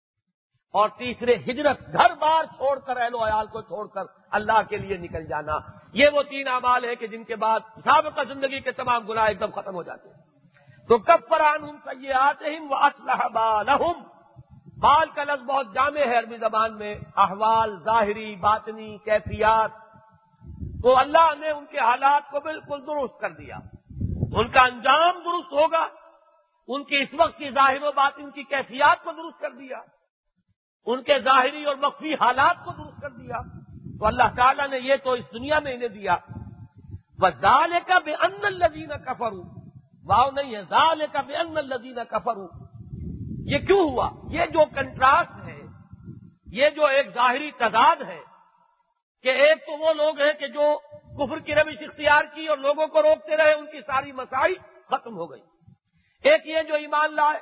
اور 0.73 0.89
تیسرے، 0.89 1.35
ہجرت، 1.35 1.81
گھر 1.93 2.15
بار 2.15 2.45
چھوڑ 2.45 2.79
کر، 2.79 2.97
اہل 2.97 3.15
و 3.15 3.27
عیال 3.27 3.47
کو 3.47 3.61
چھوڑ 3.61 3.87
کر 3.87 4.03
اللہ 4.31 4.63
کے 4.69 4.77
لیے 4.77 4.97
نکل 4.97 5.27
جانا۔ 5.27 5.59
یہ 5.93 6.09
وہ 6.13 6.23
تین 6.23 6.49
اعمال 6.49 6.85
ہے 6.85 6.97
کہ 6.97 7.07
جن 7.07 7.25
کے 7.25 7.37
بعد 7.37 7.61
سابقہ 7.85 8.21
زندگی 8.29 8.61
کے 8.61 8.73
تمام 8.73 9.07
گناہ 9.07 9.27
ایک 9.27 9.41
دم 9.41 9.51
ختم 9.55 9.75
ہو 9.75 9.83
جاتے 9.83 10.09
ہیں۔ 10.09 10.17
تو 10.89 10.99
کب 10.99 11.19
فران 11.29 11.65
ہوں 11.65 11.77
سیاحت 11.85 12.43
وہ 12.71 12.77
بالحم 13.33 14.03
بال 14.81 15.11
کا 15.11 15.25
لفظ 15.25 15.43
بہت 15.43 15.75
جامع 15.75 16.07
ہے 16.07 16.19
عربی 16.19 16.37
زبان 16.37 16.79
میں۔ 16.79 16.95
احوال، 17.17 17.77
ظاہری، 17.85 18.37
باطنی، 18.37 18.99
کیفیات۔ 18.99 19.71
تو 20.83 20.99
اللہ 20.99 21.33
نے 21.39 21.51
ان 21.51 21.67
کے 21.67 21.79
حالات 21.79 22.23
کو 22.31 22.41
بالکل 22.41 22.87
درست 22.87 23.21
کر 23.21 23.31
دیا۔ 23.31 23.57
ان 24.33 24.49
کا 24.49 24.61
انجام 24.61 25.15
درست 25.25 25.53
ہوگا۔ 25.53 25.87
ان 26.69 26.85
کی 26.85 26.97
اس 26.97 27.09
وقت 27.19 27.39
کی 27.39 27.51
ظاہر 27.51 27.83
و 27.83 27.93
باطن 27.93 28.31
کی 28.31 28.43
کیفیات 28.43 29.05
کو 29.05 29.13
درست 29.13 29.41
کر 29.41 29.51
دیا، 29.51 29.79
ان 30.87 31.03
کے 31.03 31.19
ظاہری 31.19 31.65
اور 31.65 31.77
مخفی 31.77 32.15
حالات 32.15 32.57
کو 32.65 32.73
درست 32.73 33.03
کر 33.03 33.11
دیا۔ 33.11 33.41
تو 33.99 34.07
اللہ 34.07 34.35
تعالیٰ 34.37 34.69
نے 34.69 34.79
یہ 34.79 34.95
تو 35.05 35.13
اس 35.13 35.25
دنیا 35.33 35.59
میں 35.59 35.75
انہیں 35.75 35.89
دیا۔ 35.89 36.17
بس 37.19 37.35
زال 37.41 37.73
کا 37.87 37.99
بے 37.99 38.15
ان 38.15 38.45
الدین 38.45 38.89
کفرو 39.07 39.43
واؤ 40.05 40.31
نہیں 40.31 40.57
ہے 40.57 40.63
زال 40.63 41.03
کا 41.13 41.21
بے 41.21 41.37
ان 41.37 41.57
الدین 41.57 41.99
کفرو 42.11 42.49
یہ 43.45 43.59
کیوں 43.59 43.91
ہوا؟ 43.91 44.11
یہ 44.31 44.47
جو 44.47 44.65
کنٹراسٹ 44.65 45.45
ہے، 45.45 45.61
یہ 46.47 46.71
جو 46.71 46.87
ایک 46.87 47.15
ظاہری 47.15 47.51
تعداد 47.59 47.97
ہے 47.97 48.21
کہ 49.23 49.29
ایک 49.29 49.59
تو 49.59 49.79
وہ 49.79 49.93
لوگ 49.93 50.21
ہیں 50.21 50.33
کہ 50.33 50.47
جو 50.47 50.79
کفر 51.19 51.39
کی 51.39 51.55
روش 51.55 51.77
اختیار 51.81 52.25
کی 52.35 52.47
اور 52.47 52.59
لوگوں 52.59 52.87
کو 52.87 53.03
روکتے 53.03 53.37
رہے، 53.37 53.53
ان 53.53 53.67
کی 53.67 53.81
ساری 53.81 54.13
مسائی 54.13 54.55
ختم 54.87 55.17
ہو 55.17 55.31
گئی۔ 55.31 55.43
ایک 56.25 56.47
یہ 56.47 56.63
جو 56.63 56.75
ایمان 56.77 57.15
لائے 57.15 57.39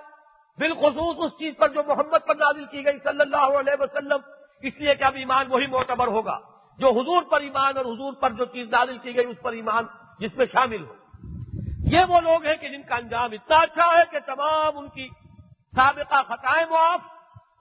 بالخصوص 0.59 1.17
اس 1.19 1.33
چیز 1.39 1.55
پر 1.59 1.69
جو 1.69 1.83
محمد 1.87 2.27
پر 2.27 2.35
نازل 2.37 2.65
کی 2.67 2.85
گئی 2.85 2.99
صلی 3.05 3.21
اللہ 3.21 3.59
علیہ 3.59 3.81
وسلم، 3.81 4.21
اس 4.63 4.79
لیے 4.81 4.95
کہ 4.95 5.05
اب 5.05 5.15
ایمان 5.17 5.51
وہی 5.51 5.67
معتبر 5.67 6.09
ہوگا، 6.09 6.39
جو 6.79 6.89
حضور 6.91 7.23
پر 7.31 7.41
ایمان 7.41 7.77
اور 7.77 7.85
حضور 7.85 8.13
پر 8.21 8.31
جو 8.33 8.45
چیز 8.55 8.69
نازل 8.71 8.99
کی 8.99 9.17
گئی، 9.17 9.27
اس 9.27 9.41
پر 9.43 9.53
ایمان 9.53 9.85
جس 10.21 10.37
میں 10.37 10.47
شامل 10.53 10.85
ہو۔ 10.85 10.95
یہ 11.93 12.05
وہ 12.09 12.21
لوگ 12.21 12.47
ہیں 12.47 12.57
کہ 12.57 12.69
جن 12.69 12.83
کا 12.83 12.97
انجام 12.97 13.33
اتنا 13.33 13.57
اچھا 13.59 13.87
ہے 13.93 14.03
کہ 14.11 14.19
تمام 14.27 14.79
ان 14.79 14.89
کی 14.89 15.09
سابقہ 15.73 16.23
خطائیں 16.29 16.67
معاف، 16.71 17.01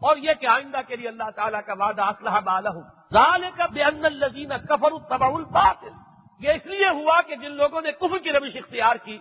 اور 0.01 0.18
یہ 0.18 0.34
کہ 0.39 0.47
آئندہ 0.47 0.82
کے 0.88 0.95
لیے 0.95 1.07
اللہ 1.07 1.30
تعالیٰ 1.36 1.59
کا 1.66 1.74
وعدہ 1.80 2.03
اسلحہ 2.05 2.41
بالہ 2.45 2.76
ظال 3.13 3.43
کا 3.55 3.66
بے 3.74 3.84
الزین 3.84 4.51
کفر 4.70 4.91
الطبا 4.91 5.28
الباطل۔ 5.28 5.93
یہ 6.41 6.51
اس 6.51 6.66
لیے 6.66 6.89
ہوا 6.89 7.22
کہ 7.28 7.36
جن 7.36 7.51
لوگوں 7.55 7.82
نے 7.82 7.91
کفر 7.99 8.18
کی 8.18 8.32
روش 8.32 8.55
اختیار 8.55 8.95
کی 9.03 9.18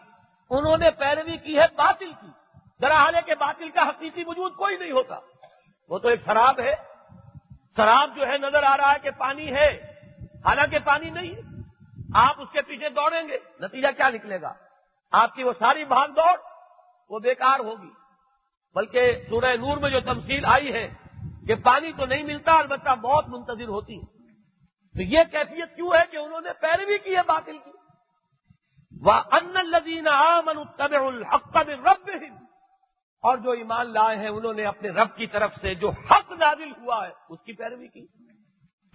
انہوں 0.51 0.79
نے 0.79 0.91
پیروی 0.91 1.37
کی 1.37 1.59
ہے 1.59 1.67
باطل 1.77 2.13
کی۔ 2.21 2.27
حال 2.95 3.15
ہے 3.15 3.21
کہ 3.27 3.35
باطل 3.35 3.71
کا 3.71 3.89
حقیقی 3.89 4.25
وجود 4.27 4.55
کوئی 4.55 4.77
نہیں 4.77 4.93
ہوتا۔ 4.93 5.21
وہ 5.89 5.99
تو 5.99 6.09
ایک 6.09 6.25
شراب 6.25 6.61
ہے۔ 6.61 6.75
شراب 7.77 8.17
جو 8.17 8.27
ہے 8.27 8.39
نظر 8.39 8.63
آ 8.63 8.77
رہا 8.77 8.93
ہے 8.93 8.99
کہ 9.03 9.11
پانی 9.11 9.53
ہے۔ 9.53 9.97
حالانکہ 10.45 10.79
پانی 10.85 11.11
نہیں 11.11 11.35
ہے۔ 11.35 11.41
آپ 12.15 12.41
اس 12.41 12.49
کے 12.53 12.63
پیچھے 12.63 12.89
دوڑیں 12.89 13.29
گے۔ 13.29 13.39
نتیجہ 13.61 13.89
کیا 13.97 14.11
نکلے 14.11 14.41
گا؟ 14.43 14.55
آپ 15.13 15.35
کی 15.35 15.43
وہ 15.43 15.53
ساری 15.59 15.85
بھاگ 15.85 16.09
دوڑ 16.09 16.37
وہ 17.11 17.19
بیکار 17.19 17.61
ہوگی۔ 17.61 17.91
بلکہ 18.75 19.13
سورہ 19.29 19.57
نور 19.57 19.77
میں 19.77 19.91
جو 19.91 20.01
تمثیل 20.01 20.45
آئی 20.45 20.73
ہے 20.73 20.89
کہ 21.47 21.55
پانی 21.55 21.93
تو 21.93 22.07
نہیں 22.07 22.23
ملتا، 22.23 22.59
البتہ 22.59 22.95
بہت 22.95 23.29
منتظر 23.29 23.69
ہوتی 23.69 23.97
ہے 23.97 24.05
تو 24.97 25.03
یہ 25.03 25.21
کیفیت 25.31 25.77
کیوں 25.77 25.91
ہے 25.91 26.03
کہ 26.11 26.17
انہوں 26.17 26.41
نے 26.41 26.51
پیروی 26.53 26.99
کی 26.99 27.17
ہے 27.17 27.23
باطل 27.27 27.59
کی؟ 27.59 27.71
ان 29.03 29.53
لذین 29.55 30.09
من 30.45 30.65
تب 30.65 30.95
الحق 31.07 31.57
رب 31.57 32.11
اور 33.23 33.39
جو 33.39 33.51
ایمان 33.51 33.93
لائے 33.93 34.17
ہیں، 34.17 34.29
انہوں 34.29 34.53
نے 34.53 34.65
اپنے 34.65 34.89
رب 34.89 35.17
کی 35.17 35.27
طرف 35.27 35.55
سے 35.61 35.75
جو 35.75 35.91
حق 35.91 36.33
نازل 36.33 36.71
ہوا 36.71 37.07
ہے، 37.07 37.13
اس 37.29 37.39
کی 37.43 37.53
پیروی 37.53 37.89
کی۔ 37.89 38.07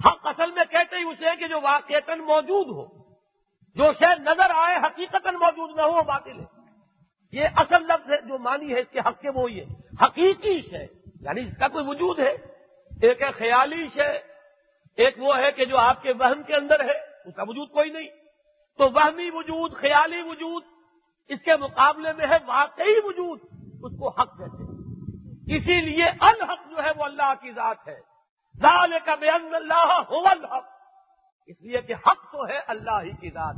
حق 0.06 0.28
اصل 0.28 0.52
میں 0.52 0.64
کہتے 0.70 0.95
ہی 0.95 1.04
اسے 1.04 1.36
کہ 1.39 1.47
جو 1.47 1.62
واقع 1.62 2.16
موجود 2.16 2.68
ہو، 2.68 3.04
جو 3.76 3.91
شاید 4.00 4.20
نظر 4.20 4.50
آئے 4.56 4.78
حقیقت 4.78 5.28
موجود 5.28 5.76
نہ 5.76 5.82
ہو 5.82 6.04
باطل 6.04 6.39
ہے۔ 6.39 6.45
یہ 7.32 7.47
اصل 7.56 7.84
لفظ 7.84 8.12
ہے، 8.12 8.18
جو 8.22 8.38
مانی 8.38 8.74
ہے 8.74 8.80
اس 8.80 8.88
کے 8.91 9.00
حق 9.00 9.22
کے، 9.22 9.30
وہ 9.30 9.52
یہ۔ 9.52 9.64
حقیقی 10.02 10.62
شے 10.62 10.88
یعنی 11.22 11.41
اس 11.41 11.58
کا 11.60 11.68
کوئی 11.68 11.86
وجود 11.88 12.20
ہے۔ 12.20 12.32
ایک 13.02 13.22
ہے 13.22 13.32
خیالی 13.32 13.88
شے، 13.93 14.18
ایک 14.95 15.16
وہ 15.18 15.38
ہے 15.38 15.52
کہ 15.52 15.66
جو 15.66 15.78
آپ 15.78 16.02
کے 16.02 16.14
وہم 16.14 16.43
کے 16.43 16.56
اندر 16.56 16.86
ہے، 16.86 17.00
اس 17.26 17.36
کا 17.36 17.43
وجود 17.47 17.70
کوئی 17.70 17.89
نہیں۔ 17.89 18.08
تو 18.80 18.86
وہمی 18.86 19.30
وجود، 19.34 19.75
خیالی 19.75 20.21
وجود، 20.21 20.63
اس 21.27 21.41
کے 21.41 21.55
مقابلے 21.55 22.13
میں 22.13 22.27
ہے 22.27 22.38
واقعی 22.45 22.99
وجود، 23.03 23.39
اس 23.84 23.99
کو 23.99 24.09
حق 24.09 24.38
کہتے 24.38 24.63
ہیں۔ 24.63 24.80
اسی 25.57 25.82
لیے 25.82 26.03
الحق 26.19 26.69
جو 26.69 26.84
ہے 26.84 26.89
وہ 26.97 27.03
اللہ 27.03 27.34
کی 27.41 27.51
ذات 27.51 27.88
ہے۔ 27.88 27.99
ذال 28.57 28.93
کا 29.05 29.15
بے 29.15 29.30
اللہ 29.30 30.01
ہو 30.09 30.27
الحق۔ 30.27 30.65
اس 31.47 31.61
لیے 31.61 31.82
کہ 31.82 31.93
حق 31.93 32.32
تو 32.32 32.47
ہے 32.47 32.59
اللہ 32.67 33.01
ہی 33.03 33.11
کی 33.11 33.30
ذات۔ 33.30 33.55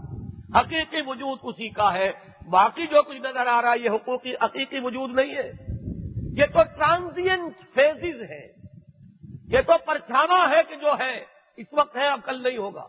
حقیقی 0.56 1.02
وجود 1.06 1.40
اسی 1.44 1.70
کا 1.70 1.94
ہے۔ 1.94 2.12
باقی 2.50 2.88
جو 2.88 3.04
کچھ 3.04 3.18
نظر 3.18 3.48
آ 3.48 3.62
رہا 3.62 3.72
ہے، 3.72 3.80
یہ 3.80 3.90
حقوقی، 3.90 4.34
حقیقی 4.34 4.80
وجود 4.80 5.10
نہیں 5.12 5.36
ہے۔ 5.36 5.52
یہ 6.38 6.46
تو 6.46 6.64
ٹرانزینٹ 6.64 7.74
فیزز 7.74 8.22
ہے 8.22 8.48
یہ 9.48 9.62
تو 9.62 9.74
پرچھاوا 9.86 10.50
ہے 10.50 10.62
کہ 10.68 10.76
جو 10.76 10.94
ہے، 11.00 11.26
اس 11.58 11.68
وقت 11.72 11.98
ہے، 11.98 12.08
اب 12.08 12.20
کل 12.26 12.44
نہیں 12.44 12.58
ہوگا۔ 12.58 12.88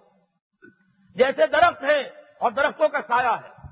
جیسے 1.14 1.46
درخت 1.46 1.82
ہے 1.82 2.21
اور 2.43 2.53
درختوں 2.53 2.88
کا 2.88 3.01
سایہ 3.03 3.28
ہے۔ 3.28 3.68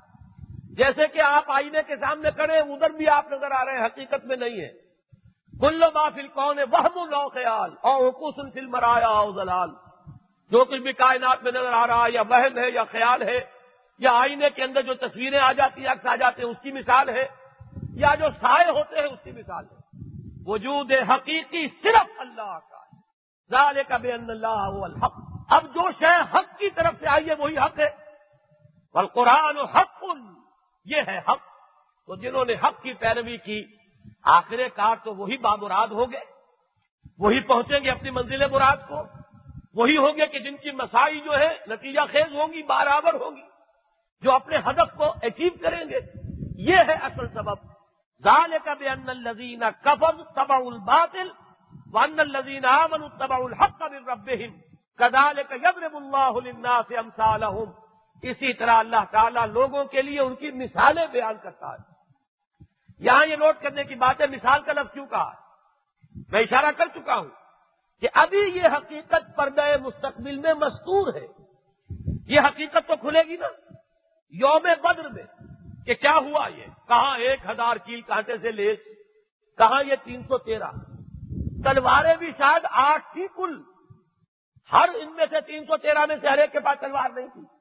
جیسے 0.75 1.07
کہ 1.07 1.21
آپ 1.21 1.51
آئینے 1.51 1.79
کے 1.87 1.97
سامنے 1.97 2.31
کھڑے 2.31 2.55
ہیں، 2.55 2.62
ادھر 2.62 2.91
بھی 2.91 3.09
آپ 3.09 3.33
نظر 3.33 3.51
آ 3.51 3.64
رہے 3.64 3.79
ہیں، 3.79 3.87
حقیقت 3.87 4.25
میں 4.25 4.37
نہیں 4.37 4.61
ہے۔ 4.61 4.68
کلو 5.61 5.87
بافل 5.91 6.29
کون 6.29 6.59
ہے 6.59 6.64
وہ 6.64 7.07
لو 7.07 7.29
خیال 7.29 7.71
اور 7.81 8.09
حکوسن 8.09 8.51
فل 8.51 8.66
مرایا 8.66 9.31
زلال 9.35 9.71
جو 10.51 10.64
کچھ 10.64 10.81
بھی 10.81 10.93
کائنات 10.93 11.43
میں 11.43 11.53
نظر 11.53 11.73
آ 11.73 11.87
رہا 11.87 12.05
ہے، 12.05 12.11
یا 12.11 12.23
وہم 12.23 12.59
ہے، 12.59 12.71
یا 12.71 12.85
خیال 12.85 13.23
ہے، 13.23 13.41
یا 13.99 14.12
آئینے 14.12 14.51
کے 14.51 14.62
اندر 14.62 14.83
جو 14.83 14.95
تصویریں 14.95 15.39
آ 15.39 15.53
جاتی 15.53 15.87
ہیں 15.87 16.09
آ 16.09 16.16
جاتے 16.16 16.43
ہیں، 16.43 16.51
اس 16.51 16.57
کی 16.62 16.73
مثال 16.73 17.09
ہے۔ 17.09 17.27
یا 17.95 18.14
جو 18.14 18.27
سائے 18.41 18.71
ہوتے 18.71 18.97
ہیں، 18.97 19.07
اس 19.07 19.18
کی 19.25 19.31
مثال 19.31 19.64
ہے۔ 19.64 19.77
وجود 20.47 20.93
حقیقی 20.93 21.68
صرف 21.83 22.11
اللہ 22.18 22.59
کا 22.71 22.97
ظال 23.51 23.79
کا 23.89 23.97
بے 23.97 24.12
اللہ 24.12 24.47
الحق۔ 24.47 25.12
اب 25.49 25.64
جو 25.64 25.91
شے 25.99 26.21
حق 26.35 26.59
کی 26.59 26.71
طرف 26.71 26.95
سے 27.01 27.07
آئیے 27.09 27.35
وہی 27.39 27.59
حق 27.59 27.81
ہے۔ 27.81 28.09
قرآن 28.93 29.57
حق، 29.57 30.05
یہ 30.84 30.97
ہے 31.07 31.18
حق۔ 31.18 31.38
تو 32.07 32.16
جنہوں 32.16 32.45
نے 32.45 32.53
حق 32.53 32.82
کی 32.82 32.93
پیروی 32.93 33.36
کی 33.36 33.64
آخر 34.22 34.68
کار 34.74 34.97
تو 35.05 35.14
وہی 35.14 35.36
بامراد 35.36 35.88
ہو 35.88 36.12
گئے۔ 36.12 36.20
وہی 37.18 37.41
پہنچیں 37.41 37.78
گے 37.84 37.91
اپنی 37.91 38.11
منزل 38.11 38.51
مراد 38.51 38.76
کو۔ 38.88 39.03
وہی 39.74 39.97
ہوں 39.97 40.12
گے 40.16 40.26
کہ 40.26 40.38
جن 40.38 40.57
کی 40.57 40.70
مسائی 40.70 41.20
جو 41.20 41.38
ہے، 41.38 41.59
نتیجہ 41.66 42.01
خیز 42.12 42.34
ہوں 42.34 42.53
گی، 42.53 42.62
برابر 42.62 43.14
ہوگی 43.14 43.43
جو 44.20 44.32
اپنے 44.32 44.57
ہدف 44.57 44.97
کو 44.97 45.05
اچیو 45.05 45.51
کریں 45.62 45.84
گے۔ 45.91 45.99
یہ 46.57 46.76
ہے 46.76 46.93
اصل 46.93 47.28
سبب۔ 47.28 47.70
ظال 48.24 48.55
کا 48.64 48.74
بے 48.74 48.88
ان 48.88 49.09
الزین 49.09 49.62
کفر 49.82 50.22
تبا 50.34 50.57
الباطل 50.57 51.30
ون 51.93 52.20
الزین 52.20 52.64
امن 52.64 53.09
تبا 53.09 53.36
الحق 53.36 53.82
رب 53.82 54.30
کدال 54.99 55.41
کا 55.49 55.55
یبر 55.55 55.82
اللہ 55.82 56.80
سے 56.88 56.97
اسی 58.23 58.53
طرح 58.53 58.71
اللہ 58.71 59.05
تعالیٰ 59.11 59.47
لوگوں 59.47 59.85
کے 59.85 60.03
لیے 60.03 60.21
ان 60.21 60.35
کی 60.35 60.51
مثالیں 60.51 61.07
بیان 61.07 61.35
کرتا 61.43 61.73
ہے۔ 61.73 62.01
یہاں 62.99 63.27
یہ 63.27 63.37
نوٹ 63.37 63.62
کرنے 63.62 63.85
کی 63.85 63.95
بات 63.95 64.21
ہے، 64.21 64.27
مثال 64.27 64.62
کا 64.62 64.73
لفظ 64.73 64.93
کیوں 64.93 65.07
کہا 65.07 65.33
میں 66.33 66.41
اشارہ 66.41 66.71
کر 66.77 66.85
چکا 66.95 67.18
ہوں 67.18 67.29
کہ 68.01 68.09
ابھی 68.14 68.39
یہ 68.39 68.62
حقیقت 68.62 69.37
پردہ 69.37 69.77
مستقبل 69.83 70.39
میں 70.39 70.55
مستور 70.55 71.14
ہے۔ 71.14 71.27
یہ 72.27 72.41
حقیقت 72.41 72.89
تو 72.89 72.97
کھلے 72.97 73.23
گی 73.23 73.37
نا۔ 73.37 73.47
یوم 74.31 74.62
بدر 74.62 75.09
میں 75.09 75.23
کہ 75.87 75.95
کیا 75.95 76.14
ہوا 76.14 76.49
یہ؟ 76.49 76.66
کہاں 76.89 77.18
ایک 77.18 77.41
ہزار 77.47 77.77
کیل 77.77 78.01
کانٹے 78.01 78.39
سے 78.39 78.53
لیس؟ 78.53 78.79
کہاں 79.59 79.85
یہ 79.85 79.95
تین 80.05 80.23
سو 80.23 80.39
تیرہ؟ 80.39 80.71
تلواریں 81.64 82.16
بھی 82.16 82.31
شاید 82.31 82.62
آٹھ 82.71 83.12
تھی 83.12 83.27
کل۔ 83.37 83.62
ہر 84.73 84.89
ان 84.95 85.16
میں 85.16 85.27
سے 85.31 85.41
تین 85.41 85.64
سو 85.64 85.77
تیرہ 85.77 86.07
میں 86.09 86.16
سے 86.21 86.29
ہر 86.29 86.39
ایک 86.39 86.53
کے 86.53 86.61
پاس 86.61 86.81
تلوار 86.81 87.11
نہیں 87.11 87.27
تھی۔ 87.27 87.59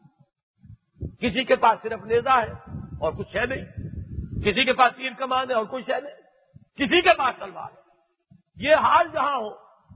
کسی 1.21 1.43
کے 1.43 1.55
پاس 1.55 1.79
صرف 1.81 2.05
نیزا 2.05 2.41
ہے 2.41 2.51
اور 2.99 3.13
کچھ 3.13 3.35
ہے 3.35 3.45
نہیں، 3.45 3.65
کسی 4.45 4.65
کے 4.65 4.73
پاس 4.73 4.95
تیر 4.95 5.11
کمان 5.17 5.49
ہے 5.49 5.55
اور 5.55 5.65
کچھ 5.65 5.89
ہے 5.89 6.01
نہیں، 6.01 6.15
کسی 6.75 7.01
کے 7.01 7.09
پاس 7.17 7.35
تلوار 7.39 7.71
ہے۔ 7.71 7.79
یہ 8.55 8.75
حال 8.75 9.07
جہاں 9.13 9.37
ہو، 9.37 9.49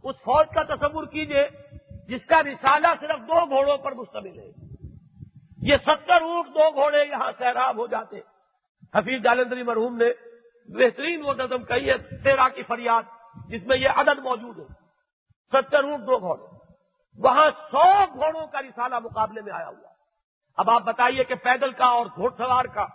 اس 0.03 0.15
فوج 0.15 0.45
کا 0.53 0.75
تصور 0.75 1.05
کیجیے 1.05 1.47
جس 2.07 2.25
کا 2.25 2.43
رسالہ 2.43 2.87
صرف 2.99 3.19
دو 3.19 3.45
گھوڑوں 3.45 3.77
پر 3.77 3.91
مشتمل 3.91 4.39
ہے۔ 4.39 4.51
یہ 5.57 5.77
ستر 5.77 6.21
اونٹ 6.21 6.47
دو 6.47 6.71
گھوڑے 6.71 7.05
یہاں 7.05 7.31
سیراب 7.37 7.77
ہو 7.77 7.87
جاتے۔ 7.87 8.19
حفیظ 8.95 9.23
جالندری 9.23 9.63
مرحوم 9.63 9.97
نے 9.97 10.09
بہترین 10.65 11.21
وہ 11.25 11.33
نظم 11.33 11.63
کہی 11.63 11.89
ہے 11.89 11.97
تیرا 11.97 12.49
کی 12.49 12.63
فریاد، 12.63 13.03
جس 13.47 13.63
میں 13.65 13.77
یہ 13.77 13.89
عدد 13.89 14.19
موجود 14.19 14.59
ہے۔ 14.59 14.65
ستر 15.51 15.83
اونٹ 15.83 16.03
دو 16.03 16.19
گھوڑے۔ 16.19 16.43
وہاں 17.17 17.49
سو 17.71 18.05
گھوڑوں 18.13 18.47
کا 18.47 18.61
رسالہ 18.61 18.99
مقابلے 18.99 19.41
میں 19.41 19.53
آیا 19.53 19.67
ہوا۔ 19.67 19.92
اب 20.57 20.69
آپ 20.69 20.81
بتائیے 20.81 21.23
کہ 21.23 21.35
پیدل 21.35 21.71
کا 21.71 21.85
اور 21.85 22.05
گھوڑ 22.05 22.31
سوار 22.37 22.65
کا 22.65 22.85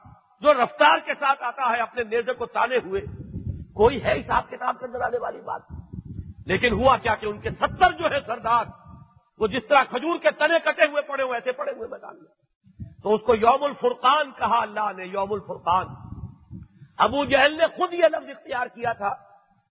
جو 0.41 0.55
رفتار 0.55 0.99
کے 1.05 1.13
ساتھ 1.19 1.43
آتا 1.43 1.73
ہے 1.73 1.81
اپنے 1.81 2.03
نیزے 2.03 2.33
کو 2.33 2.47
تانے 2.47 2.77
ہوئے، 2.77 3.01
کوئی 3.75 4.05
ہے 4.05 4.21
حساب 4.21 4.51
کتاب 4.51 4.77
کے 4.81 4.87
اندر 4.87 5.01
آنے 5.01 5.19
والی 5.19 5.41
بات؟ 5.41 5.63
لیکن 6.47 6.73
ہوا 6.73 6.97
کیا 6.97 7.15
کہ 7.15 7.27
ان 7.27 7.41
کے 7.41 7.51
ستر 7.51 7.93
جو 7.93 8.05
ہے 8.11 8.21
سردار، 8.27 8.65
وہ 9.39 9.47
جس 9.47 9.63
طرح 9.69 9.83
کھجور 9.85 10.19
کے 10.19 10.31
تنے 10.31 10.59
کٹے 10.65 10.85
ہوئے 10.87 11.03
پڑے 11.03 11.23
ہوئے، 11.23 11.35
ایسے 11.35 11.53
پڑے 11.53 11.73
ہوئے 11.73 11.89
میدان 11.89 12.17
میں۔ 12.17 12.49
تو 13.03 13.15
اس 13.15 13.21
کو 13.27 13.35
یوم 13.35 13.65
الفرقان 13.65 14.31
کہا 14.31 14.63
اللہ 14.63 14.93
نے، 14.97 15.05
یوم 15.05 15.33
الفرقان۔ 15.33 15.87
ابو 16.99 17.25
جہل 17.25 17.59
نے 17.59 17.67
خود 17.67 17.93
یہ 17.93 18.05
لفظ 18.05 18.29
اختیار 18.29 18.67
کیا 18.67 18.93
تھا 18.93 19.15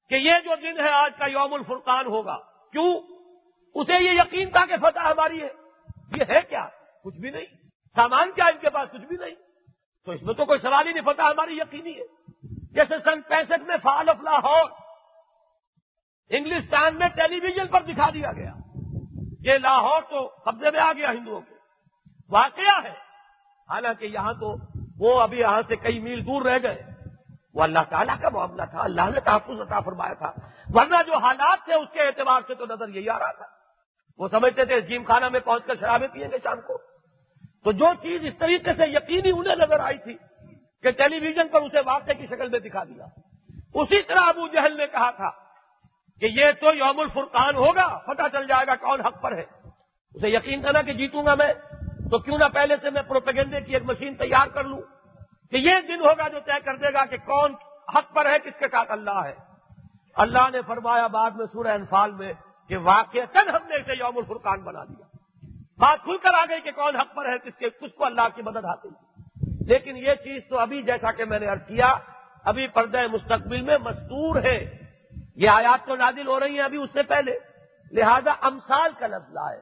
کہ 0.10 0.16
یہ 0.16 0.34
جو 0.44 0.52
دن 0.62 0.80
ہے 0.80 0.90
آج 0.90 1.12
کا 1.18 1.26
یوم 1.26 1.54
الفرقان 1.54 2.06
ہوگا۔ 2.06 2.38
کیوں؟ 2.72 3.02
اسے 3.76 4.04
یہ 4.04 4.12
یقین 4.12 4.50
تھا 4.50 4.66
کہ 4.66 4.78
فتح 4.78 5.00
ہماری 5.00 5.42
ہے۔ 5.42 5.50
یہ 6.16 6.24
ہے 6.30 6.40
کیا؟ 6.50 6.68
کچھ 7.04 7.16
بھی 7.16 7.30
نہیں۔ 7.30 7.57
سامان 7.98 8.32
کیا 8.32 8.46
ان 8.46 8.58
کے 8.62 8.70
پاس 8.70 8.92
کچھ 8.92 9.02
بھی 9.02 9.18
نہیں۔ 9.18 9.36
تو 10.06 10.12
اس 10.12 10.22
میں 10.22 10.34
تو 10.34 10.46
کوئی 10.46 10.60
سوال 10.60 10.88
ہی 10.88 10.94
نہیں 10.94 11.06
پتا 11.06 11.24
ہماری 11.24 11.58
یقینی 11.58 12.00
ہے۔ 12.00 12.04
جیسے 12.72 12.96
سن 13.04 13.22
پینسٹھ 13.22 13.62
میں 13.62 13.78
فال 13.84 14.10
آف 14.10 14.16
لاہور، 14.22 14.70
انگلستان 16.30 17.00
میں 17.00 17.08
ٹیلی 17.08 17.40
ویژن 17.40 17.68
پر 17.68 17.82
دکھا 17.82 18.10
دیا 18.10 18.32
گیا۔ 18.32 18.54
یہ 19.40 19.58
لاہور 19.58 20.02
تو 20.10 20.32
قبضے 20.46 20.72
میں 20.72 20.80
آ 20.80 20.94
گیا 20.94 21.12
ہندوؤں 21.12 21.42
کے۔ 21.42 21.56
واقعہ 22.30 22.84
ہے۔ 22.84 22.94
حالانکہ 23.70 24.06
یہاں 24.06 24.34
تو 24.34 24.56
وہ 25.00 25.22
ابھی 25.22 25.40
یہاں 25.40 25.62
سے 25.68 25.76
کئی 25.76 26.00
میل 26.00 26.26
دور 26.26 26.42
رہ 26.42 26.58
گئے۔ 26.64 26.84
وہ 27.54 27.64
اللہ 27.64 27.80
تعالیٰ 27.90 28.22
کا 28.22 28.30
معاملہ 28.30 28.62
تھا، 28.72 28.80
اللہ 28.84 29.02
نے 29.02 29.20
تحفظ 29.20 29.62
عطا 29.62 29.80
فرمایا 29.80 30.14
تھا۔ 30.14 30.32
ورنہ 30.74 30.96
جو 31.08 31.18
حالات 31.18 31.60
تھے 31.66 31.74
اس 31.74 31.88
کے 31.94 32.02
اعتبار 32.02 32.42
سے 32.48 32.56
تو 32.56 32.66
نظر 32.66 32.88
یہی 32.88 33.10
آ 33.10 33.20
رہا 33.20 33.32
تھا۔ 33.32 33.46
وہ 34.18 34.28
سمجھتے 34.28 34.66
تھے 34.66 34.82
جیم 34.82 35.04
خانہ 35.04 35.30
میں 35.30 35.40
پہنچ 35.40 35.64
کر 35.66 35.76
شرابیں 35.76 36.08
پیئیں 36.08 36.32
گے 36.32 36.38
شام 36.44 36.62
کو۔ 36.62 36.78
تو 37.68 37.72
جو 37.72 37.86
چیز 38.02 38.22
اس 38.26 38.34
طریقے 38.40 38.74
سے 38.74 38.90
یقینی 38.90 39.32
انہیں 39.32 39.56
نظر 39.56 39.80
آئی 39.80 39.98
تھی 39.98 40.14
کہ 40.84 40.92
ٹیلی 40.92 41.28
ویژن 41.28 41.48
پر 41.48 41.62
اسے 41.62 41.80
واقعے 41.86 42.14
کی 42.14 42.26
شکل 42.26 42.50
میں 42.50 42.60
دکھا 42.60 42.84
دیا۔ 42.84 43.06
اسی 43.74 44.02
طرح 44.02 44.20
ابو 44.20 44.48
جہل 44.48 44.78
نے 44.78 44.88
کہا 44.88 45.12
تھا 45.12 45.30
کہ 46.20 46.26
یہ 46.26 46.52
تو 46.60 46.76
یوم 46.76 47.00
الفرقان 47.00 47.56
ہوگا، 47.56 47.98
پتہ 47.98 48.22
چل 48.32 48.48
جائے 48.48 48.68
گا 48.68 48.76
کون 48.76 49.02
حق 49.02 49.22
پر 49.22 49.32
ہے۔ 49.32 49.44
اسے 50.14 50.30
یقین 50.30 50.62
تھا 50.62 50.72
نا 50.72 50.82
کہ 50.82 50.94
جیتوں 50.94 51.26
گا 51.26 51.36
میں، 51.36 51.54
تو 52.10 52.20
کیوں 52.20 52.38
نہ 52.38 52.46
پہلے 52.54 52.76
سے 52.82 52.90
میں 52.90 53.02
پروپیگنڈے 53.02 53.62
کی 53.62 53.74
ایک 53.74 53.84
مشین 53.84 54.16
تیار 54.16 54.48
کر 54.48 54.64
لوں۔ 54.64 54.82
کہ 55.52 55.58
یہ 55.58 55.76
دن 55.88 56.00
ہوگا 56.00 56.28
جو 56.28 56.40
طے 56.40 56.60
کر 56.66 56.76
دے 56.76 56.94
گا 56.94 57.06
کہ 57.06 57.18
کون 57.18 57.54
حق 57.96 58.14
پر 58.14 58.26
ہے، 58.26 58.40
کس 58.40 58.60
کے 58.60 58.66
ساتھ 58.72 58.92
اللہ 58.92 59.24
ہے۔ 59.26 59.36
اللہ 60.16 60.50
نے 60.52 60.62
فرمایا 60.68 61.08
بعد 61.08 61.32
میں 61.32 61.46
سورہ 61.46 61.68
انفال 61.68 62.12
میں 62.12 62.34
کہ 62.70 62.78
واقع 62.78 63.18
ہم 63.36 63.68
نے 63.68 63.76
اسے 63.76 63.94
یوم 64.00 64.18
الفرقان 64.18 64.62
بنا 64.62 64.84
دیا۔ 64.84 65.17
بات 65.78 66.04
کھل 66.04 66.18
کر 66.18 66.30
آ 66.34 66.46
گئی 66.50 66.62
کہ 66.62 66.72
کون 66.72 66.96
حق 66.96 67.16
پر 67.16 67.30
ہے، 67.30 67.38
کس 67.38 67.58
کے 67.58 67.70
کس 67.70 67.94
کو 67.96 68.06
اللہ 68.06 68.28
کی 68.36 68.42
مدد 68.42 68.66
حاصل 68.66 68.90
کی۔ 68.90 69.22
لیکن 69.66 69.98
یہ 69.98 70.14
چیز 70.24 70.42
تو 70.50 70.60
ابھی 70.60 70.82
جیسا 70.82 71.12
کہ 71.12 71.26
میں 71.26 71.40
نے 71.40 71.48
ارد 71.48 71.68
کیا، 71.68 71.96
ابھی 72.46 72.68
پردہ 72.68 73.08
مستقبل 73.08 73.62
میں 73.62 73.78
مستور 73.78 74.42
ہے۔ 74.42 74.78
یہ 75.36 75.50
آیات 75.50 75.88
تو 75.88 75.96
نادل 75.96 76.28
ہو 76.28 76.40
رہی 76.40 76.54
ہیں 76.54 76.64
ابھی 76.64 76.78
اس 76.78 76.90
سے 76.94 77.04
پہلے۔ 77.04 77.40
لہذا 77.92 78.32
امسال 78.42 78.92
کا 79.00 79.08
لفظ 79.08 79.38
ہے 79.38 79.62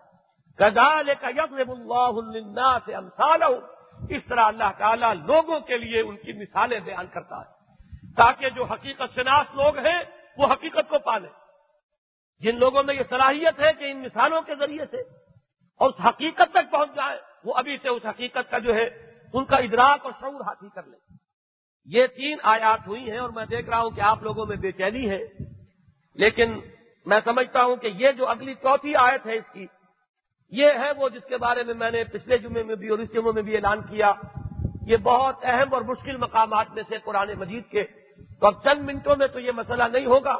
کزال 0.58 1.10
کا 1.22 1.30
یقر 1.30 1.70
اللہ 1.70 2.78
سے 2.86 2.96
امسال 2.96 3.44
اس 4.10 4.22
طرح 4.28 4.40
اللہ 4.40 4.72
تعالیٰ 4.78 5.14
لوگوں 5.14 5.60
کے 5.60 5.78
لیے 5.78 6.02
ان 6.02 6.18
کی 6.18 6.34
مثالیں 6.34 6.80
بیان 6.80 7.06
کرتا 7.14 7.40
ہے۔ 7.40 7.56
تاکہ 8.16 8.50
جو 8.50 8.64
حقیقت 8.64 9.16
شناس 9.16 9.56
لوگ 9.56 9.78
ہیں، 9.78 10.04
وہ 10.38 10.48
حقیقت 10.54 10.90
کو 10.90 11.00
پالیں۔ 11.00 11.30
جن 12.40 12.60
لوگوں 12.60 12.84
میں 12.84 12.96
یہ 12.96 13.04
صلاحیت 13.10 13.60
ہے 13.60 13.74
کہ 13.74 13.92
ان 13.92 14.02
مثالوں 14.02 14.42
کے 14.42 14.56
ذریعے 14.56 14.86
سے 14.92 15.25
اور 15.76 15.90
اس 15.90 16.06
حقیقت 16.06 16.52
تک 16.52 16.72
پہنچ 16.72 16.90
جائے، 16.96 17.18
وہ 17.44 17.54
ابھی 17.56 17.78
سے 17.82 17.90
اس 17.90 18.06
حقیقت 18.06 18.52
کا 18.52 18.58
جو 18.58 18.76
ہے، 18.76 18.86
ان 19.34 19.46
کا 19.46 19.56
ادراک 19.56 20.00
اور 20.04 20.12
شعور 20.20 20.42
حاصل 20.42 20.70
کر 20.70 20.84
لیں 20.84 21.00
یہ 21.86 22.08
تین 22.08 22.38
آیات 22.44 22.88
ہوئی 22.88 23.12
ہیں 23.12 23.18
اور 23.18 23.30
میں 23.30 23.46
دیکھ 23.46 23.70
رہا 23.70 23.80
ہوں 23.80 23.90
کہ 23.90 24.02
آپ 24.02 24.24
لوگوں 24.24 24.46
میں 24.46 24.56
بے 24.56 24.72
چینی 24.72 25.10
ہے۔ 25.10 25.28
لیکن 26.14 26.60
میں 27.06 27.20
سمجھتا 27.24 27.64
ہوں 27.64 27.76
کہ 27.76 27.88
یہ 27.88 28.12
جو 28.12 28.28
اگلی 28.28 28.54
چوتھی 28.54 28.96
آیت 28.96 29.26
ہے 29.26 29.36
اس 29.36 29.50
کی، 29.54 29.66
یہ 30.52 30.68
ہے 30.68 30.92
وہ 30.98 31.10
جس 31.10 31.24
کے 31.24 31.38
بارے 31.38 31.64
میں 31.64 31.74
میں 31.74 31.92
نے 31.92 32.04
پچھلے 32.04 32.38
جمعے 32.38 32.64
میں 32.64 32.76
بھی 32.76 32.88
اور 32.88 33.00
اس 33.00 33.14
جمعے 33.14 33.32
میں 33.32 33.42
بھی 33.42 33.56
اعلان 33.56 33.82
کیا۔ 33.82 34.12
یہ 34.88 34.98
بہت 34.98 35.36
اہم 35.44 35.74
اور 35.74 35.82
مشکل 35.82 36.18
مقامات 36.18 36.68
میں 36.72 36.84
سے 36.90 36.98
قرآن 37.04 37.32
مجید 37.38 37.64
کے۔ 37.70 37.84
تو 38.40 38.48
اب 38.48 38.64
چند 38.64 38.82
منٹوں 38.86 39.16
میں 39.16 39.28
تو 39.28 39.40
یہ 39.40 39.52
مسئلہ 39.52 39.84
نہیں 39.84 40.06
ہوگا۔ 40.06 40.36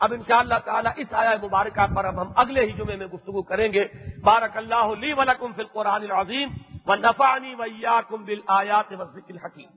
اب 0.00 0.12
ان 0.12 0.22
شاء 0.28 0.38
اللہ 0.38 0.58
تعالیٰ 0.64 0.92
اس 0.96 1.14
آیا 1.14 1.30
مبارکہ 1.42 1.94
پر 1.96 2.04
اب 2.04 2.20
ہم 2.20 2.32
اگلے 2.36 2.64
ہی 2.64 2.72
جمعے 2.72 2.96
میں 2.96 3.06
گفتگو 3.06 3.42
کریں 3.42 3.72
گے۔ 3.72 3.84
بارک 4.20 4.56
اللہ 4.56 4.94
لی 5.00 5.12
ولکم 5.12 5.52
فی 5.52 5.62
القرآن 5.62 6.02
العظیم 6.02 6.48
و 6.86 6.94
نفانی 6.94 7.54
ویا 7.58 8.00
کم 8.08 8.24
بل 8.24 8.40
آیات 8.46 8.90
ذکر 8.90 9.32
الحکیم۔ 9.32 9.76